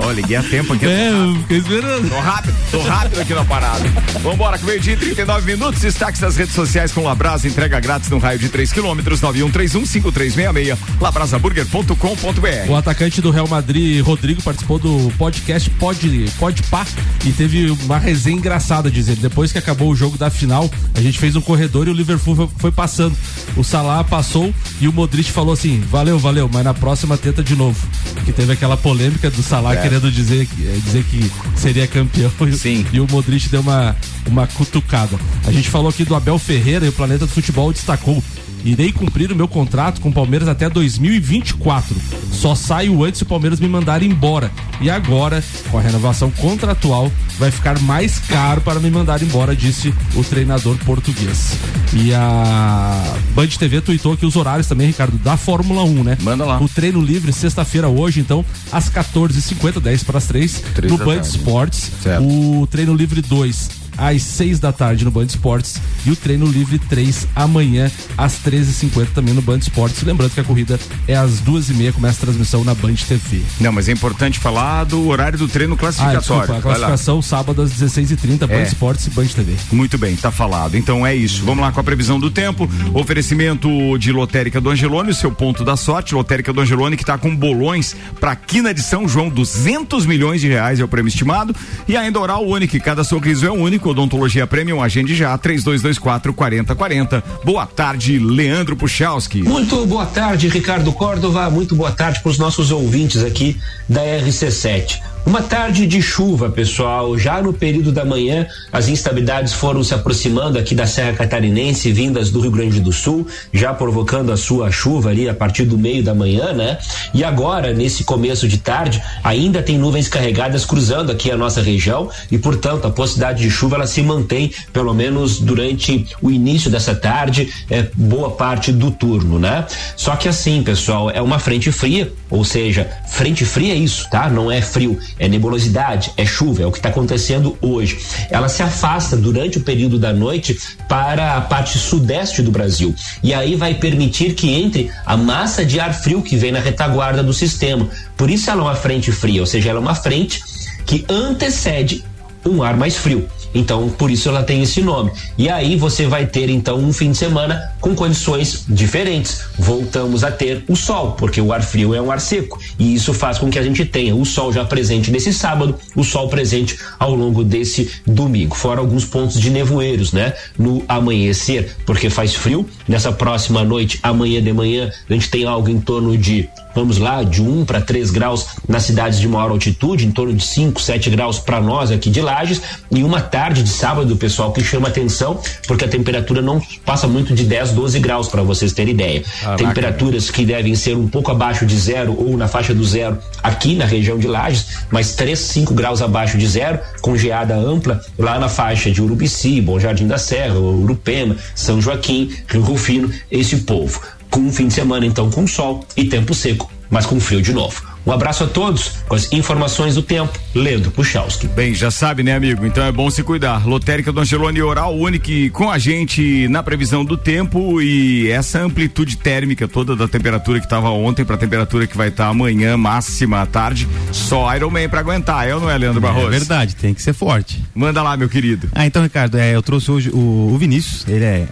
Ó, 0.00 0.10
liguei 0.12 0.36
a 0.36 0.42
tempo 0.42 0.72
aqui. 0.72 0.86
É, 0.86 1.10
eu 1.10 1.34
fiquei 1.36 1.58
esperando. 1.58 2.08
Tô 2.08 2.18
rápido, 2.20 2.54
tô 2.70 2.80
rápido 2.80 3.20
aqui 3.20 3.34
na 3.34 3.44
parada. 3.44 3.84
Vambora, 4.22 4.58
com 4.58 4.66
meio 4.66 4.80
dia 4.80 4.94
e 4.94 4.96
39 4.96 5.46
minutos. 5.46 5.80
Destaques 5.80 6.20
das 6.20 6.36
redes 6.36 6.54
sociais 6.54 6.92
com 6.92 7.02
Labrasa, 7.02 7.46
entrega 7.46 7.80
grátis 7.80 8.08
no 8.10 8.18
raio 8.18 8.38
de 8.38 8.48
3 8.48 8.72
quilômetros, 8.72 9.20
91315366, 9.20 10.78
labrasaburger.com.br. 11.00 12.70
O 12.70 12.76
atacante 12.76 13.20
do 13.20 13.30
Real 13.30 13.48
Madrid, 13.48 14.04
Rodrigo, 14.04 14.42
participou 14.42 14.78
do 14.78 15.12
podcast 15.18 15.68
Pod, 15.70 16.32
Pod 16.38 16.62
Pá 16.64 16.86
e 17.24 17.32
teve 17.32 17.70
uma 17.70 17.98
resenha 17.98 18.36
engraçada, 18.36 18.90
dizer. 18.90 19.16
Depois 19.16 19.52
que 19.52 19.58
acabou 19.58 19.90
o 19.90 19.96
jogo 19.96 20.16
da 20.16 20.30
final, 20.30 20.70
a 20.94 21.00
gente 21.00 21.18
fez 21.18 21.36
um 21.36 21.40
corredor 21.40 21.88
e 21.88 21.90
o 21.90 21.94
Liverpool 21.94 22.36
foi, 22.36 22.48
foi 22.58 22.72
passando. 22.72 23.16
O 23.56 23.64
Salah 23.64 24.04
passou 24.04 24.52
e 24.80 24.88
o 24.88 24.92
Modric 24.92 25.30
falou 25.30 25.52
assim: 25.52 25.80
valeu, 25.80 26.18
valeu, 26.18 26.48
mas 26.52 26.64
na 26.64 26.74
próxima 26.74 27.16
tenta 27.16 27.42
de 27.42 27.56
novo. 27.56 27.78
Que 28.24 28.32
teve 28.32 28.52
aquela 28.52 28.76
polêmica 28.76 29.27
do 29.30 29.42
Salah 29.42 29.74
É. 29.74 29.76
querendo 29.82 30.10
dizer, 30.10 30.46
que- 30.46 30.66
eh, 30.66 30.78
dizer 30.84 31.04
que 31.04 31.30
seria 31.56 31.86
campeão 31.86 32.30
Sim. 32.56 32.84
e 32.92 33.00
o 33.00 33.06
Modric 33.10 33.48
deu 33.48 33.60
uma, 33.60 33.94
uma 34.28 34.46
cutucada. 34.46 35.18
A 35.46 35.52
gente 35.52 35.68
falou 35.68 35.88
aqui 35.88 36.04
do 36.04 36.14
Abel 36.14 36.38
Ferreira 36.38 36.86
e 36.86 36.88
o 36.88 36.92
Planeta 36.92 37.26
do 37.26 37.32
Futebol 37.32 37.72
destacou 37.72 38.22
Irei 38.64 38.92
cumprir 38.92 39.30
o 39.30 39.36
meu 39.36 39.48
contrato 39.48 40.00
com 40.00 40.08
o 40.08 40.12
Palmeiras 40.12 40.48
até 40.48 40.68
2024. 40.68 41.96
Só 42.32 42.54
saio 42.54 43.02
antes 43.04 43.18
se 43.18 43.22
o 43.22 43.26
Palmeiras 43.26 43.60
me 43.60 43.68
mandar 43.68 44.02
embora. 44.02 44.50
E 44.80 44.90
agora, 44.90 45.42
com 45.70 45.78
a 45.78 45.80
renovação 45.80 46.30
contratual, 46.30 47.10
vai 47.38 47.50
ficar 47.50 47.78
mais 47.80 48.18
caro 48.18 48.60
para 48.60 48.78
me 48.78 48.90
mandar 48.90 49.22
embora, 49.22 49.54
disse 49.56 49.92
o 50.14 50.22
treinador 50.22 50.76
português. 50.84 51.56
E 51.92 52.12
a 52.14 53.16
Band 53.34 53.48
TV 53.48 53.80
tuitou 53.80 54.12
aqui 54.12 54.26
os 54.26 54.36
horários 54.36 54.66
também, 54.66 54.86
Ricardo, 54.86 55.16
da 55.18 55.36
Fórmula 55.36 55.82
1, 55.82 56.04
né? 56.04 56.18
Manda 56.22 56.44
lá. 56.44 56.60
O 56.60 56.68
treino 56.68 57.00
livre, 57.00 57.32
sexta-feira 57.32 57.88
hoje, 57.88 58.20
então, 58.20 58.44
às 58.70 58.88
14h50, 58.90 59.80
10 59.80 60.02
para 60.04 60.18
as 60.18 60.26
3, 60.26 60.62
Três 60.74 60.92
no 60.92 60.98
da 60.98 61.04
Band 61.04 61.14
tarde. 61.14 61.28
Esportes. 61.28 61.90
Certo. 62.02 62.22
O 62.22 62.66
treino 62.66 62.94
livre 62.94 63.20
2 63.22 63.87
às 63.98 64.22
6 64.22 64.58
da 64.60 64.72
tarde 64.72 65.04
no 65.04 65.10
Band 65.10 65.24
Esportes 65.26 65.80
e 66.06 66.10
o 66.10 66.16
treino 66.16 66.46
livre 66.46 66.78
3 66.78 67.26
amanhã 67.34 67.90
às 68.16 68.34
13h50 68.38 69.08
também 69.14 69.34
no 69.34 69.42
Band 69.42 69.58
Esportes. 69.58 70.02
Lembrando 70.02 70.30
que 70.32 70.40
a 70.40 70.44
corrida 70.44 70.78
é 71.06 71.14
às 71.16 71.40
2h30, 71.40 71.92
começa 71.92 72.18
a 72.18 72.20
transmissão 72.20 72.62
na 72.64 72.74
Band 72.74 72.94
TV. 72.94 73.42
Não, 73.60 73.72
mas 73.72 73.88
é 73.88 73.92
importante 73.92 74.38
falar 74.38 74.84
do 74.84 75.08
horário 75.08 75.38
do 75.38 75.48
treino 75.48 75.74
Ah, 75.74 75.78
classificatório. 75.78 76.20
desculpa, 76.22 76.56
a 76.58 76.62
classificação 76.62 77.20
sábado 77.20 77.60
às 77.62 77.72
16h30, 77.72 78.46
Band 78.46 78.54
É. 78.54 78.62
Esportes 78.62 79.06
e 79.06 79.10
Band 79.10 79.26
TV. 79.26 79.54
Muito 79.72 79.98
bem, 79.98 80.14
tá 80.16 80.30
falado. 80.30 80.76
Então 80.76 81.06
é 81.06 81.14
isso. 81.14 81.44
Vamos 81.44 81.62
lá 81.62 81.72
com 81.72 81.80
a 81.80 81.84
previsão 81.84 82.20
do 82.20 82.30
tempo. 82.30 82.68
Oferecimento 82.94 83.68
de 83.98 84.12
Lotérica 84.12 84.60
do 84.60 84.70
Angelone, 84.70 85.10
o 85.10 85.14
seu 85.14 85.32
ponto 85.32 85.64
da 85.64 85.76
sorte. 85.76 86.14
Lotérica 86.14 86.52
do 86.52 86.60
Angelone 86.60 86.96
que 86.96 87.04
tá 87.04 87.16
com 87.18 87.34
bolões 87.34 87.96
pra 88.20 88.36
quina 88.36 88.72
de 88.72 88.82
São 88.82 89.08
João, 89.08 89.28
200 89.28 90.04
milhões 90.06 90.40
de 90.40 90.48
reais 90.48 90.78
é 90.78 90.84
o 90.84 90.88
prêmio 90.88 91.08
estimado. 91.08 91.56
E 91.88 91.96
ainda 91.96 92.20
Oral 92.20 92.46
Unique, 92.46 92.78
cada 92.78 93.02
sorriso 93.02 93.46
é 93.46 93.50
único. 93.50 93.87
Odontologia 93.90 94.46
Premium, 94.46 94.82
agende 94.82 95.14
já, 95.14 95.36
3224 95.36 96.32
4040. 96.32 97.24
Boa 97.44 97.66
tarde, 97.66 98.18
Leandro 98.18 98.76
Puchalski. 98.76 99.42
Muito 99.42 99.86
boa 99.86 100.06
tarde, 100.06 100.48
Ricardo 100.48 100.92
Córdova. 100.92 101.50
Muito 101.50 101.74
boa 101.74 101.92
tarde 101.92 102.20
para 102.20 102.30
os 102.30 102.38
nossos 102.38 102.70
ouvintes 102.70 103.22
aqui 103.22 103.56
da 103.88 104.02
RC7. 104.02 105.00
Uma 105.26 105.42
tarde 105.42 105.86
de 105.86 106.00
chuva, 106.00 106.48
pessoal. 106.48 107.18
Já 107.18 107.42
no 107.42 107.52
período 107.52 107.92
da 107.92 108.02
manhã, 108.02 108.46
as 108.72 108.88
instabilidades 108.88 109.52
foram 109.52 109.84
se 109.84 109.92
aproximando 109.92 110.58
aqui 110.58 110.74
da 110.74 110.86
Serra 110.86 111.12
Catarinense, 111.12 111.92
vindas 111.92 112.30
do 112.30 112.40
Rio 112.40 112.50
Grande 112.50 112.80
do 112.80 112.92
Sul, 112.92 113.26
já 113.52 113.74
provocando 113.74 114.32
a 114.32 114.38
sua 114.38 114.70
chuva 114.70 115.10
ali 115.10 115.28
a 115.28 115.34
partir 115.34 115.64
do 115.64 115.76
meio 115.76 116.02
da 116.02 116.14
manhã, 116.14 116.54
né? 116.54 116.78
E 117.12 117.22
agora, 117.22 117.74
nesse 117.74 118.04
começo 118.04 118.48
de 118.48 118.56
tarde, 118.56 119.02
ainda 119.22 119.62
tem 119.62 119.76
nuvens 119.76 120.08
carregadas 120.08 120.64
cruzando 120.64 121.12
aqui 121.12 121.30
a 121.30 121.36
nossa 121.36 121.60
região 121.60 122.10
e, 122.30 122.38
portanto, 122.38 122.86
a 122.86 122.90
possibilidade 122.90 123.42
de 123.42 123.50
chuva 123.50 123.76
ela 123.76 123.86
se 123.86 124.00
mantém 124.02 124.50
pelo 124.72 124.94
menos 124.94 125.40
durante 125.40 126.06
o 126.22 126.30
início 126.30 126.70
dessa 126.70 126.94
tarde, 126.94 127.52
é, 127.68 127.86
boa 127.94 128.30
parte 128.30 128.72
do 128.72 128.90
turno, 128.90 129.38
né? 129.38 129.66
Só 129.94 130.16
que 130.16 130.26
assim, 130.26 130.62
pessoal, 130.62 131.10
é 131.10 131.20
uma 131.20 131.38
frente 131.38 131.70
fria, 131.70 132.10
ou 132.30 132.44
seja, 132.44 132.90
frente 133.10 133.44
fria 133.44 133.74
é 133.74 133.76
isso, 133.76 134.08
tá? 134.10 134.30
Não 134.30 134.50
é 134.50 134.62
frio, 134.62 134.98
é 135.18 135.28
nebulosidade, 135.28 136.12
é 136.16 136.24
chuva, 136.24 136.62
é 136.62 136.66
o 136.66 136.72
que 136.72 136.78
está 136.78 136.88
acontecendo 136.88 137.56
hoje. 137.60 137.98
Ela 138.30 138.48
se 138.48 138.62
afasta 138.62 139.16
durante 139.16 139.58
o 139.58 139.60
período 139.60 139.98
da 139.98 140.12
noite 140.12 140.58
para 140.88 141.36
a 141.36 141.40
parte 141.40 141.78
sudeste 141.78 142.42
do 142.42 142.50
Brasil 142.50 142.94
e 143.22 143.34
aí 143.34 143.54
vai 143.54 143.74
permitir 143.74 144.34
que 144.34 144.50
entre 144.50 144.90
a 145.04 145.16
massa 145.16 145.64
de 145.64 145.80
ar 145.80 145.92
frio 145.92 146.22
que 146.22 146.36
vem 146.36 146.52
na 146.52 146.60
retaguarda 146.60 147.22
do 147.22 147.32
sistema. 147.32 147.88
Por 148.16 148.30
isso 148.30 148.50
ela 148.50 148.60
é 148.60 148.64
uma 148.64 148.74
frente 148.74 149.12
fria, 149.12 149.40
ou 149.40 149.46
seja, 149.46 149.70
ela 149.70 149.78
é 149.78 149.82
uma 149.82 149.94
frente 149.94 150.42
que 150.86 151.04
antecede 151.08 152.04
um 152.44 152.62
ar 152.62 152.76
mais 152.76 152.96
frio. 152.96 153.28
Então, 153.54 153.88
por 153.88 154.10
isso 154.10 154.28
ela 154.28 154.42
tem 154.42 154.62
esse 154.62 154.80
nome. 154.80 155.10
E 155.36 155.48
aí 155.48 155.76
você 155.76 156.06
vai 156.06 156.26
ter 156.26 156.50
então 156.50 156.78
um 156.78 156.92
fim 156.92 157.10
de 157.12 157.18
semana 157.18 157.72
com 157.80 157.94
condições 157.94 158.64
diferentes. 158.68 159.42
Voltamos 159.58 160.24
a 160.24 160.30
ter 160.30 160.64
o 160.68 160.76
sol, 160.76 161.12
porque 161.12 161.40
o 161.40 161.52
ar 161.52 161.62
frio 161.62 161.94
é 161.94 162.00
um 162.00 162.10
ar 162.10 162.20
seco. 162.20 162.58
E 162.78 162.94
isso 162.94 163.12
faz 163.12 163.38
com 163.38 163.50
que 163.50 163.58
a 163.58 163.62
gente 163.62 163.84
tenha 163.84 164.14
o 164.14 164.24
sol 164.24 164.52
já 164.52 164.64
presente 164.64 165.10
nesse 165.10 165.32
sábado, 165.32 165.74
o 165.94 166.04
sol 166.04 166.28
presente 166.28 166.78
ao 166.98 167.14
longo 167.14 167.44
desse 167.44 167.90
domingo. 168.06 168.54
Fora 168.54 168.80
alguns 168.80 169.04
pontos 169.04 169.40
de 169.40 169.50
nevoeiros, 169.50 170.12
né? 170.12 170.34
No 170.58 170.84
amanhecer, 170.88 171.76
porque 171.86 172.10
faz 172.10 172.34
frio. 172.34 172.68
Nessa 172.86 173.12
próxima 173.12 173.64
noite, 173.64 173.98
amanhã 174.02 174.42
de 174.42 174.52
manhã, 174.52 174.90
a 175.08 175.12
gente 175.12 175.30
tem 175.30 175.44
algo 175.44 175.68
em 175.68 175.80
torno 175.80 176.16
de 176.16 176.48
vamos 176.78 176.98
lá, 176.98 177.24
de 177.24 177.42
1 177.42 177.64
para 177.64 177.80
3 177.80 178.10
graus 178.12 178.46
nas 178.68 178.84
cidades 178.84 179.18
de 179.18 179.26
maior 179.26 179.50
altitude, 179.50 180.06
em 180.06 180.12
torno 180.12 180.32
de 180.32 180.44
5, 180.44 180.80
7 180.80 181.10
graus 181.10 181.40
para 181.40 181.60
nós 181.60 181.90
aqui 181.90 182.08
de 182.08 182.20
Lages, 182.20 182.62
e 182.90 183.02
uma 183.02 183.20
tarde 183.20 183.64
de 183.64 183.68
sábado, 183.68 184.16
pessoal, 184.16 184.52
que 184.52 184.62
chama 184.62 184.86
atenção, 184.86 185.40
porque 185.66 185.84
a 185.84 185.88
temperatura 185.88 186.40
não 186.40 186.62
passa 186.86 187.08
muito 187.08 187.34
de 187.34 187.44
10, 187.44 187.72
12 187.72 187.98
graus, 187.98 188.28
para 188.28 188.42
vocês 188.42 188.72
terem 188.72 188.94
ideia. 188.94 189.24
Caraca, 189.40 189.64
Temperaturas 189.64 190.30
que 190.30 190.44
devem 190.44 190.74
ser 190.76 190.96
um 190.96 191.08
pouco 191.08 191.32
abaixo 191.32 191.66
de 191.66 191.76
zero 191.76 192.16
ou 192.16 192.36
na 192.36 192.46
faixa 192.46 192.72
do 192.72 192.84
zero 192.84 193.18
aqui 193.42 193.74
na 193.74 193.84
região 193.84 194.16
de 194.16 194.28
Lages, 194.28 194.66
mas 194.90 195.14
3, 195.14 195.36
5 195.36 195.74
graus 195.74 196.00
abaixo 196.00 196.38
de 196.38 196.46
zero, 196.46 196.78
com 197.00 197.16
geada 197.16 197.56
ampla 197.56 198.00
lá 198.16 198.38
na 198.38 198.48
faixa 198.48 198.88
de 198.88 199.02
Urubici, 199.02 199.60
Bom 199.60 199.80
Jardim 199.80 200.06
da 200.06 200.18
Serra, 200.18 200.54
Urupema, 200.58 201.36
São 201.56 201.80
Joaquim, 201.80 202.30
Rio 202.46 202.62
Rufino, 202.62 203.10
esse 203.30 203.56
povo 203.58 204.00
com 204.30 204.40
um 204.40 204.52
fim 204.52 204.68
de 204.68 204.74
semana 204.74 205.06
então 205.06 205.30
com 205.30 205.46
sol 205.46 205.84
e 205.96 206.04
tempo 206.04 206.34
seco, 206.34 206.70
mas 206.90 207.06
com 207.06 207.18
frio 207.20 207.42
de 207.42 207.52
novo. 207.52 207.82
Um 208.08 208.12
abraço 208.12 208.44
a 208.44 208.46
todos 208.46 208.92
com 209.06 209.14
as 209.14 209.30
informações 209.34 209.94
do 209.94 210.02
tempo. 210.02 210.32
Leandro 210.54 210.90
Puchalski. 210.90 211.46
Bem, 211.48 211.74
já 211.74 211.90
sabe, 211.90 212.22
né, 212.22 212.34
amigo? 212.34 212.64
Então 212.64 212.82
é 212.82 212.90
bom 212.90 213.10
se 213.10 213.22
cuidar. 213.22 213.66
Lotérica 213.66 214.10
do 214.10 214.20
Angelone 214.20 214.62
Oral 214.62 214.96
Unique 214.96 215.50
com 215.50 215.70
a 215.70 215.76
gente 215.76 216.48
na 216.48 216.62
previsão 216.62 217.04
do 217.04 217.18
tempo 217.18 217.82
e 217.82 218.30
essa 218.30 218.60
amplitude 218.60 219.18
térmica 219.18 219.68
toda 219.68 219.94
da 219.94 220.08
temperatura 220.08 220.58
que 220.58 220.64
estava 220.64 220.88
ontem 220.88 221.22
para 221.22 221.34
a 221.34 221.38
temperatura 221.38 221.86
que 221.86 221.98
vai 221.98 222.08
estar 222.08 222.28
amanhã, 222.28 222.78
máxima 222.78 223.42
à 223.42 223.46
tarde. 223.46 223.86
Só 224.10 224.54
Iron 224.56 224.70
Man 224.70 224.88
para 224.88 225.00
aguentar, 225.00 225.46
é 225.46 225.54
ou 225.54 225.60
não 225.60 225.68
é, 225.68 225.76
Leandro 225.76 226.00
Barroso? 226.00 226.28
É 226.28 226.30
verdade, 226.30 226.76
tem 226.76 226.94
que 226.94 227.02
ser 227.02 227.12
forte. 227.12 227.62
Manda 227.74 228.02
lá, 228.02 228.16
meu 228.16 228.30
querido. 228.30 228.70
Ah, 228.74 228.86
então, 228.86 229.02
Ricardo, 229.02 229.36
é, 229.36 229.54
eu 229.54 229.62
trouxe 229.62 229.90
hoje 229.90 230.08
o, 230.08 230.50
o 230.54 230.56
Vinícius, 230.56 231.06
ele 231.06 231.26
é. 231.26 231.48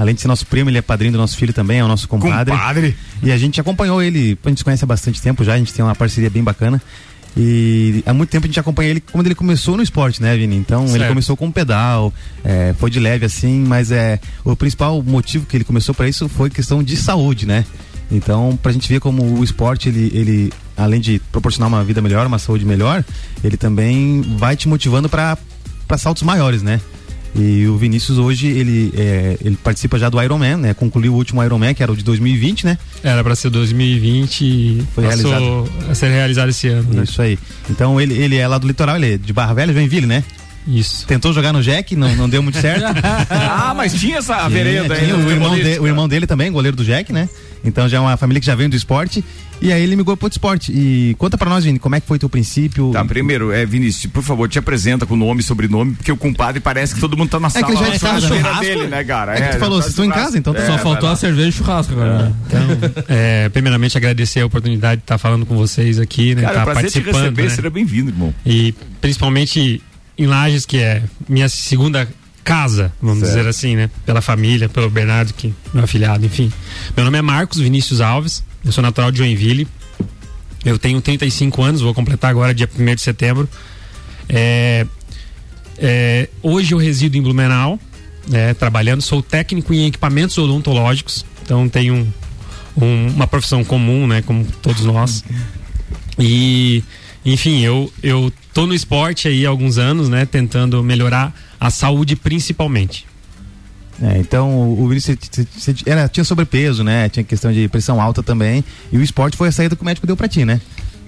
Além 0.00 0.14
de 0.14 0.22
ser 0.22 0.28
nosso 0.28 0.46
primo, 0.46 0.70
ele 0.70 0.78
é 0.78 0.82
padrinho 0.82 1.12
do 1.12 1.18
nosso 1.18 1.36
filho 1.36 1.52
também, 1.52 1.80
é 1.80 1.84
o 1.84 1.88
nosso 1.88 2.08
compadre. 2.08 2.54
Compadre. 2.56 2.96
E 3.22 3.30
a 3.30 3.36
gente 3.36 3.60
acompanhou 3.60 4.02
ele, 4.02 4.38
a 4.42 4.48
gente 4.48 4.56
se 4.56 4.64
conhece 4.64 4.82
há 4.82 4.86
bastante 4.86 5.20
tempo 5.20 5.44
já, 5.44 5.52
a 5.52 5.58
gente 5.58 5.74
tem 5.74 5.84
uma 5.84 5.94
parceria 5.94 6.30
bem 6.30 6.42
bacana. 6.42 6.80
E 7.36 8.02
há 8.06 8.14
muito 8.14 8.30
tempo 8.30 8.46
a 8.46 8.48
gente 8.48 8.58
acompanha 8.58 8.88
ele 8.88 9.02
quando 9.02 9.26
ele 9.26 9.34
começou 9.34 9.76
no 9.76 9.82
esporte, 9.82 10.22
né, 10.22 10.34
Vini? 10.38 10.56
Então 10.56 10.84
ele 10.84 11.00
Certo. 11.00 11.08
começou 11.08 11.36
com 11.36 11.48
um 11.48 11.52
pedal, 11.52 12.14
é, 12.42 12.74
foi 12.78 12.90
de 12.90 12.98
leve 12.98 13.26
assim, 13.26 13.62
mas 13.68 13.92
é 13.92 14.18
o 14.42 14.56
principal 14.56 15.02
motivo 15.02 15.44
que 15.44 15.54
ele 15.54 15.64
começou 15.64 15.94
para 15.94 16.08
isso 16.08 16.30
foi 16.30 16.48
questão 16.48 16.82
de 16.82 16.96
saúde, 16.96 17.44
né? 17.44 17.66
Então, 18.10 18.58
pra 18.62 18.72
gente 18.72 18.88
ver 18.88 19.00
como 19.00 19.38
o 19.38 19.44
esporte, 19.44 19.90
ele, 19.90 20.10
ele 20.14 20.52
além 20.78 20.98
de 20.98 21.20
proporcionar 21.30 21.68
uma 21.68 21.84
vida 21.84 22.00
melhor, 22.00 22.26
uma 22.26 22.38
saúde 22.38 22.64
melhor, 22.64 23.04
ele 23.44 23.58
também 23.58 24.22
vai 24.38 24.56
te 24.56 24.66
motivando 24.66 25.10
para 25.10 25.36
saltos 25.98 26.22
maiores, 26.22 26.62
né? 26.62 26.80
E 27.34 27.66
o 27.68 27.76
Vinícius 27.76 28.18
hoje, 28.18 28.48
ele, 28.48 28.92
é, 28.96 29.36
ele 29.44 29.56
participa 29.62 29.98
já 29.98 30.08
do 30.08 30.20
Ironman, 30.20 30.56
né? 30.56 30.74
Concluiu 30.74 31.12
o 31.12 31.16
último 31.16 31.42
Ironman, 31.44 31.72
que 31.74 31.82
era 31.82 31.92
o 31.92 31.96
de 31.96 32.02
2020, 32.02 32.64
né? 32.66 32.76
Era 33.04 33.22
pra 33.22 33.36
ser 33.36 33.50
2020 33.50 34.40
e 34.44 34.82
Foi 34.94 35.04
passou 35.04 35.30
realizado. 35.30 35.70
a 35.90 35.94
ser 35.94 36.08
realizado 36.10 36.48
esse 36.48 36.66
ano. 36.68 36.92
né? 36.92 37.04
Isso 37.04 37.22
aí. 37.22 37.38
Então 37.70 38.00
ele, 38.00 38.14
ele 38.14 38.36
é 38.36 38.46
lá 38.48 38.58
do 38.58 38.66
litoral, 38.66 38.96
ele 38.96 39.14
é 39.14 39.16
de 39.16 39.32
Barra 39.32 39.54
Velha, 39.54 39.72
Joinville, 39.72 40.06
né? 40.06 40.24
Isso. 40.66 41.06
Tentou 41.06 41.32
jogar 41.32 41.52
no 41.52 41.62
Jack, 41.62 41.96
não, 41.96 42.14
não 42.16 42.28
deu 42.28 42.42
muito 42.42 42.60
certo. 42.60 42.84
ah, 43.30 43.72
mas 43.76 43.94
tinha 43.94 44.18
essa 44.18 44.36
Tinha, 44.36 44.48
vereda 44.50 44.94
aí. 44.94 45.00
tinha. 45.04 45.16
no 45.16 45.26
o, 45.26 45.30
irmão 45.30 45.48
futebolista. 45.50 45.70
de- 45.74 45.80
o 45.80 45.86
irmão 45.86 46.08
dele 46.08 46.26
também, 46.26 46.50
goleiro 46.52 46.76
do 46.76 46.84
Jack, 46.84 47.12
né? 47.12 47.28
Então 47.64 47.88
já 47.88 47.98
é 47.98 48.00
uma 48.00 48.16
família 48.16 48.40
que 48.40 48.46
já 48.46 48.54
vem 48.54 48.68
do 48.68 48.76
esporte. 48.76 49.24
E 49.62 49.70
aí 49.70 49.82
ele 49.82 49.94
migrou 49.94 50.16
pro 50.16 50.26
esporte. 50.26 50.72
E 50.72 51.14
conta 51.18 51.36
pra 51.36 51.50
nós, 51.50 51.64
Vini, 51.64 51.78
como 51.78 51.94
é 51.94 52.00
que 52.00 52.06
foi 52.06 52.18
teu 52.18 52.30
princípio? 52.30 52.90
Tá, 52.92 53.04
primeiro, 53.04 53.52
é, 53.52 53.66
Vinícius, 53.66 54.10
por 54.10 54.22
favor, 54.22 54.48
te 54.48 54.58
apresenta 54.58 55.04
com 55.04 55.14
nome 55.16 55.40
e 55.40 55.42
sobrenome, 55.42 55.94
porque 55.96 56.10
o 56.10 56.16
compadre 56.16 56.60
parece 56.60 56.94
que 56.94 57.00
todo 57.00 57.14
mundo 57.14 57.28
tá 57.28 57.38
na 57.38 57.48
É 57.48 57.50
sala. 57.50 57.66
que 57.66 57.72
ele 57.72 57.78
já 57.86 57.94
está 57.94 58.12
na 58.14 58.20
no 58.20 58.28
feira 58.28 58.42
churrasco. 58.42 58.64
dele, 58.64 58.86
né, 58.86 59.04
cara? 59.04 59.32
É 59.32 59.40
que 59.42 59.48
tu 59.48 59.52
já 59.52 59.58
falou, 59.58 59.76
tá 59.76 59.82
vocês 59.82 59.90
estão 59.92 60.04
em 60.06 60.10
casa, 60.10 60.38
então 60.38 60.54
tá 60.54 60.60
É, 60.62 60.66
Só 60.66 60.78
faltou 60.78 61.08
a 61.10 61.14
cerveja 61.16 61.48
e 61.48 61.52
churrasco 61.52 61.92
agora. 61.92 62.22
né? 62.22 62.34
Então, 62.46 62.60
é, 63.06 63.48
primeiramente 63.50 63.98
agradecer 63.98 64.40
a 64.40 64.46
oportunidade 64.46 65.00
de 65.00 65.04
estar 65.04 65.18
falando 65.18 65.44
com 65.44 65.54
vocês 65.54 65.98
aqui, 65.98 66.34
né? 66.34 66.40
Cara, 66.42 66.54
é 66.54 66.56
tá 66.56 66.64
prazer 66.64 66.90
te 66.90 66.94
participando, 67.00 67.22
receber, 67.24 67.42
né? 67.42 67.48
seja 67.50 67.68
bem-vindo, 67.70 68.10
irmão. 68.10 68.34
E 68.46 68.74
principalmente 68.98 69.82
em 70.16 70.26
Lages, 70.26 70.64
que 70.64 70.78
é 70.78 71.02
minha 71.28 71.50
segunda 71.50 72.08
casa, 72.44 72.92
vamos 73.00 73.20
Certo. 73.20 73.36
dizer 73.36 73.48
assim, 73.48 73.76
né? 73.76 73.90
Pela 74.06 74.20
família, 74.20 74.68
pelo 74.68 74.88
Bernardo, 74.90 75.32
que 75.34 75.48
é 75.48 75.52
meu 75.74 75.84
afilhado, 75.84 76.24
enfim. 76.26 76.52
Meu 76.96 77.04
nome 77.04 77.18
é 77.18 77.22
Marcos 77.22 77.58
Vinícius 77.58 78.00
Alves, 78.00 78.42
eu 78.64 78.72
sou 78.72 78.82
natural 78.82 79.10
de 79.10 79.18
Joinville. 79.18 79.66
Eu 80.64 80.78
tenho 80.78 81.00
35 81.00 81.62
anos, 81.62 81.80
vou 81.80 81.94
completar 81.94 82.30
agora 82.30 82.52
dia 82.54 82.68
1 82.78 82.94
de 82.94 83.00
setembro. 83.00 83.48
É, 84.28 84.86
é, 85.78 86.28
hoje 86.42 86.72
eu 86.74 86.78
resido 86.78 87.16
em 87.16 87.22
Blumenau, 87.22 87.78
né, 88.28 88.52
trabalhando, 88.54 89.00
sou 89.00 89.22
técnico 89.22 89.72
em 89.72 89.86
equipamentos 89.86 90.36
odontológicos, 90.38 91.24
então 91.42 91.68
tenho 91.68 91.94
um- 91.94 92.12
um- 92.84 93.06
uma 93.08 93.26
profissão 93.26 93.64
comum, 93.64 94.06
né, 94.06 94.22
como 94.22 94.44
todos 94.62 94.84
nós. 94.84 95.24
E, 96.18 96.84
enfim, 97.24 97.60
eu, 97.60 97.90
eu 98.02 98.32
tô 98.52 98.66
no 98.66 98.74
esporte 98.74 99.26
aí 99.28 99.46
há 99.46 99.48
alguns 99.48 99.78
anos, 99.78 100.08
né, 100.08 100.26
tentando 100.26 100.82
melhorar 100.82 101.34
a 101.60 101.70
saúde 101.70 102.16
principalmente. 102.16 103.06
É, 104.02 104.16
então 104.18 104.72
o 104.72 104.88
Vinícius 104.88 105.18
era, 105.84 106.08
tinha 106.08 106.24
sobrepeso, 106.24 106.82
né? 106.82 107.08
Tinha 107.10 107.22
questão 107.22 107.52
de 107.52 107.68
pressão 107.68 108.00
alta 108.00 108.22
também. 108.22 108.64
E 108.90 108.96
o 108.96 109.02
esporte 109.02 109.36
foi 109.36 109.48
a 109.48 109.52
saída 109.52 109.76
que 109.76 109.82
o 109.82 109.84
médico 109.84 110.06
deu 110.06 110.16
pra 110.16 110.26
ti, 110.26 110.44
né? 110.44 110.58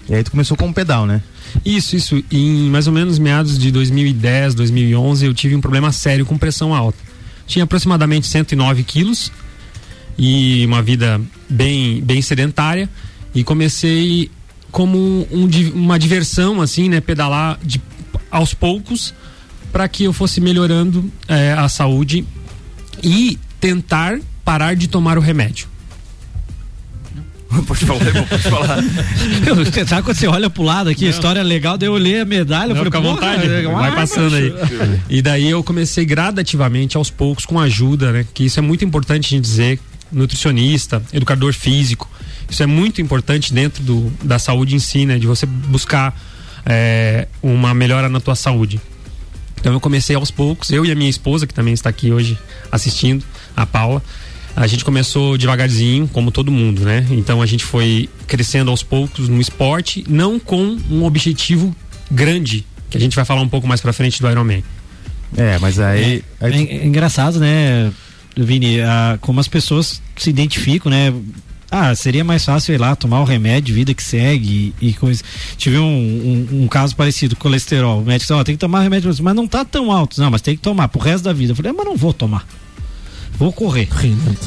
E 0.08 0.14
aí 0.14 0.22
tu 0.22 0.30
começou 0.30 0.56
com 0.56 0.68
o 0.68 0.74
pedal, 0.74 1.06
né? 1.06 1.22
Isso, 1.64 1.96
isso. 1.96 2.22
Em 2.30 2.68
mais 2.68 2.86
ou 2.86 2.92
menos 2.92 3.18
meados 3.18 3.58
de 3.58 3.70
2010, 3.70 4.54
2011, 4.54 5.24
eu 5.24 5.32
tive 5.32 5.56
um 5.56 5.60
problema 5.60 5.90
sério 5.90 6.26
com 6.26 6.36
pressão 6.36 6.74
alta. 6.74 6.98
Tinha 7.46 7.64
aproximadamente 7.64 8.26
109 8.26 8.82
quilos 8.82 9.32
e 10.18 10.66
uma 10.66 10.82
vida 10.82 11.18
bem, 11.48 12.02
bem 12.02 12.20
sedentária. 12.20 12.90
E 13.34 13.42
comecei 13.42 14.30
como 14.70 15.26
um 15.30 15.48
uma 15.74 15.98
diversão, 15.98 16.60
assim, 16.60 16.90
né? 16.90 17.00
Pedalar 17.00 17.58
de, 17.62 17.80
aos 18.30 18.52
poucos 18.52 19.14
para 19.72 19.88
que 19.88 20.04
eu 20.04 20.12
fosse 20.12 20.40
melhorando 20.40 21.10
eh, 21.26 21.54
a 21.56 21.68
saúde 21.68 22.24
e 23.02 23.38
tentar 23.58 24.18
parar 24.44 24.74
de 24.76 24.86
tomar 24.88 25.16
o 25.16 25.20
remédio. 25.20 25.66
Pode 27.66 27.84
falar, 27.84 28.06
irmão, 28.06 28.24
pode 28.26 28.42
falar. 28.44 28.78
Eu, 29.46 29.86
sabe 29.86 30.02
quando 30.02 30.16
você 30.16 30.26
olha 30.26 30.48
pro 30.48 30.62
lado 30.62 30.88
aqui, 30.88 31.06
a 31.06 31.10
história 31.10 31.40
é 31.40 31.42
legal, 31.42 31.76
daí 31.76 31.86
eu 31.86 31.92
olhei 31.92 32.20
a 32.22 32.24
medalha, 32.24 32.68
Não, 32.68 32.76
falei, 32.76 32.84
fica 32.86 32.98
à 32.98 33.02
"Porra, 33.02 33.14
vontade, 33.14 33.46
é 33.46 33.62
vai 33.64 33.94
passando 33.94 34.34
aí. 34.34 34.50
macho." 34.50 35.00
E 35.10 35.20
daí 35.20 35.50
eu 35.50 35.62
comecei 35.62 36.06
gradativamente, 36.06 36.96
aos 36.96 37.10
poucos, 37.10 37.44
com 37.44 37.60
ajuda, 37.60 38.10
né? 38.10 38.26
Que 38.32 38.44
isso 38.44 38.58
é 38.58 38.62
muito 38.62 38.86
importante 38.86 39.26
a 39.26 39.28
gente 39.36 39.42
dizer, 39.42 39.78
nutricionista, 40.10 41.02
educador 41.12 41.52
físico. 41.52 42.10
Isso 42.48 42.62
é 42.62 42.66
muito 42.66 43.02
importante 43.02 43.52
dentro 43.52 43.82
do, 43.82 44.10
da 44.22 44.38
saúde 44.38 44.74
em 44.74 44.78
si, 44.78 45.04
né? 45.04 45.18
De 45.18 45.26
você 45.26 45.44
buscar 45.44 46.18
é, 46.64 47.28
uma 47.42 47.74
melhora 47.74 48.08
na 48.08 48.18
tua 48.18 48.34
saúde. 48.34 48.80
Então 49.62 49.72
eu 49.72 49.78
comecei 49.78 50.16
aos 50.16 50.28
poucos, 50.28 50.72
eu 50.72 50.84
e 50.84 50.90
a 50.90 50.94
minha 50.96 51.08
esposa, 51.08 51.46
que 51.46 51.54
também 51.54 51.72
está 51.72 51.88
aqui 51.88 52.10
hoje 52.10 52.36
assistindo, 52.72 53.24
a 53.56 53.64
Paula. 53.64 54.02
A 54.56 54.66
gente 54.66 54.84
começou 54.84 55.38
devagarzinho, 55.38 56.08
como 56.08 56.32
todo 56.32 56.50
mundo, 56.50 56.82
né? 56.82 57.06
Então 57.12 57.40
a 57.40 57.46
gente 57.46 57.64
foi 57.64 58.08
crescendo 58.26 58.72
aos 58.72 58.82
poucos 58.82 59.28
no 59.28 59.40
esporte, 59.40 60.04
não 60.08 60.36
com 60.40 60.76
um 60.90 61.04
objetivo 61.04 61.74
grande, 62.10 62.66
que 62.90 62.96
a 62.96 63.00
gente 63.00 63.14
vai 63.14 63.24
falar 63.24 63.40
um 63.40 63.48
pouco 63.48 63.68
mais 63.68 63.80
pra 63.80 63.92
frente 63.92 64.20
do 64.20 64.28
Ironman. 64.28 64.64
É, 65.36 65.56
mas 65.60 65.78
aí. 65.78 66.24
É, 66.40 66.50
é 66.50 66.84
engraçado, 66.84 67.38
né, 67.38 67.92
Vini, 68.36 68.80
ah, 68.80 69.16
como 69.20 69.38
as 69.38 69.46
pessoas 69.46 70.02
se 70.16 70.28
identificam, 70.28 70.90
né? 70.90 71.14
Ah, 71.74 71.94
seria 71.94 72.22
mais 72.22 72.44
fácil 72.44 72.74
ir 72.74 72.78
lá 72.78 72.94
tomar 72.94 73.22
o 73.22 73.24
remédio, 73.24 73.74
vida 73.74 73.94
que 73.94 74.02
segue 74.02 74.74
e, 74.78 74.88
e 74.88 74.92
coisa. 74.92 75.24
Tive 75.56 75.78
um, 75.78 75.86
um, 76.52 76.64
um 76.64 76.68
caso 76.68 76.94
parecido, 76.94 77.34
colesterol. 77.34 78.02
O 78.02 78.04
médico 78.04 78.24
disse, 78.24 78.32
ó, 78.34 78.44
tem 78.44 78.54
que 78.54 78.60
tomar 78.60 78.82
remédio, 78.82 79.10
mas 79.22 79.34
não 79.34 79.48
tá 79.48 79.64
tão 79.64 79.90
alto. 79.90 80.20
Não, 80.20 80.30
mas 80.30 80.42
tem 80.42 80.54
que 80.54 80.60
tomar 80.60 80.88
pro 80.88 81.00
resto 81.00 81.24
da 81.24 81.32
vida. 81.32 81.52
Eu 81.52 81.56
falei, 81.56 81.70
ah, 81.70 81.74
mas 81.74 81.86
não 81.86 81.96
vou 81.96 82.12
tomar. 82.12 82.46
Vou 83.42 83.52
correr. 83.52 83.88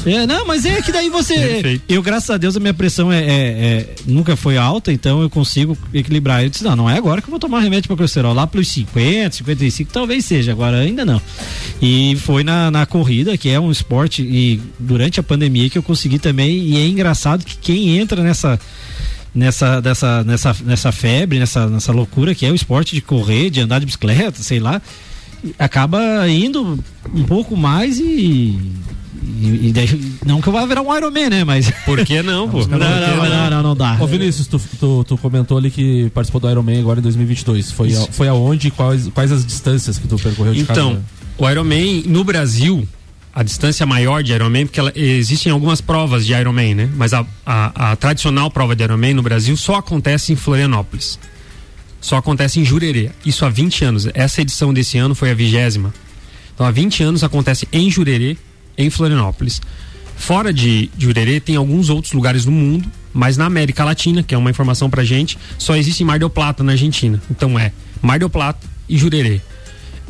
É, 0.06 0.26
não, 0.26 0.46
mas 0.46 0.64
é 0.64 0.80
que 0.80 0.90
daí 0.90 1.10
você. 1.10 1.34
Perfeito. 1.34 1.84
Eu, 1.86 2.02
graças 2.02 2.30
a 2.30 2.38
Deus, 2.38 2.56
a 2.56 2.60
minha 2.60 2.72
pressão 2.72 3.12
é, 3.12 3.18
é- 3.18 3.28
é- 3.28 3.94
nunca 4.06 4.36
foi 4.36 4.56
alta, 4.56 4.90
então 4.90 5.20
eu 5.20 5.28
consigo 5.28 5.76
equilibrar. 5.92 6.42
Eu 6.42 6.48
disse, 6.48 6.64
não, 6.64 6.74
não 6.74 6.88
é 6.88 6.96
agora 6.96 7.20
que 7.20 7.28
eu 7.28 7.30
vou 7.30 7.38
tomar 7.38 7.60
remédio 7.60 7.88
para 7.88 7.96
colesterol. 7.98 8.32
Lá 8.32 8.46
pelos 8.46 8.68
50, 8.68 9.36
55, 9.36 9.92
talvez 9.92 10.24
seja, 10.24 10.50
agora 10.52 10.78
ainda 10.78 11.04
não. 11.04 11.20
E 11.82 12.16
foi 12.22 12.42
na, 12.42 12.70
na 12.70 12.86
corrida, 12.86 13.36
que 13.36 13.50
é 13.50 13.60
um 13.60 13.70
esporte, 13.70 14.22
e 14.22 14.62
durante 14.78 15.20
a 15.20 15.22
pandemia 15.22 15.68
que 15.68 15.76
eu 15.76 15.82
consegui 15.82 16.18
também. 16.18 16.56
E 16.56 16.78
é 16.78 16.86
engraçado 16.86 17.44
que 17.44 17.58
quem 17.58 17.98
entra 17.98 18.22
nessa. 18.22 18.58
Nessa, 19.34 19.82
dessa, 19.82 20.24
nessa, 20.24 20.56
nessa 20.64 20.90
febre, 20.90 21.38
nessa, 21.38 21.68
nessa 21.68 21.92
loucura 21.92 22.34
que 22.34 22.46
é 22.46 22.50
o 22.50 22.54
esporte 22.54 22.94
de 22.94 23.02
correr, 23.02 23.50
de 23.50 23.60
andar 23.60 23.78
de 23.78 23.84
bicicleta, 23.84 24.42
sei 24.42 24.58
lá, 24.58 24.80
acaba 25.58 26.28
indo 26.28 26.78
um 27.14 27.22
pouco 27.24 27.56
mais 27.56 27.98
e. 27.98 28.02
e, 28.04 29.68
e 29.68 29.72
deixa- 29.72 29.98
não 30.24 30.40
que 30.40 30.48
eu 30.48 30.52
vá 30.52 30.64
virar 30.66 30.82
um 30.82 30.94
Ironman, 30.96 31.30
né? 31.30 31.44
Mas. 31.44 31.70
Por 31.84 32.04
que 32.04 32.22
não, 32.22 32.48
pô? 32.48 32.66
Não, 32.66 32.78
não, 32.78 33.28
não, 33.28 33.50
não, 33.50 33.62
não 33.62 33.76
dá. 33.76 33.96
Ô 34.00 34.06
Vinícius, 34.06 34.46
tu, 34.46 34.60
tu, 34.78 35.04
tu 35.04 35.18
comentou 35.18 35.58
ali 35.58 35.70
que 35.70 36.10
participou 36.10 36.40
do 36.40 36.50
Ironman 36.50 36.80
agora 36.80 37.00
em 37.00 37.02
2022. 37.02 37.72
Foi, 37.72 37.94
a, 37.94 38.00
foi 38.12 38.28
aonde 38.28 38.68
e 38.68 38.70
quais, 38.70 39.08
quais 39.08 39.30
as 39.32 39.44
distâncias 39.44 39.98
que 39.98 40.06
tu 40.08 40.16
percorreu 40.16 40.52
de 40.54 40.60
Então, 40.60 41.02
cada... 41.38 41.46
o 41.46 41.50
Ironman 41.50 42.02
no 42.06 42.24
Brasil, 42.24 42.86
a 43.34 43.42
distância 43.42 43.84
maior 43.84 44.22
de 44.22 44.32
Ironman, 44.32 44.66
porque 44.66 44.80
ela, 44.80 44.92
existem 44.94 45.52
algumas 45.52 45.80
provas 45.80 46.24
de 46.26 46.32
Ironman, 46.32 46.74
né? 46.74 46.90
Mas 46.96 47.12
a, 47.12 47.24
a, 47.44 47.92
a 47.92 47.96
tradicional 47.96 48.50
prova 48.50 48.74
de 48.74 48.82
Ironman 48.82 49.14
no 49.14 49.22
Brasil 49.22 49.56
só 49.56 49.76
acontece 49.76 50.32
em 50.32 50.36
Florianópolis. 50.36 51.18
Só 52.00 52.16
acontece 52.16 52.60
em 52.60 52.64
Jurerê. 52.64 53.10
Isso 53.24 53.44
há 53.44 53.48
20 53.48 53.84
anos. 53.84 54.08
Essa 54.14 54.42
edição 54.42 54.72
desse 54.72 54.98
ano 54.98 55.14
foi 55.14 55.30
a 55.30 55.34
vigésima. 55.34 55.92
Então 56.54 56.66
há 56.66 56.70
20 56.70 57.02
anos 57.02 57.24
acontece 57.24 57.68
em 57.72 57.90
Jurerê, 57.90 58.36
em 58.78 58.88
Florianópolis. 58.90 59.60
Fora 60.16 60.52
de 60.52 60.90
Jurerê 60.98 61.40
tem 61.40 61.56
alguns 61.56 61.90
outros 61.90 62.12
lugares 62.12 62.46
no 62.46 62.52
mundo, 62.52 62.90
mas 63.12 63.36
na 63.36 63.44
América 63.44 63.84
Latina, 63.84 64.22
que 64.22 64.34
é 64.34 64.38
uma 64.38 64.50
informação 64.50 64.88
pra 64.88 65.04
gente, 65.04 65.38
só 65.58 65.76
existe 65.76 66.02
Mar 66.02 66.18
del 66.18 66.30
Plata, 66.30 66.64
na 66.64 66.72
Argentina. 66.72 67.20
Então 67.30 67.58
é 67.58 67.72
Mar 68.00 68.18
del 68.18 68.30
Plata 68.30 68.66
e 68.88 68.96
Jurerê. 68.96 69.40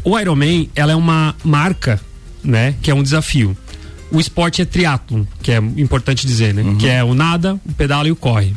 O 0.04 0.18
Ironman, 0.18 0.70
ela 0.76 0.92
é 0.92 0.94
uma 0.94 1.34
marca, 1.42 2.00
né, 2.42 2.76
que 2.80 2.90
é 2.90 2.94
um 2.94 3.02
desafio. 3.02 3.56
O 4.10 4.20
esporte 4.20 4.62
é 4.62 4.64
triatlon, 4.64 5.24
que 5.42 5.50
é 5.50 5.56
importante 5.56 6.26
dizer, 6.26 6.54
né? 6.54 6.76
Que 6.78 6.86
é 6.88 7.02
o 7.02 7.12
nada, 7.14 7.54
o 7.66 7.72
pedala 7.72 8.06
e 8.06 8.12
o 8.12 8.16
corre. 8.16 8.54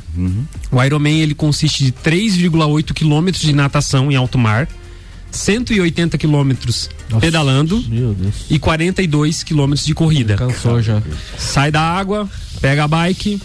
O 0.72 0.84
Ironman 0.84 1.22
ele 1.22 1.34
consiste 1.34 1.84
de 1.84 1.92
3,8 1.92 2.94
quilômetros 2.94 3.44
de 3.44 3.52
natação 3.54 4.12
em 4.12 4.16
alto 4.16 4.38
mar, 4.38 4.68
180 5.32 6.18
quilômetros 6.18 6.90
pedalando 7.20 7.84
e 8.50 8.60
42 8.60 9.44
quilômetros 9.44 9.86
de 9.86 9.94
corrida. 9.94 10.36
Cansou 10.36 10.82
já. 10.82 11.02
Sai 11.38 11.72
da 11.72 11.82
água, 11.82 12.30
pega 12.62 12.84
a 12.84 12.88
bike, 12.88 13.42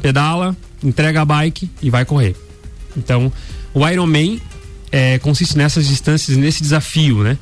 pedala, 0.00 0.56
entrega 0.82 1.22
a 1.22 1.24
bike 1.24 1.68
e 1.82 1.90
vai 1.90 2.04
correr. 2.04 2.36
Então, 2.96 3.32
o 3.74 3.86
Ironman 3.86 4.40
é, 4.90 5.18
consiste 5.18 5.56
nessas 5.56 5.86
distâncias, 5.86 6.36
nesse 6.36 6.62
desafio, 6.62 7.22
né? 7.22 7.38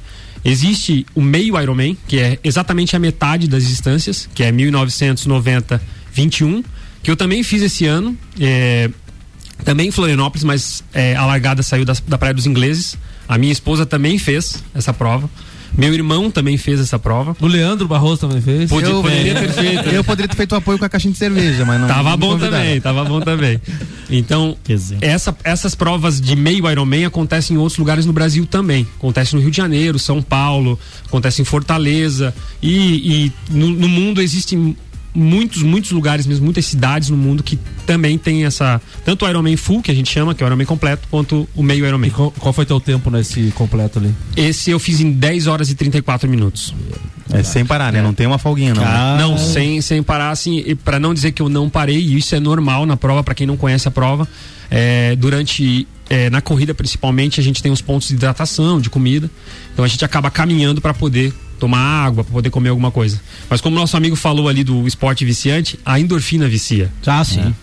Existe 0.48 1.04
o 1.14 1.20
meio 1.20 1.60
Ironman, 1.60 1.96
que 2.06 2.18
é 2.18 2.38
exatamente 2.44 2.94
a 2.94 2.98
metade 2.98 3.48
das 3.48 3.66
distâncias, 3.66 4.28
que 4.34 4.42
é 4.44 4.52
1990 4.52 5.80
21, 6.12 6.62
que 7.02 7.10
eu 7.10 7.16
também 7.16 7.42
fiz 7.42 7.62
esse 7.62 7.84
ano, 7.86 8.16
é, 8.40 8.88
também 9.64 9.88
em 9.88 9.90
Florianópolis, 9.90 10.44
mas 10.44 10.84
é, 10.94 11.14
a 11.16 11.26
largada 11.26 11.62
saiu 11.62 11.84
das- 11.84 12.00
da 12.00 12.16
Praia 12.16 12.32
dos 12.34 12.46
Ingleses. 12.46 12.96
A 13.28 13.36
minha 13.36 13.52
esposa 13.52 13.84
também 13.84 14.18
fez 14.18 14.62
essa 14.74 14.92
prova. 14.94 15.28
Meu 15.76 15.92
irmão 15.92 16.30
também 16.30 16.56
fez 16.56 16.80
essa 16.80 16.98
prova. 16.98 17.36
O 17.40 17.46
Leandro 17.46 17.86
Barroso 17.86 18.22
também 18.22 18.40
fez. 18.40 18.70
Podia- 18.70 18.88
eu, 18.90 19.02
poderia 19.02 19.34
ter 19.34 19.48
feito. 19.52 19.88
eu 19.90 20.04
poderia 20.04 20.28
ter 20.28 20.36
feito 20.36 20.52
o 20.52 20.56
apoio 20.56 20.78
com 20.78 20.84
a 20.84 20.88
caixinha 20.88 21.12
de 21.12 21.18
cerveja, 21.18 21.64
mas 21.64 21.80
não. 21.80 21.86
Tava 21.88 22.10
não 22.10 22.16
bom 22.18 22.28
convidaram. 22.32 22.56
também, 22.58 22.80
tava 22.80 23.04
bom 23.04 23.20
também. 23.20 23.60
Então, 24.10 24.56
essa- 25.00 25.36
essas 25.44 25.74
provas 25.74 26.20
de 26.20 26.34
meio 26.36 26.70
Ironman 26.70 27.04
acontecem 27.04 27.56
em 27.56 27.58
outros 27.58 27.78
lugares 27.78 28.06
no 28.06 28.12
Brasil 28.12 28.46
também. 28.46 28.86
Acontece 28.98 29.34
no 29.34 29.40
Rio 29.40 29.50
de 29.50 29.56
Janeiro, 29.56 29.98
São 29.98 30.22
Paulo, 30.22 30.78
acontece 31.06 31.42
em 31.42 31.44
Fortaleza. 31.44 32.34
E, 32.62 33.26
e 33.26 33.32
no, 33.50 33.68
no 33.68 33.88
mundo 33.88 34.22
existem 34.22 34.76
muitos, 35.16 35.62
muitos 35.62 35.90
lugares 35.90 36.26
mesmo, 36.26 36.44
muitas 36.44 36.66
cidades 36.66 37.08
no 37.08 37.16
mundo 37.16 37.42
que 37.42 37.58
também 37.86 38.18
tem 38.18 38.44
essa. 38.44 38.80
Tanto 39.04 39.24
o 39.24 39.28
Ironman 39.28 39.56
Full, 39.56 39.82
que 39.82 39.90
a 39.90 39.94
gente 39.94 40.12
chama, 40.12 40.34
que 40.34 40.42
é 40.42 40.46
o 40.46 40.48
Ironman 40.48 40.66
completo, 40.66 41.08
quanto 41.10 41.48
o 41.54 41.62
meio 41.62 41.86
Ironman. 41.86 42.10
Qual, 42.10 42.30
qual 42.32 42.52
foi 42.52 42.66
teu 42.66 42.78
tempo 42.78 43.10
nesse 43.10 43.50
completo 43.52 43.98
ali? 43.98 44.14
Esse 44.36 44.70
eu 44.70 44.78
fiz 44.78 45.00
em 45.00 45.10
10 45.10 45.46
horas 45.46 45.70
e 45.70 45.74
34 45.74 46.28
minutos. 46.28 46.74
É 47.32 47.42
sem 47.42 47.64
parar, 47.64 47.92
né? 47.92 48.00
Não 48.02 48.14
tem 48.14 48.26
uma 48.26 48.38
folguinha, 48.38 48.74
não. 48.74 48.82
né? 48.82 49.16
Não, 49.18 49.36
sem, 49.38 49.80
sem 49.80 50.02
parar, 50.02 50.30
assim, 50.30 50.62
e 50.64 50.74
pra 50.74 51.00
não 51.00 51.12
dizer 51.12 51.32
que 51.32 51.42
eu 51.42 51.48
não 51.48 51.68
parei, 51.68 51.98
e 51.98 52.16
isso 52.16 52.34
é 52.34 52.40
normal 52.40 52.86
na 52.86 52.96
prova, 52.96 53.24
pra 53.24 53.34
quem 53.34 53.46
não 53.46 53.56
conhece 53.56 53.88
a 53.88 53.90
prova. 53.90 54.28
é, 54.70 55.16
durante, 55.16 55.86
é, 56.08 56.30
na 56.30 56.40
corrida 56.40 56.74
principalmente, 56.74 57.40
a 57.40 57.42
gente 57.42 57.62
tem 57.62 57.72
os 57.72 57.80
pontos 57.80 58.08
de 58.08 58.14
hidratação, 58.14 58.80
de 58.80 58.90
comida. 58.90 59.30
Então 59.72 59.84
a 59.84 59.88
gente 59.88 60.04
acaba 60.04 60.30
caminhando 60.30 60.80
pra 60.80 60.94
poder 60.94 61.32
tomar 61.56 61.78
água, 61.78 62.24
pra 62.24 62.32
poder 62.32 62.50
comer 62.50 62.68
alguma 62.70 62.90
coisa. 62.90 63.20
Mas 63.50 63.60
como 63.60 63.76
nosso 63.76 63.96
amigo 63.96 64.16
falou 64.16 64.48
ali 64.48 64.62
do 64.64 64.86
esporte 64.86 65.24
viciante, 65.24 65.78
a 65.84 65.98
endorfina 65.98 66.48
vicia. 66.48 66.90
Ah, 67.06 67.24
sim. 67.24 67.54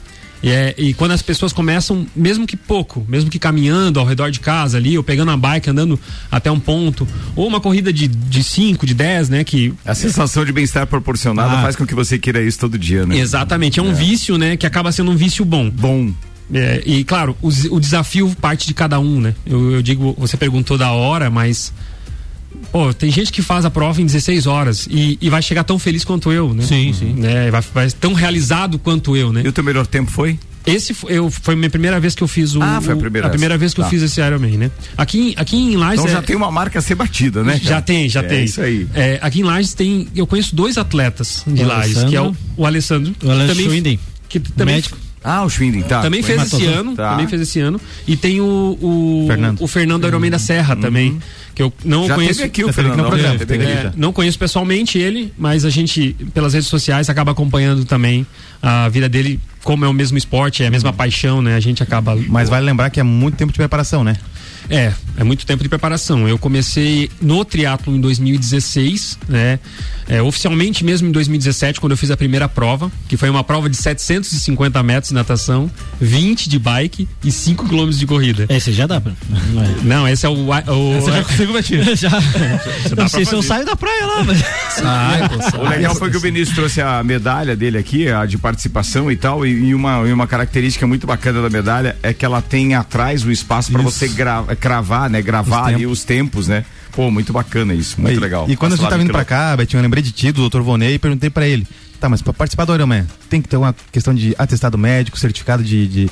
E, 0.43 0.49
é, 0.49 0.75
e 0.77 0.93
quando 0.93 1.11
as 1.11 1.21
pessoas 1.21 1.53
começam, 1.53 2.05
mesmo 2.13 2.45
que 2.45 2.57
pouco, 2.57 3.05
mesmo 3.07 3.29
que 3.29 3.39
caminhando 3.39 3.97
ao 3.97 4.05
redor 4.05 4.29
de 4.29 4.41
casa 4.41 4.77
ali, 4.77 4.97
ou 4.97 5.03
pegando 5.03 5.31
a 5.31 5.37
bike, 5.37 5.69
andando 5.69 5.97
até 6.29 6.51
um 6.51 6.59
ponto, 6.59 7.07
ou 7.33 7.47
uma 7.47 7.61
corrida 7.61 7.93
de 7.93 8.07
5, 8.11 8.17
de, 8.29 8.43
cinco, 8.43 8.85
de 8.85 8.93
10, 8.93 9.29
né? 9.29 9.43
Que 9.45 9.73
A 9.85 9.95
sensação 9.95 10.43
de 10.43 10.51
bem-estar 10.51 10.85
proporcionada 10.85 11.59
Ah. 11.59 11.61
faz 11.61 11.77
com 11.77 11.85
que 11.87 11.95
você 11.95 12.19
queira 12.19 12.41
isso 12.41 12.59
todo 12.59 12.77
dia, 12.77 13.05
né? 13.05 13.17
Exatamente, 13.17 13.79
é 13.79 13.83
um 13.83 13.93
vício, 13.93 14.37
né? 14.37 14.57
Que 14.57 14.67
acaba 14.67 14.91
sendo 14.91 15.11
um 15.11 15.15
vício 15.15 15.45
bom. 15.45 15.69
Bom. 15.69 16.11
e 16.85 17.05
claro, 17.05 17.37
o, 17.41 17.47
o 17.47 17.79
desafio 17.79 18.29
parte 18.41 18.67
de 18.67 18.73
cada 18.73 18.99
um, 18.99 19.21
né? 19.21 19.33
Eu, 19.45 19.71
eu 19.75 19.81
digo, 19.81 20.13
você 20.17 20.35
perguntou 20.35 20.77
da 20.77 20.91
hora, 20.91 21.29
mas. 21.29 21.71
Pô, 22.71 22.93
tem 22.93 23.11
gente 23.11 23.31
que 23.31 23.41
faz 23.41 23.65
a 23.65 23.69
prova 23.69 24.01
em 24.01 24.05
16 24.05 24.47
horas 24.47 24.87
e, 24.89 25.17
e 25.21 25.29
vai 25.29 25.41
chegar 25.41 25.63
tão 25.63 25.77
feliz 25.77 26.03
quanto 26.03 26.31
eu, 26.31 26.53
né? 26.53 26.63
Sim, 26.63 26.91
sim. 26.93 27.13
Né? 27.13 27.51
Vai, 27.51 27.61
vai 27.73 27.91
tão 27.91 28.13
realizado 28.13 28.79
quanto 28.79 29.15
eu, 29.15 29.31
né? 29.31 29.41
E 29.45 29.47
o 29.47 29.51
teu 29.51 29.63
melhor 29.63 29.85
tempo 29.85 30.09
foi? 30.11 30.39
Esse 30.65 30.93
foi, 30.93 31.11
eu, 31.11 31.29
foi 31.29 31.55
a 31.55 31.57
minha 31.57 31.69
primeira 31.69 31.99
vez 31.99 32.15
que 32.15 32.23
eu 32.23 32.27
fiz 32.27 32.55
o. 32.55 32.61
Ah, 32.63 32.79
foi 32.81 32.93
a 32.93 32.97
primeira 32.97 33.27
a 33.27 33.29
primeira 33.29 33.57
vez 33.57 33.73
que 33.73 33.81
eu 33.81 33.83
Tá. 33.83 33.89
fiz 33.89 34.01
esse 34.01 34.21
Ironman, 34.21 34.57
né? 34.57 34.71
Aqui, 34.97 35.19
em- 35.19 35.33
aqui 35.35 35.57
em 35.57 35.75
Lages. 35.75 35.99
Então 35.99 36.07
é- 36.11 36.15
já 36.15 36.21
tem 36.21 36.35
uma 36.37 36.49
marca 36.49 36.79
a 36.79 36.81
ser 36.81 36.95
batida, 36.95 37.43
né? 37.43 37.59
Já 37.61 37.69
cara? 37.71 37.81
tem, 37.81 38.07
já 38.07 38.21
É 38.21 38.23
tem. 38.23 38.43
Isso 38.45 38.61
aí. 38.61 38.87
É, 38.95 39.19
aqui 39.21 39.41
em 39.41 39.43
Lages 39.43 39.73
tem. 39.73 40.07
Eu 40.15 40.25
conheço 40.25 40.55
dois 40.55 40.77
atletas 40.77 41.43
de 41.45 41.61
O 41.63 41.67
Lages, 41.67 41.97
Alessandro. 41.97 42.09
que 42.09 42.15
é 42.15 42.21
o, 42.21 42.35
o 42.55 42.65
Alessandro. 42.65 43.11
O 43.21 43.27
também- 43.27 43.65
Schwinden, 43.65 43.99
Que 44.29 44.39
também, 44.39 44.75
médico. 44.75 44.97
Ah, 45.21 45.43
o 45.43 45.49
Schwinding, 45.49 45.81
tá. 45.83 46.01
também 46.01 46.21
fez 46.23 46.41
esse 46.43 46.65
ano. 46.65 46.95
Tá. 46.95 47.11
Também 47.11 47.27
fez 47.27 47.41
esse 47.41 47.59
ano. 47.59 47.79
E 48.07 48.15
tem 48.17 48.39
o. 48.41 48.77
O 48.81 49.25
Fernando. 49.27 49.61
O 49.61 49.67
Fernando 49.67 50.07
Ironman 50.07 50.31
da 50.31 50.39
Serra 50.39 50.75
também. 50.77 51.17
Que 51.55 51.61
eu 51.61 51.71
não 51.85 52.01
Uhum. 52.01 52.07
Já 52.07 52.15
conheço. 52.15 52.43
aqui 52.43 52.63
o 52.63 52.67
aqui 52.67 52.75
Fernando. 52.75 52.95
programa, 53.07 53.35
aqui, 53.35 53.53
É, 53.53 53.83
já. 53.83 53.93
não 53.95 54.11
conheço 54.11 54.39
pessoalmente 54.39 54.97
ele, 54.97 55.31
mas 55.37 55.65
a 55.65 55.69
gente, 55.69 56.15
pelas 56.33 56.53
redes 56.53 56.67
sociais, 56.67 57.09
acaba 57.09 57.31
acompanhando 57.31 57.85
também 57.85 58.25
a 58.61 58.89
vida 58.89 59.07
dele, 59.07 59.39
como 59.63 59.85
é 59.85 59.87
o 59.87 59.93
mesmo 59.93 60.17
esporte, 60.17 60.63
é 60.63 60.67
a 60.67 60.71
mesma 60.71 60.91
paixão, 60.91 61.41
né? 61.41 61.55
A 61.55 61.59
gente 61.59 61.83
acaba. 61.83 62.15
Mas 62.27 62.49
vale 62.49 62.65
lembrar 62.65 62.89
que 62.89 62.99
é 62.99 63.03
muito 63.03 63.35
tempo 63.35 63.51
de 63.51 63.57
preparação, 63.57 64.03
né? 64.03 64.15
É, 64.69 64.93
é 65.17 65.23
muito 65.23 65.45
tempo 65.45 65.61
de 65.63 65.69
preparação. 65.69 66.27
Eu 66.27 66.37
comecei 66.37 67.09
no 67.21 67.43
triatlo 67.45 67.95
em 67.95 67.99
2016, 67.99 69.17
né? 69.27 69.59
É, 70.07 70.21
oficialmente 70.21 70.83
mesmo 70.83 71.07
em 71.07 71.11
2017, 71.11 71.79
quando 71.79 71.91
eu 71.91 71.97
fiz 71.97 72.11
a 72.11 72.17
primeira 72.17 72.47
prova, 72.49 72.91
que 73.07 73.15
foi 73.15 73.29
uma 73.29 73.43
prova 73.43 73.69
de 73.69 73.77
750 73.77 74.81
metros 74.83 75.09
de 75.09 75.15
natação, 75.15 75.71
20 76.01 76.49
de 76.49 76.59
bike 76.59 77.07
e 77.23 77.31
5 77.31 77.67
quilômetros 77.67 77.99
de 77.99 78.05
corrida. 78.05 78.45
Esse 78.49 78.71
já 78.73 78.85
dá 78.87 78.99
pra. 78.99 79.13
Não, 79.29 79.63
é. 79.63 79.67
Não, 79.83 80.07
esse 80.07 80.25
é 80.25 80.29
o. 80.29 80.33
o 80.33 81.01
Você 81.01 81.11
já 81.11 81.23
conseguiu, 81.23 81.53
Betinho? 81.53 81.83
já. 81.95 82.09
Não 82.97 83.07
sei 83.07 83.25
se 83.25 83.33
eu 83.33 83.41
saio 83.41 83.65
da 83.65 83.75
praia 83.75 84.05
lá, 84.05 84.23
mas. 84.23 84.43
O 85.57 85.69
legal 85.69 85.95
foi 85.95 86.09
que 86.09 86.17
o 86.17 86.21
Benício 86.21 86.53
trouxe 86.55 86.81
a 86.81 87.03
medalha 87.03 87.55
dele 87.55 87.77
aqui, 87.77 88.07
a 88.09 88.25
de 88.25 88.37
participação 88.37 89.11
e 89.11 89.15
tal, 89.15 89.45
e, 89.45 89.51
e 89.69 89.75
uma, 89.75 90.07
e 90.07 90.11
uma 90.13 90.27
característica 90.27 90.85
muito 90.87 91.05
bacana 91.07 91.41
da 91.41 91.49
medalha 91.49 91.95
é 92.03 92.13
que 92.13 92.25
ela 92.25 92.41
tem 92.41 92.75
atrás 92.75 93.23
o 93.23 93.31
espaço 93.31 93.71
para 93.71 93.81
você 93.81 94.07
gra- 94.07 94.43
cravar, 94.55 95.09
né? 95.09 95.21
Gravar 95.21 95.61
Os 95.63 95.67
ali 95.67 95.85
os 95.85 96.03
tempos, 96.03 96.47
né? 96.47 96.65
Pô, 96.91 97.09
muito 97.09 97.33
bacana 97.33 97.73
isso, 97.73 97.99
muito 97.99 98.15
e, 98.17 98.19
legal. 98.19 98.45
E 98.49 98.55
quando 98.55 98.73
a 98.73 98.75
gente 98.75 98.85
tava 98.87 98.99
vindo 99.01 99.11
pra 99.11 99.25
cá, 99.25 99.55
Betinho, 99.57 99.79
eu 99.79 99.83
lembrei 99.83 100.03
de 100.03 100.11
ti, 100.11 100.31
do 100.31 100.47
Dr. 100.49 100.61
Vonei, 100.61 100.93
e 100.95 100.99
perguntei 100.99 101.29
pra 101.29 101.47
ele. 101.47 101.67
Tá, 101.99 102.09
mas 102.09 102.21
pra 102.21 102.33
participar 102.33 102.65
do 102.65 102.73
Ironman, 102.75 103.07
tem 103.29 103.41
que 103.41 103.47
ter 103.47 103.55
uma 103.55 103.73
questão 103.91 104.13
de 104.13 104.35
atestado 104.37 104.77
médico, 104.77 105.17
certificado 105.17 105.63
de, 105.63 105.87
de, 105.87 106.09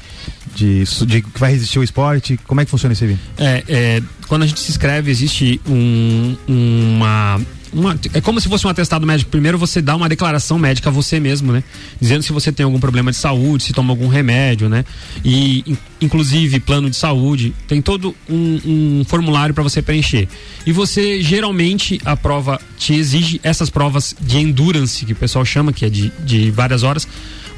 de, 0.56 0.86
su- 0.86 1.06
de 1.06 1.22
que 1.22 1.38
vai 1.40 1.52
resistir 1.52 1.78
ao 1.80 1.84
esporte. 1.84 2.40
Como 2.48 2.62
é 2.62 2.66
que 2.66 2.72
funciona 2.72 2.94
isso 2.94 3.04
aí? 3.04 3.18
É, 3.38 3.64
é, 3.68 4.02
quando 4.28 4.44
a 4.44 4.48
gente 4.48 4.62
se 4.62 4.72
inscreve, 4.72 5.12
existe 5.12 5.60
um, 5.68 6.38
uma, 6.48 7.42
uma- 7.74 7.98
É 8.14 8.22
como 8.22 8.40
se 8.42 8.48
fosse 8.50 8.66
um 8.66 8.70
atestado 8.70 9.06
médico. 9.06 9.30
Primeiro 9.32 9.58
você 9.58 9.82
dá 9.82 9.96
uma 9.96 10.10
declaração 10.10 10.58
médica 10.60 10.90
a 10.90 10.92
você 10.92 11.20
mesmo, 11.20 11.52
né? 11.52 11.64
Dizendo 12.00 12.24
se 12.24 12.32
você 12.34 12.52
tem 12.52 12.64
algum 12.64 12.80
problema 12.80 13.12
de 13.12 13.18
saúde, 13.18 13.64
se 13.64 13.74
toma 13.74 13.92
algum 13.92 14.08
remédio, 14.08 14.68
né? 14.70 14.84
E, 15.24 15.64
in- 15.66 15.78
inclusive, 16.02 16.60
plano 16.60 16.90
de 16.90 16.96
saúde. 16.96 17.54
Tem 17.68 17.82
todo 17.82 18.16
um, 18.30 18.60
um 19.00 19.04
formulário 19.08 19.54
para 19.56 19.64
você 19.64 19.82
preencher. 19.82 20.28
E 20.66 20.72
você, 20.72 21.22
geralmente, 21.22 22.00
a 22.06 22.16
prova 22.18 22.60
te 22.78 22.94
exige 22.94 23.40
essas 23.44 23.70
provas 23.70 24.16
de 24.20 24.38
endurance, 24.38 25.06
que 25.06 25.14
o 25.14 25.16
pessoal 25.16 25.46
chama, 25.46 25.72
que 25.74 25.86
é 25.86 25.90
de, 25.90 26.12
de 26.26 26.52
várias 26.52 26.84
horas 26.84 27.08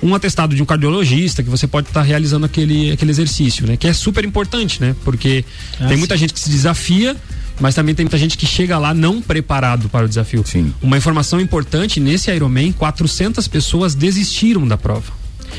um 0.02 0.14
atestado 0.14 0.54
de 0.54 0.62
um 0.62 0.66
cardiologista 0.66 1.42
que 1.42 1.50
você 1.50 1.66
pode 1.66 1.88
estar 1.88 2.02
realizando 2.02 2.46
aquele, 2.46 2.92
aquele 2.92 3.10
exercício, 3.10 3.66
né? 3.66 3.78
Que 3.78 3.88
é 3.88 3.94
super 3.94 4.26
importante, 4.26 4.82
né? 4.82 4.94
Porque 5.06 5.46
Ah, 5.80 5.86
tem 5.88 5.92
sim. 5.94 5.96
muita 6.00 6.18
gente 6.18 6.34
que 6.34 6.40
se 6.42 6.50
desafia, 6.50 7.16
mas 7.60 7.76
também 7.76 7.94
tem 7.96 8.06
muita 8.06 8.18
gente 8.18 8.38
que 8.38 8.46
chega 8.46 8.78
lá 8.78 8.94
não 8.94 9.22
preparado 9.22 9.90
para 9.90 10.06
o 10.06 10.10
desafio. 10.10 10.44
Sim. 10.46 10.74
Uma 10.82 10.98
informação 10.98 11.40
importante, 11.40 12.00
nesse 12.00 12.32
Ironman, 12.32 12.72
400 12.72 13.48
pessoas 13.48 13.96
desistiram 13.96 14.68
da 14.68 14.78
prova. 14.78 15.12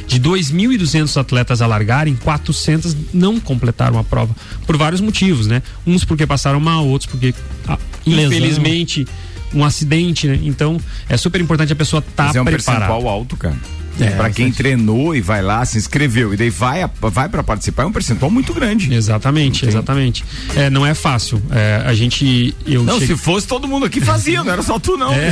De 0.09 0.19
2.200 0.21 1.21
atletas 1.21 1.63
a 1.63 1.67
largarem, 1.67 2.17
400 2.17 2.97
não 3.13 3.39
completaram 3.39 3.99
a 3.99 4.05
prova. 4.05 4.35
Por 4.67 4.77
vários 4.77 5.01
motivos, 5.01 5.47
né? 5.47 5.63
Uns 5.87 6.05
porque 6.05 6.27
passaram 6.27 6.59
mal, 6.59 6.87
outros 6.87 7.09
porque, 7.11 7.33
ah, 7.69 7.79
infelizmente, 8.05 9.07
um 9.55 9.65
acidente, 9.65 10.27
né? 10.27 10.39
Então, 10.43 10.81
é 11.09 11.17
super 11.17 11.41
importante 11.41 11.73
a 11.73 11.77
pessoa 11.77 12.01
estar 12.01 12.27
Mas 12.27 12.37
é 12.37 12.43
um 12.43 12.45
preparada. 12.45 12.87
percentual 12.87 13.09
alto, 13.09 13.37
cara. 13.37 13.57
É, 14.01 14.11
pra 14.11 14.31
quem 14.31 14.51
treinou 14.51 15.15
e 15.15 15.21
vai 15.21 15.41
lá, 15.43 15.65
se 15.65 15.79
inscreveu 15.79 16.35
e 16.35 16.37
daí 16.37 16.51
vai, 16.51 16.89
vai 17.01 17.29
para 17.29 17.43
participar, 17.43 17.85
é 17.85 17.87
um 17.87 17.93
percentual 17.93 18.31
muito 18.31 18.53
grande. 18.53 18.93
Exatamente, 18.93 19.67
exatamente. 19.67 20.25
É, 20.57 20.69
não 20.69 20.85
é 20.85 20.95
fácil. 20.95 21.41
É, 21.51 21.83
a 21.87 21.95
gente. 21.95 22.55
Eu 22.67 22.83
Não, 22.83 22.99
cheguei- 22.99 23.17
se 23.17 23.23
fosse 23.23 23.47
todo 23.47 23.69
mundo 23.69 23.87
aqui 23.87 24.01
fazia, 24.01 24.43
não 24.43 24.53
era 24.53 24.63
só 24.63 24.79
tu 24.79 24.97
não. 24.97 25.13
É. 25.13 25.31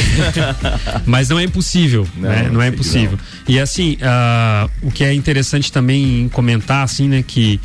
Mas 1.06 1.28
não 1.28 1.38
é 1.38 1.44
impossível, 1.44 2.06
Não, 2.16 2.28
né? 2.28 2.48
Não 2.52 2.62
é 2.62 2.68
impossível. 2.68 3.18
E 3.48 3.58
assim, 3.58 3.96
ah, 4.02 4.68
o 4.82 4.90
que 4.90 5.04
é 5.04 5.12
interessante 5.12 5.70
também 5.72 6.28
comentar, 6.32 6.84
assim, 6.84 7.08
né? 7.08 7.24
Que 7.26 7.60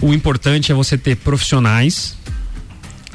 o 0.00 0.12
importante 0.12 0.70
é 0.70 0.74
você 0.74 0.96
ter 0.98 1.16
profissionais 1.16 2.16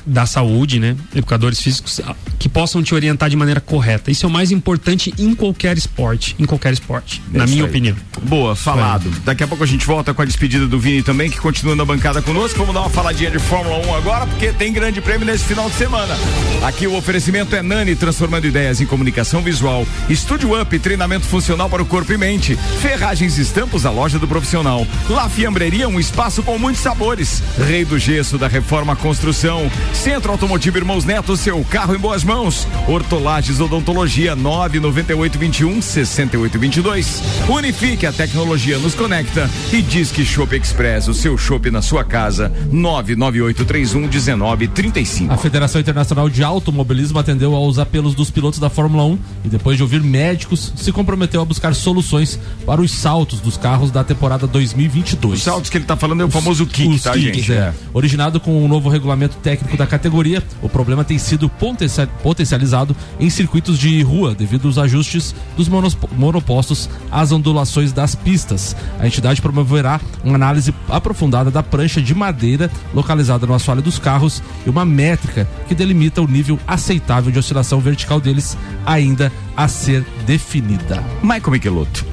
da 0.05 0.25
saúde, 0.25 0.79
né? 0.79 0.95
Educadores 1.15 1.61
físicos 1.61 2.01
que 2.39 2.49
possam 2.49 2.83
te 2.83 2.93
orientar 2.93 3.29
de 3.29 3.35
maneira 3.35 3.61
correta. 3.61 4.11
Isso 4.11 4.25
é 4.25 4.29
o 4.29 4.31
mais 4.31 4.51
importante 4.51 5.13
em 5.17 5.33
qualquer 5.33 5.77
esporte, 5.77 6.35
em 6.37 6.45
qualquer 6.45 6.73
esporte, 6.73 7.21
na 7.31 7.45
isso 7.45 7.53
minha 7.53 7.63
aí. 7.63 7.69
opinião. 7.69 7.95
Boa, 8.23 8.55
falado. 8.55 9.09
Daqui 9.23 9.43
a 9.43 9.47
pouco 9.47 9.63
a 9.63 9.67
gente 9.67 9.85
volta 9.85 10.13
com 10.13 10.21
a 10.21 10.25
despedida 10.25 10.67
do 10.67 10.79
Vini 10.79 11.03
também, 11.03 11.29
que 11.29 11.39
continua 11.39 11.75
na 11.75 11.85
bancada 11.85 12.21
conosco. 12.21 12.57
Vamos 12.59 12.73
dar 12.73 12.81
uma 12.81 12.89
faladinha 12.89 13.31
de 13.31 13.39
Fórmula 13.39 13.77
1 13.87 13.95
agora, 13.95 14.27
porque 14.27 14.51
tem 14.51 14.73
grande 14.73 15.01
prêmio 15.01 15.25
nesse 15.25 15.45
final 15.45 15.69
de 15.69 15.75
semana. 15.75 16.15
Aqui 16.63 16.87
o 16.87 16.95
oferecimento 16.95 17.55
é 17.55 17.61
Nani, 17.61 17.95
transformando 17.95 18.45
ideias 18.45 18.81
em 18.81 18.85
comunicação 18.85 19.41
visual. 19.41 19.85
Estúdio 20.09 20.59
Up, 20.59 20.79
treinamento 20.79 21.25
funcional 21.25 21.69
para 21.69 21.81
o 21.81 21.85
corpo 21.85 22.11
e 22.13 22.17
mente. 22.17 22.55
Ferragens 22.81 23.37
e 23.37 23.41
Estampos, 23.41 23.85
a 23.85 23.91
loja 23.91 24.19
do 24.19 24.27
profissional. 24.27 24.85
La 25.09 25.29
Fiambreria, 25.29 25.87
um 25.87 25.99
espaço 25.99 26.43
com 26.43 26.57
muitos 26.57 26.81
sabores. 26.81 27.41
Rei 27.57 27.85
do 27.85 27.97
Gesso, 27.97 28.37
da 28.37 28.47
Reforma 28.47 28.95
Construção. 28.95 29.69
Centro 29.93 30.31
Automotivo 30.33 30.77
Irmãos 30.77 31.05
Neto, 31.05 31.37
seu 31.37 31.63
carro 31.63 31.95
em 31.95 31.97
boas 31.97 32.23
mãos. 32.25 32.67
Hortolages 32.87 33.61
Odontologia, 33.61 34.35
99821 34.35 35.81
6822. 35.81 37.23
Unifique, 37.47 38.05
a 38.05 38.11
tecnologia 38.11 38.77
nos 38.79 38.95
conecta. 38.95 39.49
E 39.71 39.81
Disque 39.81 40.25
Shop 40.25 40.53
Express, 40.55 41.07
o 41.07 41.13
seu 41.13 41.37
shopping 41.37 41.69
na 41.69 41.81
sua 41.81 42.03
casa, 42.03 42.51
99831 42.69 44.01
1935. 44.07 45.33
A 45.33 45.37
Federação 45.37 45.79
Internacional 45.79 46.27
de 46.29 46.43
Automobilismo 46.43 47.19
atendeu 47.19 47.55
aos 47.55 47.79
apelos 47.79 48.13
dos 48.13 48.29
pilotos 48.29 48.59
da 48.59 48.69
Fórmula 48.69 49.05
1 49.05 49.17
e 49.45 49.47
depois 49.47 49.77
de 49.77 49.83
ouvir 49.83 50.01
médicos, 50.03 50.73
se 50.75 50.91
comprometeu 50.91 51.41
a 51.41 51.45
buscar 51.45 51.73
soluções 51.73 52.37
para 52.65 52.81
os 52.81 52.91
saltos 52.91 53.39
dos 53.39 53.55
carros 53.55 53.89
da 53.89 54.03
temporada 54.03 54.45
2022. 54.47 55.37
Os 55.37 55.43
saltos 55.43 55.69
que 55.69 55.77
ele 55.77 55.85
tá 55.85 55.95
falando 55.95 56.21
é 56.21 56.25
o 56.25 56.29
famoso 56.29 56.65
kick, 56.65 56.89
Os 56.93 57.03
tá, 57.03 57.17
gente? 57.17 57.53
é. 57.53 57.73
Originado 57.93 58.39
com 58.39 58.63
o 58.63 58.67
novo 58.67 58.89
regulamento 58.89 59.37
técnico 59.37 59.77
da 59.77 59.82
categoria, 59.87 60.43
o 60.61 60.69
problema 60.69 61.03
tem 61.03 61.17
sido 61.17 61.49
potencia- 61.49 62.07
potencializado 62.07 62.95
em 63.19 63.29
circuitos 63.29 63.77
de 63.77 64.01
rua 64.01 64.33
devido 64.33 64.67
aos 64.67 64.77
ajustes 64.77 65.33
dos 65.55 65.67
monopostos 65.67 66.89
às 67.11 67.31
ondulações 67.31 67.91
das 67.91 68.15
pistas. 68.15 68.75
A 68.99 69.07
entidade 69.07 69.41
promoverá 69.41 69.99
uma 70.23 70.35
análise 70.35 70.73
aprofundada 70.89 71.51
da 71.51 71.63
prancha 71.63 72.01
de 72.01 72.13
madeira 72.13 72.69
localizada 72.93 73.45
no 73.45 73.53
assoalho 73.53 73.81
dos 73.81 73.99
carros 73.99 74.41
e 74.65 74.69
uma 74.69 74.85
métrica 74.85 75.47
que 75.67 75.75
delimita 75.75 76.21
o 76.21 76.27
nível 76.27 76.59
aceitável 76.67 77.31
de 77.31 77.39
oscilação 77.39 77.79
vertical 77.79 78.19
deles 78.19 78.57
ainda 78.85 79.31
a 79.55 79.67
ser 79.67 80.05
definida. 80.25 81.03
Michael 81.21 81.51
Michelotto. 81.51 82.05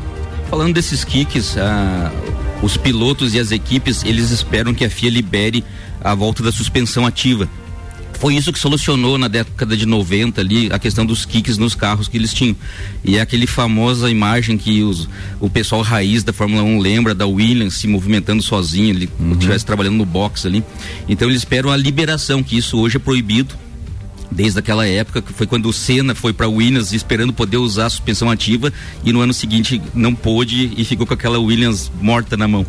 Falando 0.50 0.74
desses 0.74 1.04
kicks, 1.04 1.56
ah, 1.56 2.10
os 2.62 2.76
pilotos 2.76 3.34
e 3.34 3.38
as 3.38 3.50
equipes, 3.50 4.04
eles 4.04 4.30
esperam 4.30 4.74
que 4.74 4.84
a 4.84 4.90
FIA 4.90 5.10
libere 5.10 5.64
a 6.00 6.14
volta 6.14 6.42
da 6.42 6.52
suspensão 6.52 7.06
ativa. 7.06 7.48
Foi 8.20 8.34
isso 8.34 8.52
que 8.52 8.58
solucionou 8.58 9.16
na 9.16 9.28
década 9.28 9.74
de 9.74 9.86
90 9.86 10.42
ali 10.42 10.68
a 10.70 10.78
questão 10.78 11.06
dos 11.06 11.24
kicks 11.24 11.56
nos 11.56 11.74
carros 11.74 12.06
que 12.06 12.18
eles 12.18 12.34
tinham. 12.34 12.54
E 13.02 13.16
é 13.16 13.20
aquele 13.22 13.46
famosa 13.46 14.10
imagem 14.10 14.58
que 14.58 14.82
os, 14.82 15.08
o 15.40 15.48
pessoal 15.48 15.80
raiz 15.80 16.22
da 16.22 16.30
Fórmula 16.30 16.62
1 16.62 16.78
lembra 16.78 17.14
da 17.14 17.26
Williams 17.26 17.74
se 17.74 17.88
movimentando 17.88 18.42
sozinho, 18.42 18.90
ele 18.90 19.08
estivesse 19.32 19.64
trabalhando 19.64 19.96
no 19.96 20.04
box 20.04 20.46
ali. 20.46 20.62
Então 21.08 21.30
eles 21.30 21.40
esperam 21.40 21.70
a 21.70 21.76
liberação, 21.78 22.42
que 22.42 22.58
isso 22.58 22.78
hoje 22.78 22.96
é 22.96 23.00
proibido 23.00 23.54
desde 24.30 24.58
aquela 24.58 24.86
época, 24.86 25.20
que 25.20 25.32
foi 25.32 25.46
quando 25.46 25.66
o 25.68 25.72
Senna 25.72 26.14
foi 26.14 26.32
para 26.32 26.48
Williams 26.48 26.92
esperando 26.92 27.32
poder 27.32 27.56
usar 27.56 27.86
a 27.86 27.90
suspensão 27.90 28.30
ativa 28.30 28.72
e 29.04 29.12
no 29.12 29.20
ano 29.20 29.34
seguinte 29.34 29.80
não 29.94 30.14
pôde 30.14 30.72
e 30.76 30.84
ficou 30.84 31.06
com 31.06 31.14
aquela 31.14 31.38
Williams 31.38 31.90
morta 32.00 32.36
na 32.36 32.46
mão. 32.46 32.64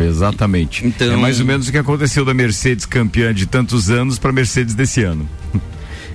Exatamente. 0.00 0.86
Então- 0.86 1.12
É 1.12 1.16
mais 1.16 1.40
ou 1.40 1.46
menos 1.46 1.68
o 1.68 1.72
que 1.72 1.78
aconteceu 1.78 2.24
da 2.24 2.34
Mercedes 2.34 2.84
campeã 2.86 3.32
de 3.32 3.46
tantos 3.46 3.90
anos 3.90 4.18
para 4.18 4.32
Mercedes 4.32 4.74
desse 4.74 5.02
ano. 5.02 5.28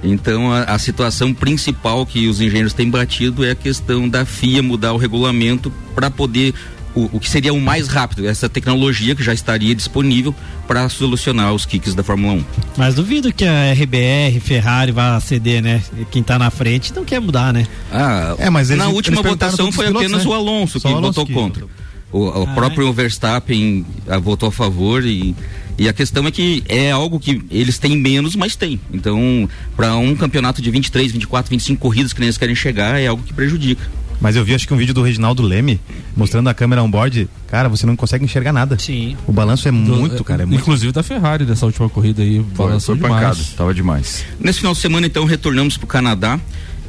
Então 0.04 0.52
a, 0.52 0.64
a 0.64 0.80
situação 0.80 1.34
principal 1.34 2.06
que 2.06 2.28
os 2.28 2.42
engenheiros 2.42 2.74
têm 2.74 2.90
batido 2.90 3.44
é 3.46 3.52
a 3.52 3.56
questão 3.56 4.10
da 4.10 4.26
FIA 4.26 4.64
mudar 4.64 4.94
o 4.94 4.98
regulamento 4.98 5.72
para 5.94 6.10
poder 6.10 6.54
o, 6.96 7.10
o 7.14 7.20
que 7.20 7.30
seria 7.30 7.54
o 7.54 7.60
mais 7.62 7.88
rápido, 7.88 8.28
essa 8.28 8.50
tecnologia 8.50 9.16
que 9.16 9.24
já 9.24 9.34
estaria 9.34 9.74
disponível 9.74 10.34
para 10.68 10.88
solucionar 10.90 11.54
os 11.54 11.66
kicks 11.66 11.94
da 11.96 12.04
Fórmula 12.04 12.34
1. 12.34 12.46
Mas 12.78 12.96
duvido 12.96 13.32
que 13.34 13.46
a 13.46 13.72
RBR, 13.74 14.40
Ferrari 14.42 14.92
vá 14.92 15.20
ceder, 15.20 15.62
né? 15.62 15.82
Quem 16.12 16.22
tá 16.24 16.38
na 16.40 16.50
frente 16.50 16.94
não 16.94 17.04
quer 17.06 17.20
mudar, 17.20 17.54
né? 17.54 17.68
Ah, 17.92 18.36
É, 18.38 18.50
mas 18.50 18.70
eles- 18.70 18.84
na 18.84 18.90
última 18.90 19.22
votação 19.22 19.72
foi 19.72 19.86
os 19.86 19.90
pilotos, 19.92 20.08
apenas 20.08 20.26
né? 20.26 20.32
o 20.32 20.34
Alonso 20.34 20.80
Só 20.80 20.88
que 20.88 20.94
o 20.94 20.98
Alonso 20.98 21.14
votou 21.14 21.26
que 21.26 21.34
contra. 21.34 21.66
O, 22.12 22.28
o 22.44 22.48
próprio 22.54 22.92
Verstappen 22.92 23.86
ah, 24.08 24.18
votou 24.20 24.50
a 24.50 24.52
favor 24.52 25.06
e, 25.06 25.34
e 25.78 25.88
a 25.88 25.94
questão 25.94 26.28
é 26.28 26.32
que 26.32 26.62
é 26.68 26.92
algo 26.92 27.18
que 27.20 27.42
eles 27.50 27.78
têm 27.80 27.96
menos, 27.98 28.36
mas 28.36 28.54
tem. 28.56 28.80
Então, 28.94 29.48
para 29.78 29.96
um 29.96 30.14
campeonato 30.16 30.62
de 30.62 30.70
23, 30.70 31.12
24, 31.14 31.50
25 31.50 31.80
corridas 31.80 32.12
que 32.12 32.20
nem 32.20 32.28
eles 32.28 32.38
querem 32.38 32.54
chegar, 32.54 33.00
é 33.00 33.08
algo 33.08 33.24
que 33.24 33.34
prejudica. 33.34 33.90
Mas 34.22 34.36
eu 34.36 34.46
vi 34.46 34.54
acho 34.54 34.68
que 34.68 34.74
um 34.74 34.78
vídeo 34.78 34.94
do 34.94 35.02
Reginaldo 35.02 35.42
Leme 35.42 35.82
mostrando 36.16 36.48
a 36.48 36.54
câmera 36.54 36.84
on-board. 36.84 37.28
Cara, 37.48 37.68
você 37.68 37.86
não 37.86 37.96
consegue 37.96 38.24
enxergar 38.24 38.54
nada. 38.54 38.78
Sim. 38.78 39.18
O 39.28 39.32
balanço 39.32 39.68
é 39.68 39.72
muito, 39.72 40.24
cara. 40.24 40.44
É 40.44 40.46
muito... 40.46 40.62
Inclusive 40.62 40.92
da 40.92 41.02
Ferrari 41.02 41.44
nessa 41.44 41.66
última 41.66 41.90
corrida 41.90 42.22
aí, 42.22 42.40
balançou 42.56 42.96
foi 42.96 43.04
demais. 43.04 43.24
pancada, 43.24 43.50
tava 43.58 43.74
demais. 43.74 44.24
Nesse 44.40 44.60
final 44.60 44.74
de 44.74 44.80
semana, 44.80 45.08
então, 45.08 45.26
retornamos 45.26 45.76
para 45.76 45.86
o 45.86 45.88
Canadá. 45.88 46.40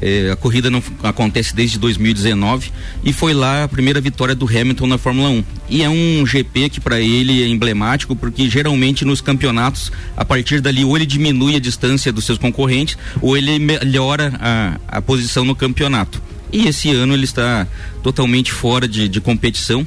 É, 0.05 0.33
a 0.33 0.37
corrida 0.37 0.69
não 0.69 0.83
acontece 1.05 1.55
desde 1.55 1.79
2019 1.79 2.73
e 3.05 3.13
foi 3.13 3.33
lá 3.33 3.63
a 3.63 3.69
primeira 3.69 4.01
vitória 4.01 4.35
do 4.35 4.45
Hamilton 4.49 4.89
na 4.89 4.99
Fórmula 4.99 5.29
1. 5.29 5.45
E 5.71 5.81
é 5.85 5.89
um 5.89 6.27
GP 6.27 6.71
que 6.71 6.81
para 6.81 7.01
ele 7.01 7.41
é 7.41 7.47
emblemático 7.47 8.17
porque 8.17 8.51
geralmente 8.51 9.05
nos 9.05 9.21
campeonatos, 9.21 9.93
a 10.17 10.25
partir 10.25 10.61
dali, 10.61 10.85
ou 10.85 10.97
ele 10.97 11.07
diminui 11.07 11.55
a 11.55 11.61
distância 11.61 12.13
dos 12.13 12.25
seus 12.25 12.37
concorrentes 12.37 12.99
ou 13.21 13.37
ele 13.37 13.61
melhora 13.61 14.33
a, 14.41 14.81
a 14.89 15.01
posição 15.01 15.45
no 15.45 15.55
campeonato. 15.55 16.21
E 16.53 16.67
esse 16.69 16.91
ano 16.91 17.15
ele 17.15 17.25
está 17.25 17.67
totalmente 18.03 18.53
fora 18.53 18.87
de, 18.87 19.09
de 19.09 19.21
competição. 19.21 19.87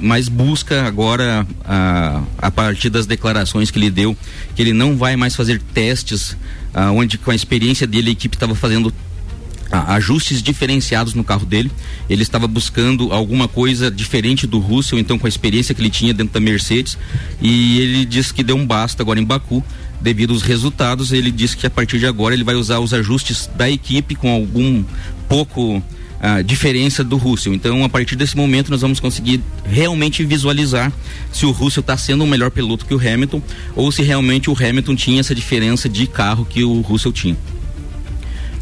mas 0.00 0.28
busca 0.28 0.82
agora, 0.84 1.46
a, 1.64 2.22
a 2.38 2.50
partir 2.50 2.90
das 2.90 3.06
declarações 3.06 3.70
que 3.70 3.78
ele 3.78 3.90
deu, 3.90 4.16
que 4.54 4.62
ele 4.62 4.72
não 4.72 4.96
vai 4.96 5.16
mais 5.16 5.34
fazer 5.36 5.60
testes, 5.72 6.36
ah, 6.72 6.90
onde 6.92 7.18
com 7.18 7.30
a 7.30 7.34
experiência 7.34 7.86
dele 7.86 8.10
a 8.10 8.12
equipe 8.12 8.36
estava 8.36 8.54
fazendo 8.54 8.92
a- 9.70 9.94
ajustes 9.94 10.42
diferenciados 10.42 11.14
no 11.14 11.22
carro 11.24 11.46
dele. 11.46 11.70
Ele 12.10 12.22
estava 12.22 12.46
buscando 12.46 13.12
alguma 13.12 13.46
coisa 13.48 13.90
diferente 13.90 14.46
do 14.46 14.58
Russell, 14.58 14.98
então 14.98 15.18
com 15.18 15.26
a 15.26 15.28
experiência 15.28 15.74
que 15.74 15.80
ele 15.80 15.90
tinha 15.90 16.12
dentro 16.14 16.34
da 16.34 16.40
Mercedes. 16.40 16.96
E 17.40 17.78
ele 17.80 18.04
disse 18.04 18.32
que 18.34 18.42
deu 18.42 18.56
um 18.56 18.66
basta 18.66 19.02
agora 19.02 19.20
em 19.20 19.24
Baku. 19.24 19.62
Devido 20.00 20.34
aos 20.34 20.42
resultados, 20.42 21.12
ele 21.12 21.30
disse 21.30 21.56
que 21.56 21.66
a 21.66 21.70
partir 21.70 21.98
de 21.98 22.06
agora 22.06 22.34
ele 22.34 22.44
vai 22.44 22.56
usar 22.56 22.78
os 22.80 22.92
ajustes 22.92 23.48
da 23.56 23.70
equipe 23.70 24.14
com 24.14 24.30
algum 24.30 24.84
pouco 25.28 25.82
ah, 26.26 26.40
diferença 26.40 27.04
do 27.04 27.18
Russell. 27.18 27.52
Então, 27.52 27.84
a 27.84 27.88
partir 27.88 28.16
desse 28.16 28.34
momento, 28.34 28.70
nós 28.70 28.80
vamos 28.80 28.98
conseguir 28.98 29.42
realmente 29.62 30.24
visualizar 30.24 30.90
se 31.30 31.44
o 31.44 31.50
Russell 31.50 31.82
está 31.82 31.98
sendo 31.98 32.24
um 32.24 32.26
melhor 32.26 32.50
piloto 32.50 32.86
que 32.86 32.94
o 32.94 32.98
Hamilton 32.98 33.42
ou 33.76 33.92
se 33.92 34.02
realmente 34.02 34.48
o 34.48 34.56
Hamilton 34.56 34.96
tinha 34.96 35.20
essa 35.20 35.34
diferença 35.34 35.86
de 35.86 36.06
carro 36.06 36.46
que 36.46 36.64
o 36.64 36.80
Russell 36.80 37.12
tinha. 37.12 37.36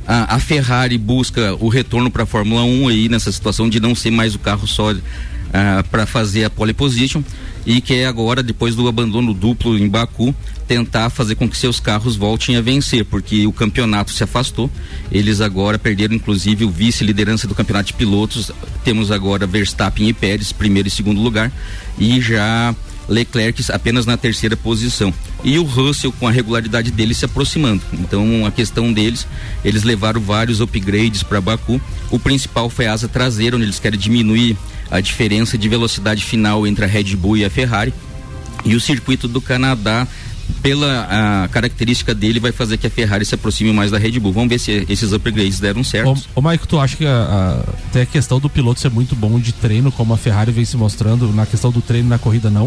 A, 0.05 0.35
a 0.35 0.39
Ferrari 0.41 0.99
busca 0.99 1.55
o 1.61 1.69
retorno 1.69 2.11
para 2.11 2.25
a 2.25 2.27
Fórmula 2.27 2.65
1 2.65 2.89
aí 2.89 3.09
nessa 3.09 3.31
situação 3.31 3.69
de 3.69 3.79
não 3.79 3.95
ser 3.95 4.11
mais 4.11 4.35
o 4.35 4.41
carro 4.41 4.67
só 4.67 4.93
para 5.89 6.05
fazer 6.05 6.45
a 6.45 6.51
pole 6.51 6.73
position 6.73 7.23
e 7.65 7.81
quer 7.81 8.07
agora, 8.07 8.43
depois 8.43 8.75
do 8.75 8.89
abandono 8.89 9.33
duplo 9.33 9.79
em 9.79 9.89
Baku, 9.89 10.35
tentar 10.67 11.11
fazer 11.11 11.35
com 11.35 11.49
que 11.49 11.57
seus 11.57 11.79
carros 11.79 12.17
voltem 12.17 12.57
a 12.57 12.61
vencer, 12.61 13.05
porque 13.05 13.47
o 13.47 13.53
campeonato 13.53 14.13
se 14.13 14.25
afastou. 14.25 14.71
Eles 15.11 15.41
agora 15.41 15.79
perderam, 15.79 16.15
inclusive, 16.15 16.65
o 16.65 16.71
vice-liderança 16.71 17.47
do 17.47 17.55
campeonato 17.55 17.89
de 17.89 17.95
pilotos. 17.95 18.51
Temos 18.85 19.11
agora 19.11 19.47
Verstappen 19.47 20.09
e 20.09 20.13
Pérez, 20.13 20.53
primeiro 20.53 20.89
e 20.89 20.91
segundo 20.91 21.21
lugar, 21.21 21.53
e 21.99 22.21
já 22.21 22.75
Leclerc 23.09 23.63
apenas 23.71 24.07
na 24.07 24.17
terceira 24.17 24.57
posição. 24.57 25.13
E 25.45 25.59
o 25.59 25.65
Russell 25.65 26.13
com 26.13 26.27
a 26.27 26.31
regularidade 26.31 26.91
dele 26.91 27.15
se 27.15 27.25
aproximando. 27.25 27.83
Então 27.93 28.47
a 28.47 28.51
questão 28.51 28.93
deles, 28.93 29.27
eles 29.65 29.83
levaram 29.83 30.21
vários 30.21 30.61
upgrades 30.61 31.23
para 31.23 31.41
Baku. 31.41 31.81
O 32.11 32.19
principal 32.19 32.71
foi 32.71 32.87
a 32.87 32.93
asa 32.93 33.09
traseira, 33.09 33.57
onde 33.57 33.67
eles 33.67 33.79
querem 33.79 33.99
diminuir 33.99 34.57
a 34.93 35.01
diferença 35.01 35.57
de 35.59 35.69
velocidade 35.69 36.25
final 36.25 36.67
entre 36.67 36.85
a 36.85 36.89
Red 36.89 37.17
Bull 37.17 37.37
e 37.39 37.45
a 37.45 37.51
Ferrari. 37.51 37.93
E 38.65 38.77
o 38.77 38.81
circuito 38.81 39.27
do 39.27 39.41
Canadá, 39.41 40.07
pela 40.63 41.49
característica 41.51 42.15
dele, 42.15 42.39
vai 42.39 42.53
fazer 42.53 42.77
que 42.77 42.87
a 42.87 42.91
Ferrari 42.91 43.25
se 43.25 43.35
aproxime 43.35 43.73
mais 43.73 43.91
da 43.91 43.99
Red 43.99 44.19
Bull. 44.21 44.33
Vamos 44.33 44.49
ver 44.51 44.59
se 44.61 44.87
esses 44.89 45.13
upgrades 45.13 45.59
deram 45.59 45.83
certo. 45.83 46.09
Ô, 46.35 46.39
ô 46.39 46.43
Maico, 46.43 46.67
tu 46.69 46.79
acha 46.79 46.97
que 46.97 47.05
a, 47.07 47.11
a- 47.11 47.73
tem 47.93 48.03
a 48.03 48.07
questão 48.07 48.39
do 48.39 48.49
piloto 48.49 48.79
ser 48.81 48.91
muito 48.91 49.17
bom 49.17 49.39
de 49.41 49.53
treino, 49.53 49.91
como 49.91 50.15
a 50.15 50.17
Ferrari 50.17 50.53
vem 50.53 50.65
se 50.65 50.77
mostrando, 50.77 51.33
na 51.33 51.47
questão 51.47 51.71
do 51.73 51.81
treino 51.81 52.09
na 52.09 52.19
corrida 52.19 52.51
não? 52.51 52.67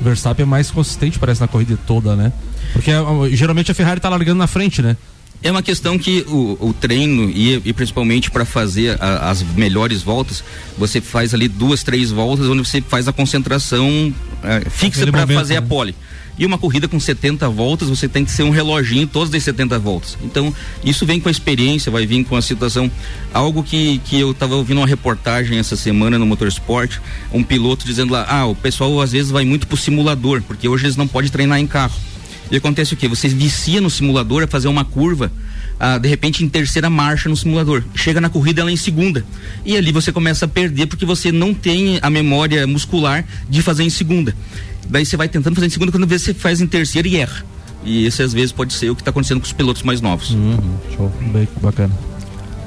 O 0.00 0.04
Verstappen 0.04 0.42
é 0.42 0.46
mais 0.46 0.70
consistente, 0.70 1.18
parece, 1.18 1.40
na 1.40 1.48
corrida 1.48 1.78
toda, 1.86 2.14
né? 2.16 2.32
Porque 2.72 2.90
geralmente 3.32 3.70
a 3.70 3.74
Ferrari 3.74 4.00
tá 4.00 4.08
largando 4.08 4.38
na 4.38 4.46
frente, 4.46 4.82
né? 4.82 4.96
É 5.42 5.50
uma 5.50 5.62
questão 5.62 5.98
que 5.98 6.24
o, 6.28 6.56
o 6.60 6.72
treino 6.72 7.30
e, 7.30 7.60
e 7.64 7.72
principalmente 7.72 8.30
para 8.30 8.44
fazer 8.44 8.96
a- 9.00 9.30
as 9.30 9.42
melhores 9.42 10.02
voltas, 10.02 10.42
você 10.76 11.00
faz 11.00 11.32
ali 11.34 11.46
duas, 11.46 11.82
três 11.82 12.10
voltas 12.10 12.46
onde 12.46 12.66
você 12.66 12.80
faz 12.80 13.06
a 13.06 13.12
concentração 13.12 14.12
eh, 14.42 14.62
fixa 14.70 15.06
para 15.06 15.26
fazer 15.38 15.56
a 15.56 15.60
né? 15.60 15.66
pole. 15.68 15.94
E 16.38 16.44
uma 16.44 16.58
corrida 16.58 16.86
com 16.86 17.00
70 17.00 17.48
voltas, 17.48 17.88
você 17.88 18.06
tem 18.08 18.22
que 18.22 18.30
ser 18.30 18.42
um 18.42 18.50
reloginho 18.50 19.06
todas 19.06 19.32
as 19.32 19.42
70 19.42 19.78
voltas. 19.78 20.18
Então, 20.22 20.52
isso 20.84 21.06
vem 21.06 21.18
com 21.18 21.28
a 21.28 21.32
experiência, 21.32 21.90
vai 21.90 22.04
vir 22.06 22.24
com 22.24 22.36
a 22.36 22.42
situação. 22.42 22.90
Algo 23.32 23.62
que, 23.62 23.98
que 24.04 24.20
eu 24.20 24.32
estava 24.32 24.54
ouvindo 24.54 24.78
uma 24.78 24.86
reportagem 24.86 25.58
essa 25.58 25.76
semana 25.76 26.18
no 26.18 26.26
Motorsport, 26.26 26.98
um 27.32 27.42
piloto 27.42 27.86
dizendo 27.86 28.12
lá, 28.12 28.26
ah, 28.28 28.44
o 28.44 28.54
pessoal 28.54 29.00
às 29.00 29.12
vezes 29.12 29.30
vai 29.30 29.46
muito 29.46 29.66
pro 29.66 29.78
simulador, 29.78 30.42
porque 30.42 30.68
hoje 30.68 30.84
eles 30.84 30.96
não 30.96 31.08
podem 31.08 31.30
treinar 31.30 31.58
em 31.58 31.66
carro. 31.66 31.94
E 32.50 32.56
acontece 32.56 32.94
o 32.94 32.96
quê? 32.96 33.08
Você 33.08 33.28
vicia 33.28 33.80
no 33.80 33.90
simulador 33.90 34.42
a 34.42 34.46
fazer 34.46 34.68
uma 34.68 34.84
curva, 34.84 35.32
ah, 35.78 35.98
de 35.98 36.08
repente 36.08 36.44
em 36.44 36.48
terceira 36.48 36.88
marcha 36.88 37.28
no 37.28 37.36
simulador. 37.36 37.82
Chega 37.94 38.20
na 38.20 38.28
corrida 38.28 38.60
ela 38.60 38.70
é 38.70 38.72
em 38.72 38.76
segunda. 38.76 39.24
E 39.64 39.76
ali 39.76 39.92
você 39.92 40.12
começa 40.12 40.44
a 40.44 40.48
perder 40.48 40.86
porque 40.86 41.04
você 41.04 41.32
não 41.32 41.52
tem 41.52 41.98
a 42.00 42.08
memória 42.08 42.66
muscular 42.66 43.24
de 43.48 43.62
fazer 43.62 43.82
em 43.82 43.90
segunda. 43.90 44.34
Daí 44.88 45.04
você 45.04 45.16
vai 45.16 45.28
tentando 45.28 45.54
fazer 45.54 45.66
em 45.66 45.70
segunda 45.70 45.90
quando 45.90 46.06
vê 46.06 46.18
você 46.18 46.32
faz 46.32 46.60
em 46.60 46.66
terceira 46.66 47.08
e 47.08 47.16
erra. 47.16 47.44
E 47.84 48.06
esse 48.06 48.22
às 48.22 48.32
vezes 48.32 48.52
pode 48.52 48.72
ser 48.72 48.90
o 48.90 48.94
que 48.94 49.00
está 49.00 49.10
acontecendo 49.10 49.40
com 49.40 49.46
os 49.46 49.52
pilotos 49.52 49.82
mais 49.82 50.00
novos. 50.00 50.36
Show, 50.96 51.12
bem 51.32 51.48
bacana. 51.60 51.94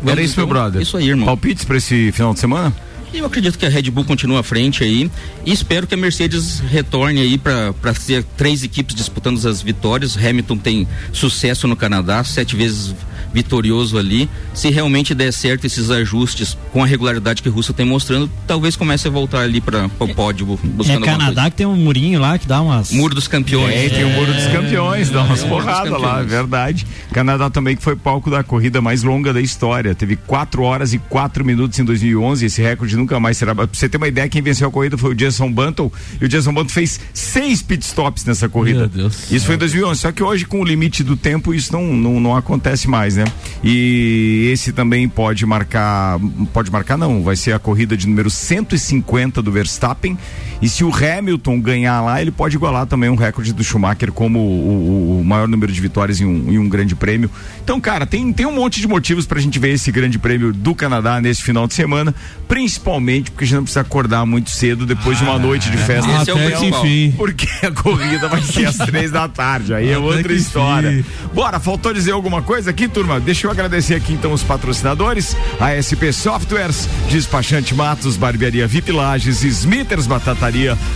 Era 0.05 0.21
isso, 0.21 0.37
meu 0.37 0.47
brother. 0.47 0.81
Isso 0.81 0.95
aí, 0.95 1.09
irmão. 1.09 1.25
Palpites 1.25 1.65
para 1.65 1.77
esse 1.77 2.11
final 2.11 2.33
de 2.33 2.39
semana? 2.39 2.73
Eu 3.11 3.25
acredito 3.25 3.57
que 3.57 3.65
a 3.65 3.69
Red 3.69 3.89
Bull 3.89 4.05
continua 4.05 4.41
à 4.41 4.43
frente 4.43 4.83
aí 4.83 5.09
e 5.43 5.51
espero 5.51 5.87
que 5.87 5.95
a 5.95 5.97
Mercedes 5.97 6.59
retorne 6.59 7.21
aí 7.21 7.37
para 7.37 7.93
ser 7.95 8.23
três 8.37 8.63
equipes 8.63 8.95
disputando 8.95 9.43
as 9.47 9.61
vitórias. 9.61 10.15
Hamilton 10.15 10.57
tem 10.57 10.87
sucesso 11.11 11.67
no 11.67 11.75
Canadá, 11.75 12.23
sete 12.23 12.55
vezes 12.55 12.93
vitorioso 13.33 13.97
ali. 13.97 14.29
Se 14.53 14.69
realmente 14.69 15.13
der 15.13 15.31
certo 15.31 15.65
esses 15.65 15.89
ajustes 15.89 16.57
com 16.71 16.83
a 16.83 16.85
regularidade 16.87 17.41
que 17.41 17.49
o 17.49 17.51
Russell 17.51 17.73
tem 17.75 17.85
mostrando, 17.85 18.29
talvez 18.47 18.75
comece 18.75 19.07
a 19.07 19.11
voltar 19.11 19.39
ali 19.41 19.61
para 19.61 19.89
o 19.99 20.07
pódio 20.13 20.45
bu- 20.45 20.59
É 20.63 20.67
buscando 20.67 20.95
alguma 21.03 21.17
Canadá 21.17 21.49
que 21.49 21.55
tem 21.57 21.65
um 21.65 21.75
murinho 21.75 22.19
lá 22.19 22.37
que 22.37 22.47
dá 22.47 22.61
umas. 22.61 22.87
coisa. 22.89 23.01
Muro 23.01 23.15
dos 23.15 23.27
campeões. 23.27 23.73
É, 23.75 23.89
tem 23.89 24.03
o 24.05 24.09
Muro 24.09 24.33
dos 24.33 24.47
Campeões, 24.47 25.09
dá 25.09 25.21
umas 25.23 25.43
É, 25.43 25.47
porradas 25.47 26.01
lá, 26.01 26.21
é 26.21 26.23
verdade. 26.23 26.85
Canadá 27.13 27.49
também 27.49 27.75
que 27.75 27.83
foi 27.83 27.95
palco 27.95 28.29
da 28.29 28.43
corrida 28.43 28.81
mais 28.81 29.03
longa 29.03 29.31
da 29.33 29.41
história. 29.41 29.93
Teve 29.95 30.15
4 30.15 30.61
horas 30.63 30.93
e 30.93 30.97
4 30.99 31.43
minutos 31.45 31.77
em 31.79 31.83
2011. 31.83 32.45
Esse 32.45 32.61
recorde 32.61 32.95
nunca 32.95 33.19
mais 33.19 33.37
será. 33.37 33.53
Pra 33.55 33.67
você 33.71 33.87
ter 33.89 33.97
uma 33.97 34.07
ideia, 34.07 34.27
quem 34.29 34.41
venceu 34.41 34.67
a 34.67 34.71
corrida 34.71 34.97
foi 34.97 35.11
o 35.11 35.15
Jason 35.15 35.51
Button. 35.51 35.91
E 36.21 36.25
o 36.25 36.27
Jason 36.29 36.53
Button 36.53 36.69
fez 36.69 36.99
seis 37.13 37.61
pit 37.61 37.83
stops 37.85 38.25
nessa 38.25 38.47
corrida. 38.49 38.79
Meu 38.79 38.87
Deus. 38.89 39.31
Isso 39.31 39.45
foi 39.45 39.55
em 39.55 39.57
2011. 39.59 40.01
Só 40.01 40.11
que 40.11 40.23
hoje, 40.23 40.45
com 40.45 40.61
o 40.61 40.63
limite 40.65 41.03
do 41.03 41.15
tempo, 41.15 41.53
isso 41.53 41.71
não, 41.73 41.93
não, 41.93 42.19
não 42.19 42.35
acontece 42.35 42.87
mais, 42.87 43.15
né? 43.15 43.18
E 43.63 44.49
esse 44.53 44.71
também 44.71 45.07
pode 45.07 45.45
marcar. 45.45 46.19
Pode 46.53 46.71
marcar, 46.71 46.97
não. 46.97 47.23
Vai 47.23 47.35
ser 47.35 47.53
a 47.53 47.59
corrida 47.59 47.95
de 47.97 48.07
número 48.07 48.29
150 48.29 49.41
do 49.41 49.51
Verstappen. 49.51 50.17
E 50.61 50.67
se 50.67 50.83
o 50.83 50.91
Hamilton 50.93 51.59
ganhar 51.61 52.01
lá, 52.01 52.21
ele 52.21 52.31
pode 52.31 52.55
igualar 52.57 52.85
também 52.85 53.09
um 53.09 53.15
recorde 53.15 53.53
do 53.53 53.63
Schumacher 53.63 54.11
como 54.11 54.39
o, 54.39 54.41
o- 54.43 55.19
o 55.21 55.23
maior 55.25 55.47
número 55.47 55.71
de 55.71 55.79
vitórias 55.79 56.19
em 56.19 56.25
um, 56.25 56.51
em 56.51 56.57
um 56.57 56.67
grande 56.67 56.95
prêmio. 56.95 57.29
Então, 57.63 57.79
cara, 57.79 58.05
tem, 58.05 58.33
tem 58.33 58.45
um 58.45 58.51
monte 58.53 58.81
de 58.81 58.87
motivos 58.87 59.25
pra 59.25 59.39
gente 59.39 59.57
ver 59.57 59.69
esse 59.73 59.89
grande 59.91 60.19
prêmio 60.19 60.51
do 60.51 60.75
Canadá 60.75 61.21
nesse 61.21 61.41
final 61.43 61.65
de 61.67 61.73
semana. 61.73 62.13
Principalmente 62.47 63.31
porque 63.31 63.45
a 63.45 63.47
gente 63.47 63.55
não 63.55 63.63
precisa 63.63 63.81
acordar 63.81 64.25
muito 64.25 64.49
cedo 64.49 64.85
depois 64.85 65.17
de 65.17 65.23
uma 65.23 65.39
noite 65.39 65.69
de 65.71 65.77
festa. 65.77 66.11
Esse 66.21 66.31
é 66.31 66.33
o 66.33 66.37
enfim. 66.81 67.13
Porque 67.15 67.47
a 67.65 67.71
corrida 67.71 68.27
vai 68.27 68.41
ser 68.41 68.65
às 68.65 68.75
três 68.77 69.11
da 69.11 69.29
tarde. 69.29 69.73
Aí 69.73 69.89
é 69.89 69.97
outra 69.97 70.33
história. 70.33 71.05
Bora, 71.33 71.59
faltou 71.59 71.93
dizer 71.93 72.11
alguma 72.11 72.41
coisa 72.41 72.71
aqui, 72.71 72.87
turma? 72.89 73.19
Deixa 73.19 73.47
eu 73.47 73.51
agradecer 73.51 73.95
aqui 73.95 74.11
então 74.13 74.33
os 74.33 74.43
patrocinadores: 74.43 75.37
a 75.59 75.71
SP 75.79 76.11
Softwares, 76.11 76.89
Despachante 77.09 77.73
Matos, 77.73 78.17
Barbearia 78.17 78.67
VIP 78.67 78.91
Lages, 78.91 79.41
Smithers 79.43 80.05
Batataria. 80.05 80.48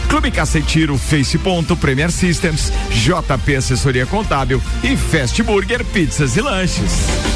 Clube 0.10 0.32
Cacetiro, 0.32 0.98
Face 0.98 1.38
Ponto, 1.38 1.76
Premier 1.76 2.12
Systems, 2.12 2.72
JP 2.90 3.56
Assessoria 3.56 4.06
Contábil 4.06 4.60
e 4.84 4.98
Fast 4.98 5.44
Burger 5.44 5.86
Pizzas 5.86 6.36
e 6.36 6.42
Lanches. 6.42 6.92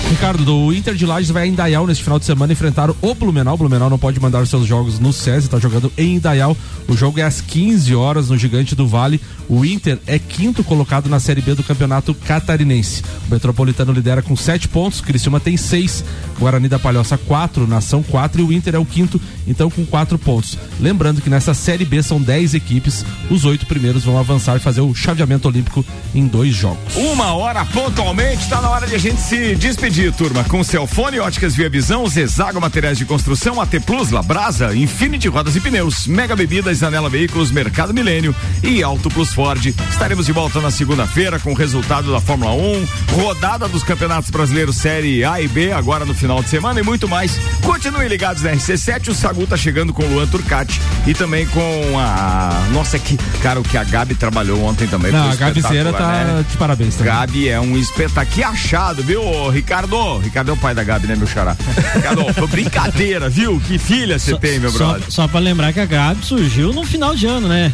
Ricardo, 0.09 0.43
do 0.43 0.73
Inter 0.73 0.95
de 0.95 1.05
Lages 1.05 1.29
vai 1.29 1.47
em 1.47 1.51
Indaial 1.51 1.85
neste 1.85 2.03
final 2.03 2.17
de 2.17 2.25
semana 2.25 2.53
enfrentar 2.53 2.89
o 2.89 3.13
Blumenau. 3.13 3.53
O 3.53 3.57
Blumenau 3.57 3.89
não 3.89 3.99
pode 3.99 4.19
mandar 4.19 4.47
seus 4.47 4.65
jogos 4.65 4.99
no 4.99 5.11
SESI, 5.11 5.47
está 5.47 5.59
jogando 5.59 5.91
em 5.97 6.15
Indaial. 6.15 6.55
O 6.87 6.95
jogo 6.95 7.19
é 7.19 7.23
às 7.23 7.41
15 7.41 7.93
horas 7.93 8.29
no 8.29 8.37
Gigante 8.37 8.73
do 8.73 8.87
Vale. 8.87 9.19
O 9.49 9.65
Inter 9.65 9.99
é 10.07 10.17
quinto 10.17 10.63
colocado 10.63 11.09
na 11.09 11.19
Série 11.19 11.41
B 11.41 11.53
do 11.53 11.63
Campeonato 11.63 12.13
Catarinense. 12.13 13.03
O 13.27 13.33
Metropolitano 13.33 13.91
lidera 13.91 14.21
com 14.21 14.35
sete 14.35 14.67
pontos, 14.67 15.01
Criciúma 15.01 15.39
tem 15.39 15.57
seis, 15.57 16.03
Guarani 16.39 16.69
da 16.69 16.79
Palhoça 16.79 17.17
quatro, 17.17 17.67
Nação 17.67 18.01
quatro 18.01 18.41
e 18.41 18.43
o 18.45 18.53
Inter 18.53 18.75
é 18.75 18.79
o 18.79 18.85
quinto, 18.85 19.19
então 19.45 19.69
com 19.69 19.85
quatro 19.85 20.17
pontos. 20.17 20.57
Lembrando 20.79 21.21
que 21.21 21.29
nessa 21.29 21.53
Série 21.53 21.85
B 21.85 22.01
são 22.07 22.21
dez 22.21 22.53
equipes, 22.53 23.05
os 23.29 23.45
oito 23.45 23.65
primeiros 23.65 24.03
vão 24.03 24.17
avançar 24.17 24.57
e 24.57 24.59
fazer 24.59 24.81
o 24.81 24.95
chaveamento 24.95 25.47
olímpico 25.47 25.85
em 26.15 26.25
dois 26.25 26.55
jogos. 26.55 26.95
Uma 26.95 27.33
hora 27.33 27.65
pontualmente, 27.65 28.43
está 28.43 28.61
na 28.61 28.69
hora 28.69 28.87
de 28.87 28.95
a 28.95 28.97
gente 28.97 29.19
se 29.21 29.55
despedir, 29.55 30.11
turma. 30.13 30.43
Com 30.45 30.63
Celfone, 30.63 31.19
Óticas 31.19 31.55
Via 31.55 31.69
Visão, 31.69 32.07
Zezago 32.07 32.59
Materiais 32.59 32.97
de 32.97 33.05
Construção, 33.05 33.61
AT 33.61 33.79
Plus, 33.85 34.09
Labrasa, 34.09 34.75
Infinity 34.75 35.27
Rodas 35.27 35.55
e 35.55 35.61
Pneus, 35.61 36.07
Mega 36.07 36.35
Bebidas, 36.35 36.81
Anela 36.81 37.09
Veículos, 37.09 37.51
Mercado 37.51 37.93
Milênio 37.93 38.35
e 38.63 38.81
Auto 38.81 39.09
Plus 39.09 39.33
Ford. 39.33 39.73
Estaremos 39.89 40.25
de 40.25 40.31
volta 40.31 40.61
na 40.61 40.71
segunda-feira 40.71 41.39
com 41.39 41.51
o 41.51 41.55
resultado 41.55 42.11
da 42.11 42.21
Fórmula 42.21 42.53
1, 42.53 42.87
rodada 43.21 43.67
dos 43.67 43.83
Campeonatos 43.83 44.29
Brasileiros 44.29 44.77
Série 44.77 45.23
A 45.23 45.41
e 45.41 45.47
B, 45.47 45.71
agora 45.71 46.05
no 46.05 46.13
final 46.13 46.41
de 46.41 46.49
semana 46.49 46.79
e 46.79 46.83
muito 46.83 47.07
mais. 47.07 47.37
Continuem 47.63 48.07
ligados 48.07 48.43
na 48.43 48.51
RC7, 48.51 49.09
o 49.09 49.13
Sagu 49.13 49.45
tá 49.45 49.57
chegando 49.57 49.93
com 49.93 50.03
o 50.03 50.13
Luan 50.13 50.27
Turcati 50.27 50.79
e 51.05 51.13
também 51.13 51.45
com 51.47 51.96
a. 51.97 52.67
Nossa, 52.71 52.97
que, 52.99 53.17
cara, 53.41 53.59
o 53.59 53.63
que 53.63 53.77
a 53.77 53.83
Gabi 53.83 54.15
trabalhou 54.15 54.63
ontem 54.63 54.87
também. 54.87 55.11
Não, 55.11 55.29
a 55.29 55.35
Gabi 55.35 55.61
Zera 55.61 55.89
espetacular, 55.89 56.25
tá 56.25 56.33
né? 56.33 56.45
de 56.49 56.57
parabéns 56.57 56.95
também. 56.95 57.13
Gabi 57.13 57.49
é 57.49 57.59
um 57.59 57.77
espetáculo. 57.77 58.35
Que 58.35 58.43
achado, 58.43 59.03
viu, 59.03 59.21
Ricardo? 59.49 60.19
Ricardo 60.19 60.51
é 60.51 60.53
o 60.53 60.57
pai 60.57 60.73
da 60.75 60.83
Gabi, 60.83 61.07
né, 61.07 61.15
meu 61.15 61.27
xará? 61.27 61.55
Ricardo, 61.95 62.33
foi 62.33 62.47
brincadeira, 62.47 63.29
viu? 63.29 63.59
Que 63.59 63.77
filha 63.77 64.19
você 64.19 64.37
tem, 64.37 64.59
meu 64.59 64.71
Só, 64.71 64.77
brother. 64.77 65.11
só 65.11 65.27
pra 65.27 65.39
lembrar 65.39 65.73
que 65.73 65.79
a 65.79 65.85
Gabi 65.85 66.25
surgiu 66.25 66.73
no 66.73 66.83
final 66.83 67.15
de 67.15 67.25
ano, 67.25 67.47
né? 67.47 67.71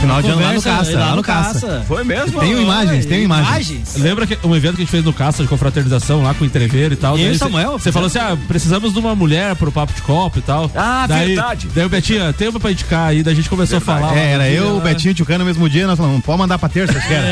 Final 0.00 0.22
de 0.22 0.28
ano 0.28 0.42
lá 0.42 0.52
no 0.52 0.62
Caça, 0.62 0.98
lá 0.98 1.16
no 1.16 1.22
Caça. 1.22 1.84
Foi 1.88 2.04
mesmo? 2.04 2.38
Tenho 2.40 2.60
imagens, 2.60 3.06
tenho 3.06 3.22
imagens. 3.22 3.96
Lembra 3.96 4.26
que 4.26 4.38
um 4.46 4.54
evento 4.54 4.74
que 4.74 4.82
a 4.82 4.84
gente 4.84 4.90
fez 4.90 5.04
no 5.04 5.12
Caça 5.12 5.42
de 5.42 5.48
confraternização 5.48 6.22
lá 6.22 6.34
com 6.34 6.44
o 6.44 6.46
entreveiro 6.46 6.94
e 6.94 6.96
tal? 6.96 7.18
E 7.18 7.24
daí 7.24 7.38
Samuel? 7.38 7.72
Você 7.72 7.90
falou 7.90 8.06
assim: 8.06 8.18
ah, 8.18 8.36
precisamos 8.46 8.92
de 8.92 8.98
uma 8.98 9.14
mulher 9.14 9.56
pro 9.56 9.72
papo 9.72 9.92
de 9.94 10.02
copo 10.02 10.38
e 10.38 10.42
tal. 10.42 10.70
Ah, 10.74 11.06
daí, 11.08 11.28
verdade. 11.28 11.68
Daí 11.74 11.84
o 11.84 11.88
Betinho, 11.88 12.32
tem 12.32 12.48
uma 12.48 12.60
pra 12.60 12.70
indicar 12.70 13.08
aí, 13.08 13.22
daí 13.22 13.32
a 13.32 13.36
gente 13.36 13.48
começou 13.56 13.78
a 13.78 13.80
falar. 13.80 14.16
É, 14.16 14.32
era 14.32 14.44
dia, 14.48 14.58
eu, 14.58 14.74
o 14.76 14.78
né? 14.78 14.84
Betinho 14.92 15.10
e 15.10 15.12
o 15.12 15.14
Tchucano 15.14 15.38
no 15.40 15.44
mesmo 15.44 15.68
dia, 15.68 15.86
nós 15.86 15.96
falamos, 15.98 16.22
pode 16.24 16.38
mandar 16.38 16.58
pra 16.58 16.68
terça, 16.68 16.94
querem? 17.00 17.26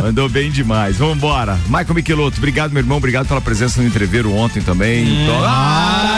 Mandou 0.02 0.28
bem 0.28 0.50
demais. 0.50 0.96
Vamos 0.96 1.16
embora. 1.16 1.58
Michael 1.66 1.94
Michelotto, 1.94 2.38
obrigado, 2.38 2.72
meu 2.72 2.80
irmão. 2.80 2.96
Obrigado 2.98 3.26
pela 3.26 3.40
presença 3.40 3.80
no 3.80 3.86
entreveiro 3.88 4.32
ontem 4.34 4.60
também. 4.62 5.22
Então- 5.22 5.40
Ah, 5.44 6.16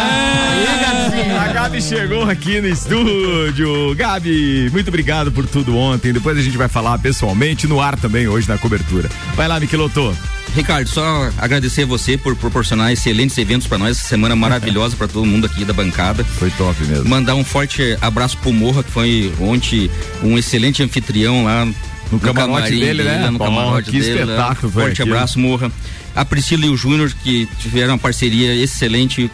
a 1.44 1.48
Gabi 1.52 1.82
chegou 1.82 2.28
aqui 2.28 2.60
no 2.60 2.68
estúdio. 2.68 3.94
Gabi, 3.96 4.70
muito 4.72 4.88
obrigado 4.88 5.30
por 5.32 5.46
tudo 5.46 5.76
ontem. 5.76 6.12
Depois 6.12 6.36
a 6.38 6.42
gente 6.42 6.56
vai 6.56 6.68
falar 6.68 6.98
pessoalmente 6.98 7.66
no 7.66 7.80
ar 7.80 7.96
também 7.98 8.28
hoje 8.28 8.48
na 8.48 8.58
cobertura. 8.58 9.08
Vai 9.34 9.48
lá, 9.48 9.58
Michelotto. 9.58 10.16
Ricardo, 10.54 10.86
só 10.86 11.30
agradecer 11.38 11.84
a 11.84 11.86
você 11.86 12.18
por 12.18 12.36
proporcionar 12.36 12.92
excelentes 12.92 13.38
eventos 13.38 13.66
para 13.66 13.78
nós, 13.78 13.98
essa 13.98 14.06
semana 14.06 14.36
maravilhosa 14.36 14.94
para 14.96 15.08
todo 15.08 15.24
mundo 15.24 15.46
aqui 15.46 15.64
da 15.64 15.72
bancada. 15.72 16.22
Foi 16.24 16.50
top 16.50 16.84
mesmo. 16.84 17.08
Mandar 17.08 17.34
um 17.34 17.44
forte 17.44 17.96
abraço 18.02 18.36
pro 18.38 18.52
Morra, 18.52 18.82
que 18.82 18.90
foi 18.90 19.32
ontem 19.40 19.90
um 20.22 20.36
excelente 20.36 20.82
anfitrião 20.82 21.44
lá 21.44 21.64
no, 21.64 22.20
camarote 22.20 22.54
camarim 22.54 22.80
dele, 22.80 23.02
né? 23.02 23.22
lá 23.22 23.30
no 23.30 23.38
Bom, 23.38 23.44
camarote 23.46 23.90
que 23.90 23.98
dele. 23.98 24.24
lá. 24.24 24.32
espetáculo 24.32 24.72
foi 24.72 24.82
Forte 24.82 25.00
aquilo. 25.02 25.16
abraço, 25.16 25.38
Morra. 25.38 25.72
A 26.14 26.24
Priscila 26.24 26.66
e 26.66 26.68
o 26.68 26.76
Júnior, 26.76 27.10
que 27.22 27.48
tiveram 27.58 27.94
uma 27.94 27.98
parceria 27.98 28.54
excelente. 28.54 29.30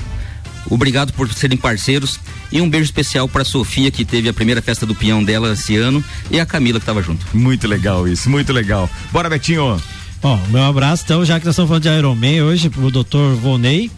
Obrigado 0.71 1.13
por 1.15 1.33
serem 1.33 1.59
parceiros. 1.59 2.21
E 2.53 2.61
um 2.61 2.71
beijo 2.71 2.85
especial 2.85 3.29
para 3.29 3.45
Sofia, 3.45 3.91
que 3.91 4.05
teve 4.05 4.29
a 4.29 4.33
primeira 4.33 4.63
festa 4.63 4.87
do 4.87 4.95
peão 4.95 5.23
dela 5.25 5.53
esse 5.53 5.77
ano, 5.77 6.03
e 6.31 6.39
a 6.39 6.47
Camila, 6.47 6.79
que 6.79 6.85
estava 6.85 7.03
junto. 7.03 7.27
Muito 7.35 7.67
legal 7.67 8.07
isso, 8.07 8.31
muito 8.31 8.53
legal. 8.53 8.89
Bora, 9.13 9.29
Betinho. 9.29 9.79
Bom, 10.21 10.39
meu 10.49 10.65
abraço, 10.65 11.05
então, 11.05 11.25
já 11.25 11.39
que 11.39 11.47
nós 11.47 11.53
estamos 11.53 11.69
falando 11.69 11.83
de 11.85 11.89
Iron 11.89 12.15
Man 12.15 12.45
hoje, 12.45 12.69
pro 12.69 12.91
doutor 12.91 13.35
Vonei. 13.37 13.91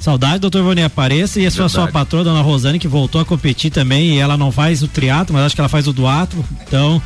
Saudade, 0.00 0.40
doutor 0.40 0.62
Vonei 0.62 0.84
apareça. 0.84 1.40
E 1.40 1.46
a 1.46 1.50
sua, 1.50 1.68
sua 1.68 1.86
patroa, 1.86 2.24
dona 2.24 2.42
Rosane, 2.42 2.78
que 2.78 2.88
voltou 2.88 3.20
a 3.20 3.24
competir 3.24 3.70
também. 3.70 4.14
E 4.14 4.18
ela 4.18 4.36
não 4.36 4.50
faz 4.50 4.82
o 4.82 4.88
triatlo, 4.88 5.32
mas 5.32 5.46
acho 5.46 5.54
que 5.54 5.60
ela 5.60 5.68
faz 5.68 5.86
o 5.86 5.92
duatlo. 5.92 6.44
Então, 6.66 7.00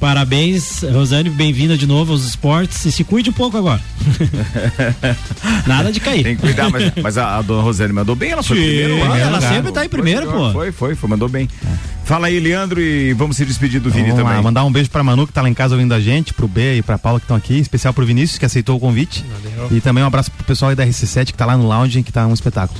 parabéns, 0.00 0.82
Rosane, 0.82 1.30
bem-vinda 1.30 1.76
de 1.76 1.86
novo 1.86 2.12
aos 2.12 2.24
esportes. 2.24 2.84
E 2.84 2.92
se 2.92 3.04
cuide 3.04 3.30
um 3.30 3.32
pouco 3.32 3.56
agora. 3.56 3.80
Nada 5.66 5.90
de 5.92 6.00
cair. 6.00 6.22
Tem 6.22 6.36
que 6.36 6.42
cuidar, 6.42 6.70
mas, 6.70 6.92
mas 7.02 7.18
a, 7.18 7.38
a 7.38 7.42
dona 7.42 7.62
Rosane 7.62 7.92
mandou 7.92 8.14
bem, 8.14 8.30
ela 8.30 8.42
foi 8.42 8.56
Sim, 8.56 8.62
primeiro 8.64 8.98
lá. 8.98 9.18
ela 9.18 9.40
né? 9.40 9.48
sempre 9.48 9.72
tá 9.72 9.84
em 9.84 9.88
primeiro, 9.88 10.26
Foi, 10.26 10.32
pô. 10.32 10.52
Foi, 10.52 10.72
foi, 10.72 10.94
foi, 10.94 11.08
mandou 11.08 11.28
bem. 11.28 11.48
Fala 12.04 12.26
aí, 12.26 12.38
Leandro, 12.38 12.80
e 12.80 13.14
vamos 13.14 13.36
se 13.36 13.44
despedir 13.46 13.80
do 13.80 13.90
Vini 13.90 14.10
Vamos 14.10 14.22
lá, 14.24 14.28
também. 14.30 14.44
mandar 14.44 14.64
um 14.64 14.70
beijo 14.72 14.90
pra 14.90 15.02
Manu 15.02 15.26
que 15.26 15.32
tá 15.32 15.40
lá 15.40 15.48
em 15.48 15.54
casa 15.54 15.74
ouvindo 15.74 15.94
a 15.94 16.00
gente, 16.00 16.34
pro 16.34 16.46
B 16.46 16.76
e 16.76 16.82
pra 16.82 16.98
Paula 16.98 17.18
que 17.18 17.24
estão 17.24 17.36
aqui, 17.36 17.58
especial 17.58 17.94
pro 17.94 18.04
Vinícius 18.04 18.38
que 18.38 18.44
aceitou 18.44 18.76
o 18.76 18.80
convite. 18.80 19.24
E 19.70 19.80
também 19.80 20.04
um 20.04 20.06
abraço 20.06 20.30
pro 20.30 20.44
pessoal 20.44 20.68
aí 20.68 20.76
da 20.76 20.86
RC7 20.86 21.26
que 21.26 21.34
tá 21.34 21.46
lá 21.46 21.56
no 21.56 21.66
lounge, 21.66 22.02
que 22.02 22.12
tá 22.12 22.26
um 22.26 22.34
espetáculo. 22.34 22.78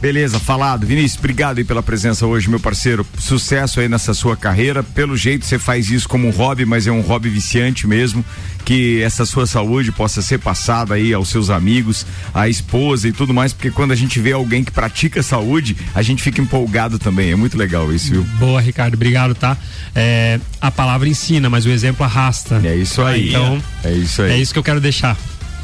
Beleza, 0.00 0.38
falado. 0.38 0.86
Vinícius, 0.86 1.18
obrigado 1.18 1.58
aí 1.58 1.64
pela 1.64 1.82
presença 1.82 2.26
hoje, 2.26 2.50
meu 2.50 2.60
parceiro. 2.60 3.06
Sucesso 3.18 3.80
aí 3.80 3.88
nessa 3.88 4.12
sua 4.12 4.36
carreira. 4.36 4.82
Pelo 4.82 5.16
jeito 5.16 5.44
você 5.46 5.58
faz 5.58 5.90
isso 5.90 6.08
como 6.08 6.28
um 6.28 6.30
hobby, 6.30 6.64
mas 6.64 6.86
é 6.86 6.92
um 6.92 7.00
hobby 7.00 7.28
viciante 7.28 7.86
mesmo. 7.86 8.24
Que 8.64 9.00
essa 9.02 9.24
sua 9.24 9.46
saúde 9.46 9.92
possa 9.92 10.20
ser 10.20 10.38
passada 10.38 10.94
aí 10.94 11.14
aos 11.14 11.28
seus 11.28 11.50
amigos, 11.50 12.04
à 12.34 12.48
esposa 12.48 13.08
e 13.08 13.12
tudo 13.12 13.32
mais, 13.32 13.52
porque 13.52 13.70
quando 13.70 13.92
a 13.92 13.94
gente 13.94 14.18
vê 14.20 14.32
alguém 14.32 14.64
que 14.64 14.72
pratica 14.72 15.22
saúde, 15.22 15.76
a 15.94 16.02
gente 16.02 16.22
fica 16.22 16.40
empolgado 16.40 16.98
também. 16.98 17.30
É 17.30 17.36
muito 17.36 17.56
legal 17.56 17.92
isso, 17.92 18.10
viu? 18.10 18.22
Boa, 18.38 18.60
Ricardo, 18.60 18.94
obrigado, 18.94 19.34
tá? 19.34 19.56
É, 19.94 20.40
a 20.60 20.70
palavra 20.70 21.08
ensina, 21.08 21.48
mas 21.48 21.64
o 21.64 21.70
exemplo 21.70 22.04
arrasta. 22.04 22.60
É 22.64 22.74
isso 22.74 23.02
aí. 23.02 23.28
Então, 23.28 23.62
é 23.84 23.92
isso 23.92 24.22
aí. 24.22 24.32
é 24.32 24.38
isso 24.38 24.52
que 24.52 24.58
eu 24.58 24.64
quero 24.64 24.80
deixar. 24.80 25.16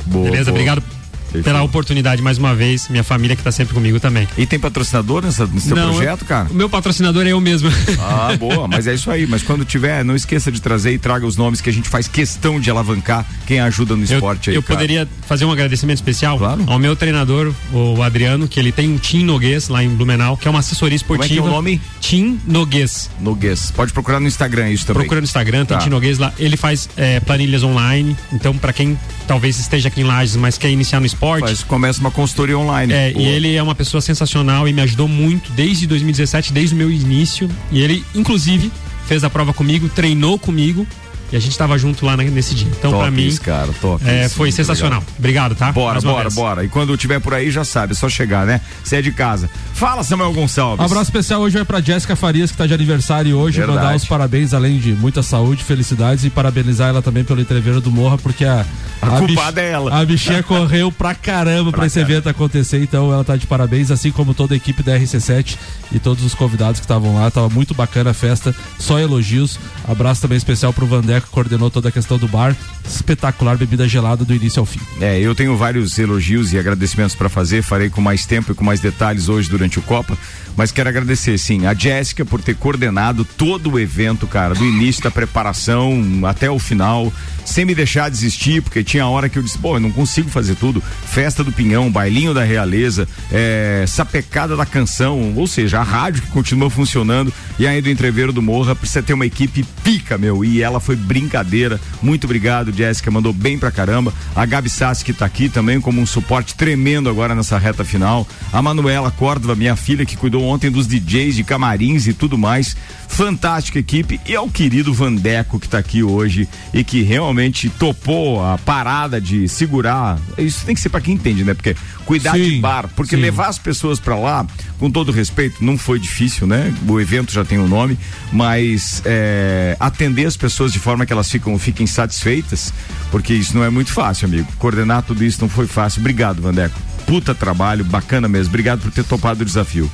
Boa, 0.07 0.25
Beleza? 0.25 0.51
boa. 0.51 0.55
Obrigado 0.55 1.02
Perfeito. 1.33 1.45
pela 1.45 1.63
oportunidade 1.63 2.21
mais 2.23 2.39
uma 2.39 2.55
vez, 2.55 2.89
minha 2.89 3.03
família 3.05 3.35
que 3.35 3.43
tá 3.43 3.51
sempre 3.53 3.75
comigo 3.75 3.99
também. 3.99 4.29
E 4.37 4.47
tem 4.47 4.59
patrocinador 4.59 5.23
nessa, 5.25 5.47
nesse 5.47 5.69
seu 5.69 5.77
Não, 5.77 5.93
projeto, 5.95 6.25
cara? 6.25 6.49
O 6.51 6.55
meu 6.55 6.69
patrocinador 6.69 7.27
é 7.27 7.31
eu 7.31 7.41
mesmo. 7.41 7.71
Ah, 7.99 8.35
boa, 8.39 8.69
mas 8.69 8.87
é 8.87 8.95
isso 8.95 9.11
aí. 9.11 9.27
Mas 9.27 9.43
quando 9.43 9.65
tiver, 9.65 10.05
não 10.05 10.15
esqueça 10.15 10.51
de 10.53 10.61
trazer 10.61 10.93
e 10.93 10.99
traga 10.99 11.27
os 11.27 11.37
nomes 11.37 11.61
que 11.61 11.71
a 11.71 11.73
gente 11.73 11.89
faz 11.89 12.07
questão 12.09 12.61
de 12.61 12.71
alavancar 12.71 13.25
quem 13.47 13.61
ajuda 13.61 13.97
no 13.97 14.03
Eu, 14.05 14.15
esporte 14.15 14.51
aí. 14.51 14.57
eu 14.57 14.63
cara. 14.63 14.75
poderia 14.75 15.09
fazer 15.27 15.45
um 15.45 15.53
agradecimento 15.53 15.97
especial 15.99 16.39
ao 16.67 16.79
meu 16.79 16.95
treinador, 16.97 17.53
o 17.73 18.03
Adriano, 18.03 18.47
que 18.49 18.59
ele 18.61 18.73
tem 18.73 18.91
um 18.91 18.99
Tim 18.99 19.25
Noguês 19.25 19.69
lá 19.69 19.83
em 19.83 19.89
Blumenau, 19.89 20.37
que 20.37 20.47
é 20.47 20.51
uma 20.51 20.61
assessoria 20.61 20.99
Como 21.07 21.23
é 21.23 21.27
que 21.27 21.33
é 21.35 21.37
esportiva. 21.37 21.47
o 21.49 21.51
nome? 21.51 21.81
Tim 22.01 22.39
Noguês. 22.47 23.11
Noguês. 23.21 23.71
Pode 23.75 23.93
procurar 23.93 24.21
no 24.21 24.27
Instagram 24.29 24.71
isso 24.71 24.87
também. 24.87 25.01
Procura 25.03 25.21
no 25.21 25.25
Instagram, 25.25 25.65
tem 25.65 25.77
Tá. 25.79 25.83
Tim 25.85 25.91
Noguês 25.91 26.19
lá. 26.19 26.33
Ele 26.39 26.57
faz 26.57 26.89
é, 26.97 27.19
planilhas 27.21 27.63
online. 27.63 28.17
Então, 28.33 28.57
pra 28.57 28.73
quem 28.73 28.99
talvez 29.27 29.59
esteja 29.59 29.89
aqui 29.89 30.01
em 30.03 30.05
Lages, 30.05 30.37
mas 30.37 30.59
quer 30.59 30.71
iniciar 30.71 31.01
no 31.01 31.07
esporte. 31.07 31.22
Faz, 31.41 31.63
começa 31.63 32.01
uma 32.01 32.11
consultoria 32.11 32.59
online. 32.59 32.93
É, 32.93 33.13
Boa. 33.13 33.25
e 33.25 33.29
ele 33.29 33.55
é 33.55 33.63
uma 33.63 33.75
pessoa 33.75 34.01
sensacional 34.01 34.67
e 34.69 34.73
me 34.73 34.83
ajudou 34.83 35.07
muito 35.07 35.53
desde 35.53 35.87
2017, 35.87 36.53
desde 36.53 36.75
o 36.75 36.79
meu 36.79 36.91
início. 36.91 37.49
E 37.71 37.81
ele, 37.81 38.05
inclusive, 38.15 38.73
fez 39.07 39.23
a 39.23 39.31
prova 39.31 39.53
comigo, 39.53 39.89
treinou 39.89 40.39
comigo 40.39 40.87
e 41.33 41.37
a 41.37 41.41
gente 41.41 41.57
tava 41.57 41.77
junto 41.79 42.05
lá 42.05 42.17
nesse 42.17 42.55
dia. 42.55 42.69
Então, 42.79 42.91
Top 42.93 43.03
pra 43.03 43.11
mim, 43.11 43.35
cara, 43.37 43.71
top 43.81 44.05
é, 44.09 44.29
foi 44.29 44.47
muito 44.47 44.57
sensacional. 44.57 45.01
legal. 45.01 45.15
Obrigado, 45.19 45.55
tá? 45.55 45.73
Bora, 45.73 46.01
bora, 46.01 46.23
vez. 46.25 46.35
bora. 46.35 46.65
E 46.65 46.69
quando 46.69 46.97
tiver 46.97 47.21
por 47.21 47.33
aí, 47.35 47.51
já 47.51 47.65
sabe, 47.65 47.93
é 47.93 47.97
só 47.97 48.09
chegar, 48.09 48.45
né? 48.47 48.61
Você 48.85 48.97
é 48.97 49.03
de 49.03 49.11
casa. 49.13 49.49
Fala, 49.75 50.05
Samuel 50.05 50.33
Gonçalves. 50.33 50.81
Um 50.81 50.85
abraço 50.85 51.05
especial 51.05 51.41
hoje 51.41 51.55
vai 51.57 51.65
pra 51.65 51.81
Jéssica 51.81 52.15
Farias, 52.15 52.51
que 52.51 52.57
tá 52.57 52.67
de 52.67 52.75
aniversário 52.75 53.37
hoje. 53.37 53.59
Verdade. 53.59 53.79
Mandar 53.79 53.97
os 53.97 54.05
parabéns, 54.05 54.53
além 54.55 54.79
de 54.79 54.93
muita 54.93 55.23
saúde, 55.23 55.65
felicidades 55.65 56.25
e 56.25 56.31
parabenizar 56.31 56.91
ela 56.91 57.01
também 57.03 57.25
pelo 57.25 57.41
entreveiro 57.41 57.81
do 57.81 57.91
Morra, 57.91 58.19
porque 58.19 58.45
a. 58.45 58.65
A 59.01 59.07
bich- 59.21 59.27
culpada 59.35 59.61
é 59.61 59.71
ela. 59.73 60.01
A 60.01 60.05
bichinha 60.05 60.43
correu 60.45 60.93
pra 60.93 61.15
caramba 61.15 61.73
pra, 61.73 61.87
esse 61.87 61.99
evento 61.99 62.29
acontecer, 62.29 62.81
então 62.83 63.13
ela 63.13 63.25
tá 63.25 63.35
de 63.37 63.47
parabéns, 63.47 63.91
assim 63.91 64.13
como 64.13 64.33
toda 64.35 64.55
a 64.55 64.57
equipe 64.57 64.83
da 64.83 64.97
RC7 64.99 65.57
e 65.91 65.99
todos 65.99 66.23
os 66.25 66.35
convidados 66.35 66.79
que 66.79 66.85
estavam 66.85 67.15
lá. 67.17 67.29
Tava 67.31 67.49
muito 67.49 67.75
bacana 67.75 68.11
a 68.11 68.15
festa, 68.15 68.55
só 68.79 68.99
elogios. 69.01 69.59
Abraço 69.89 70.21
também 70.23 70.37
especial 70.39 70.73
pro 70.73 70.87
Vandeco 70.87 71.22
Vandeco 71.23 71.29
coordenou 71.31 71.71
toda 71.71 71.89
a 71.89 71.93
questão 71.93 72.19
do 72.19 72.27
bar. 72.27 72.57
Espetacular 72.87 73.57
bebida 73.57 73.89
gelada 73.89 74.25
do 74.25 74.35
início 74.35 74.61
ao 74.61 74.67
fim. 74.67 74.81
É, 75.01 75.19
eu 75.19 75.35
tenho 75.35 75.57
vários 75.57 75.99
elogios 75.99 76.53
e 76.53 76.59
agradecimentos 76.59 77.15
para 77.15 77.29
fazer, 77.29 77.63
farei 77.63 77.89
com 77.89 78.01
mais 78.01 78.27
tempo 78.27 78.53
e 78.53 78.55
com 78.55 78.65
mais 78.65 78.81
detalhes 78.81 79.29
hoje 79.29 79.49
durante 79.49 79.79
o 79.79 79.83
Copa, 79.83 80.19
mas 80.57 80.73
quero 80.73 80.89
agradecer 80.89 81.39
sim 81.39 81.67
a 81.67 81.75
Jéssica 81.75 82.25
por 82.25 82.43
ter 82.43 82.57
coordenado 82.57 83.25
todo 83.25 83.71
o 83.71 83.81
evento, 83.81 84.27
cara, 84.27 84.55
do 84.55 84.65
início 84.65 85.03
da 85.03 85.11
preparação 85.11 86.03
até 86.27 86.51
o 86.51 86.59
final, 86.59 87.13
sem 87.45 87.65
me 87.65 87.75
deixar 87.75 88.11
desistir, 88.11 88.63
porque 88.63 88.85
tinha 88.85 89.07
hora 89.07 89.29
que 89.29 89.39
eu 89.39 89.43
disse, 89.43 89.59
pô, 89.59 89.77
eu 89.77 89.81
não 89.81 89.91
consigo 89.91 90.29
fazer 90.29 90.57
tudo. 90.57 90.83
Festa 90.83 91.43
do 91.43 91.53
Pinhão, 91.53 91.91
bailinho 91.91 92.35
da 92.35 92.45
Realeza, 92.45 93.09
é, 93.31 93.85
sapecada 93.87 94.57
da 94.57 94.67
canção, 94.67 95.35
ou 95.37 95.47
seja, 95.47 95.81
a 95.81 95.83
rádio 95.83 96.23
que 96.23 96.29
continua 96.29 96.69
funcionando 96.69 97.33
e 97.59 97.67
aí 97.67 97.81
do 97.81 97.89
entreveiro 97.89 98.33
do 98.33 98.43
Morra 98.43 98.75
precisa 98.75 99.03
ter 99.03 99.15
uma 99.15 99.27
equipe 99.27 99.65
pica, 99.85 100.19
meu, 100.19 100.45
e 100.45 100.61
ela 100.61 100.81
foi 100.81 100.97
brincadeira. 101.13 101.79
Muito 102.03 102.25
obrigado, 102.25 102.73
Jéssica, 102.73 103.11
mandou 103.11 103.35
bem 103.35 103.59
pra 103.59 103.71
caramba. 103.71 104.15
A 104.35 104.47
Gabi 104.47 104.71
Sassi 104.71 105.05
que 105.05 105.13
tá 105.13 105.27
aqui 105.27 105.51
também 105.51 105.79
como 105.79 106.01
um 106.01 106.07
suporte 106.07 106.55
tremendo 106.55 107.11
agora 107.11 107.35
nessa 107.35 107.59
reta 107.59 107.85
final. 107.85 108.27
A 108.51 108.63
Manuela 108.63 109.11
Córdova, 109.11 109.55
minha 109.55 109.77
filha, 109.77 110.07
que 110.07 110.17
cuidou 110.17 110.43
ontem 110.45 110.71
dos 110.71 110.87
DJs, 110.87 111.37
de 111.37 111.45
camarins 111.45 112.07
e 112.07 112.15
tudo 112.15 112.39
mais. 112.39 112.75
Fantástica 113.13 113.79
equipe. 113.79 114.19
E 114.27 114.35
ao 114.35 114.49
querido 114.49 114.93
Vandeco 114.93 115.61
que 115.61 115.69
tá 115.69 115.77
aqui 115.77 116.03
hoje 116.03 116.49
e 116.73 116.83
que 116.83 117.03
realmente 117.03 117.69
topou 117.69 118.43
a 118.43 118.57
parada 118.57 119.21
de 119.21 119.47
segurar. 119.49 120.19
Isso 120.39 120.65
tem 120.65 120.75
que 120.75 120.81
ser 120.81 120.89
para 120.89 121.03
quem 121.03 121.15
entende, 121.15 121.45
né? 121.45 121.53
Porque 121.53 121.77
cuidar 122.07 122.39
de 122.39 122.59
bar, 122.59 122.89
porque 122.97 123.15
sim. 123.15 123.21
levar 123.21 123.49
as 123.49 123.59
pessoas 123.59 124.01
para 124.01 124.17
lá, 124.17 124.47
com 124.79 124.91
todo 124.91 125.13
respeito, 125.13 125.63
não 125.63 125.77
foi 125.77 125.99
difícil, 125.99 126.47
né? 126.47 126.75
O 126.89 126.99
evento 126.99 127.35
já 127.35 127.45
tem 127.45 127.59
o 127.59 127.65
um 127.65 127.69
nome, 127.69 127.99
mas 128.33 129.03
é, 129.05 129.77
atender 129.79 130.25
as 130.25 130.37
pessoas 130.37 130.73
de 130.73 130.79
forma 130.79 131.05
que 131.05 131.13
elas 131.13 131.31
ficam, 131.31 131.59
fiquem 131.59 131.87
satisfeitas, 131.87 132.73
porque 133.11 133.35
isso 133.35 133.55
não 133.55 133.63
é 133.63 133.69
muito 133.69 133.93
fácil, 133.93 134.27
amigo. 134.27 134.49
Coordenar 134.59 135.03
tudo 135.03 135.23
isso 135.23 135.39
não 135.43 135.51
foi 135.51 135.67
fácil. 135.67 136.01
Obrigado, 136.01 136.41
Vandeco. 136.41 136.81
Puta 137.07 137.35
trabalho, 137.35 137.85
bacana 137.85 138.27
mesmo. 138.27 138.49
Obrigado 138.49 138.81
por 138.81 138.91
ter 138.91 139.05
topado 139.05 139.43
o 139.43 139.45
desafio. 139.45 139.91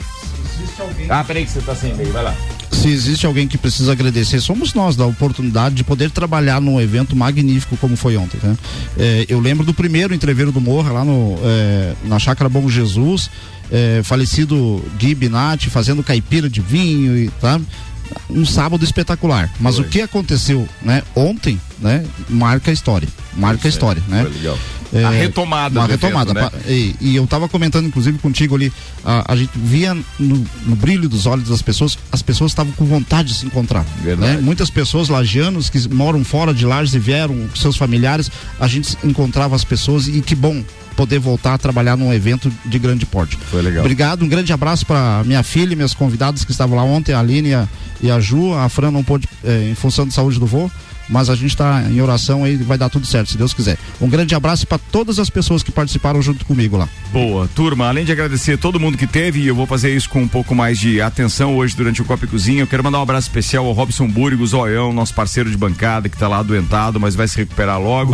Ah, 1.09 1.25
peraí 1.25 1.45
que 1.45 1.51
você 1.51 1.61
tá 1.61 1.75
sem 1.75 1.91
e-mail, 1.91 2.13
vai 2.13 2.23
lá. 2.23 2.37
Se 2.71 2.89
existe 2.89 3.27
alguém 3.27 3.49
que 3.49 3.59
precisa 3.59 3.93
agradecer, 3.93 4.41
somos 4.41 4.75
nós 4.75 4.95
da 4.95 5.07
oportunidade 5.07 5.75
de 5.75 5.85
poder 5.85 6.11
trabalhar 6.11 6.61
num 6.61 6.81
evento 6.81 7.17
magnífico 7.17 7.77
como 7.77 7.97
foi 7.97 8.17
ontem. 8.17 8.39
Né? 8.43 8.57
É, 8.99 9.27
eu 9.29 9.41
lembro 9.41 9.65
do 9.65 9.75
primeiro 9.75 10.15
entreveiro 10.15 10.53
do 10.53 10.61
Morra 10.61 10.93
lá 10.93 11.05
no, 11.05 11.39
é, 11.43 11.95
na 12.05 12.19
Chácara 12.19 12.49
Bom 12.49 12.69
Jesus, 12.69 13.31
é, 13.71 14.01
falecido 14.05 14.85
Gui 14.99 15.15
Binatti 15.15 15.71
fazendo 15.71 16.03
caipira 16.03 16.49
de 16.49 16.61
vinho 16.61 17.17
e 17.17 17.29
tá? 17.41 17.61
um 18.31 18.45
sábado 18.45 18.85
espetacular. 18.85 19.51
Mas 19.61 19.77
Foi. 19.77 19.85
o 19.85 19.89
que 19.89 20.01
aconteceu, 20.01 20.69
né, 20.83 21.03
ontem, 21.15 21.61
né, 21.79 22.05
marca 22.29 22.71
a 22.71 22.75
história. 22.75 23.09
Marca 23.35 23.69
a 23.69 23.71
história, 23.71 24.03
né? 24.09 24.23
Foi 24.23 24.33
legal. 24.33 24.59
A 24.93 25.11
retomada 25.11 25.81
Uma 25.81 25.87
retomada. 25.87 26.31
evento, 26.31 26.57
né? 26.57 26.63
e, 26.67 26.97
e 27.01 27.17
eu 27.17 27.27
tava 27.27 27.49
comentando, 27.49 27.87
inclusive, 27.87 28.19
contigo 28.19 28.55
ali, 28.55 28.73
a, 29.05 29.33
a 29.33 29.37
gente 29.37 29.51
via 29.55 29.95
no, 29.95 30.47
no 30.67 30.77
brilho 30.77 31.09
dos 31.09 31.27
olhos 31.27 31.49
das 31.49 31.61
pessoas, 31.61 31.99
as 32.11 32.23
pessoas 32.23 32.53
estavam 32.53 32.73
com 32.73 32.85
vontade 32.85 33.29
de 33.29 33.35
se 33.35 33.47
encontrar. 33.47 33.85
Né? 34.03 34.39
Muitas 34.41 34.71
pessoas 34.71 35.09
lagianos 35.09 35.69
que 35.69 35.89
moram 35.93 36.25
fora 36.25 36.55
de 36.55 36.65
Lages 36.65 36.95
e 36.95 36.99
vieram 36.99 37.49
com 37.49 37.57
seus 37.57 37.77
familiares, 37.77 38.31
a 38.59 38.67
gente 38.67 38.97
encontrava 39.05 39.55
as 39.55 39.65
pessoas 39.65 40.09
e 40.09 40.21
que 40.23 40.35
bom 40.35 40.65
poder 40.97 41.21
voltar 41.21 41.55
a 41.55 41.59
trabalhar 41.59 41.97
num 41.97 42.13
evento 42.13 42.53
de 42.65 42.77
grande 42.77 43.07
porte. 43.07 43.39
Foi 43.51 43.63
legal. 43.63 43.85
Obrigado, 43.85 44.25
um 44.25 44.29
grande 44.29 44.53
abraço 44.53 44.85
para 44.85 45.23
minha 45.25 45.45
filha 45.45 45.73
e 45.73 45.77
meus 45.77 45.95
convidados 45.95 46.45
que 46.45 46.51
estavam 46.51 46.77
lá 46.77 46.83
ontem, 46.83 47.13
a 47.13 47.21
Aline 47.21 47.51
e 47.51 47.55
a, 47.55 47.69
e 48.03 48.11
a 48.11 48.19
Ju. 48.19 48.53
A 48.55 48.69
Fran 48.69 48.91
não 48.91 49.05
pôde, 49.05 49.29
eh, 49.45 49.69
em 49.71 49.75
função 49.77 50.09
de 50.09 50.13
saúde 50.13 50.41
do 50.41 50.47
vô, 50.47 50.69
mas 51.09 51.31
a 51.31 51.35
gente 51.35 51.51
está 51.51 51.83
em 51.91 52.01
oração 52.01 52.45
aí, 52.45 52.57
vai 52.57 52.79
dar 52.79 52.89
tudo 52.89 53.07
certo, 53.07 53.31
se 53.31 53.39
Deus 53.39 53.55
quiser. 53.55 53.79
Um 54.01 54.09
grande 54.09 54.35
abraço 54.35 54.67
para 54.67 54.79
todas 54.79 55.19
as 55.19 55.31
pessoas 55.31 55.63
que 55.63 55.73
participaram 55.73 56.21
junto 56.21 56.45
comigo 56.45 56.77
lá. 56.77 56.89
Boa, 57.13 57.49
turma, 57.55 57.89
além 57.89 58.05
de 58.05 58.13
agradecer 58.13 58.59
todo 58.59 58.79
mundo 58.79 58.99
que 58.99 59.07
teve, 59.07 59.41
e 59.41 59.47
eu 59.47 59.55
vou 59.55 59.67
fazer 59.67 59.95
isso 59.95 60.09
com 60.09 60.23
um 60.23 60.29
pouco 60.29 60.55
mais 60.55 60.79
de 60.79 61.01
atenção 61.01 61.57
hoje 61.57 61.77
durante 61.77 62.03
o 62.03 62.05
Copa 62.05 62.25
e 62.25 62.29
Cozinha, 62.29 62.63
eu 62.63 62.67
quero 62.67 62.85
mandar 62.85 62.99
um 62.99 63.03
abraço 63.03 63.29
especial 63.29 63.67
ao 63.67 63.73
Robson 63.73 64.07
Burgo, 64.09 64.47
Zoião, 64.47 64.93
nosso 64.93 65.15
parceiro 65.15 65.51
de 65.51 65.57
bancada, 65.57 66.09
que 66.09 66.17
tá 66.17 66.29
lá 66.29 66.39
adoentado, 66.39 67.01
mas 67.01 67.15
vai 67.15 67.27
se 67.27 67.37
recuperar 67.37 67.81
logo. 67.81 68.13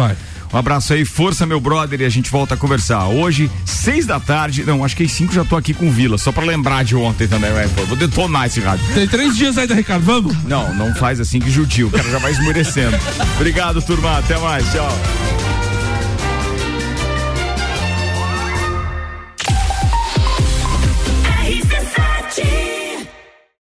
Um 0.55 0.57
abraço 0.57 0.93
aí, 0.93 1.05
força 1.05 1.45
meu 1.45 1.59
brother, 1.59 2.01
e 2.01 2.05
a 2.05 2.09
gente 2.09 2.31
volta 2.31 2.55
a 2.55 2.57
conversar. 2.57 3.09
Hoje, 3.09 3.51
seis 3.65 4.07
da 4.07 4.21
tarde, 4.21 4.63
não, 4.65 4.85
acho 4.85 4.97
que 4.97 5.03
às 5.03 5.11
cinco 5.11 5.35
já 5.35 5.45
tô 5.45 5.57
aqui 5.57 5.75
com 5.75 5.91
Vila, 5.91 6.17
só 6.17 6.31
pra 6.31 6.45
lembrar 6.45 6.85
de 6.85 6.95
ontem 6.95 7.27
também, 7.27 7.53
vai, 7.53 7.67
pô, 7.67 7.85
vou 7.87 7.97
detonar 7.97 8.47
esse 8.47 8.61
rádio. 8.61 8.87
Tem 8.95 9.09
três 9.09 9.37
dias 9.37 9.59
ainda, 9.59 9.75
Ricardo, 9.75 10.05
vamos? 10.05 10.45
Não, 10.45 10.73
não 10.73 10.95
faz 10.95 11.19
assim 11.19 11.41
que 11.41 11.51
judia, 11.51 11.89
o 11.89 11.91
cara 11.91 12.09
já 12.09 12.19
vai 12.19 12.31
esmurecendo. 12.31 12.97
Obrigado, 13.35 13.83
turma, 13.83 14.19
até 14.19 14.39
mais, 14.39 14.65
tchau. 14.73 15.54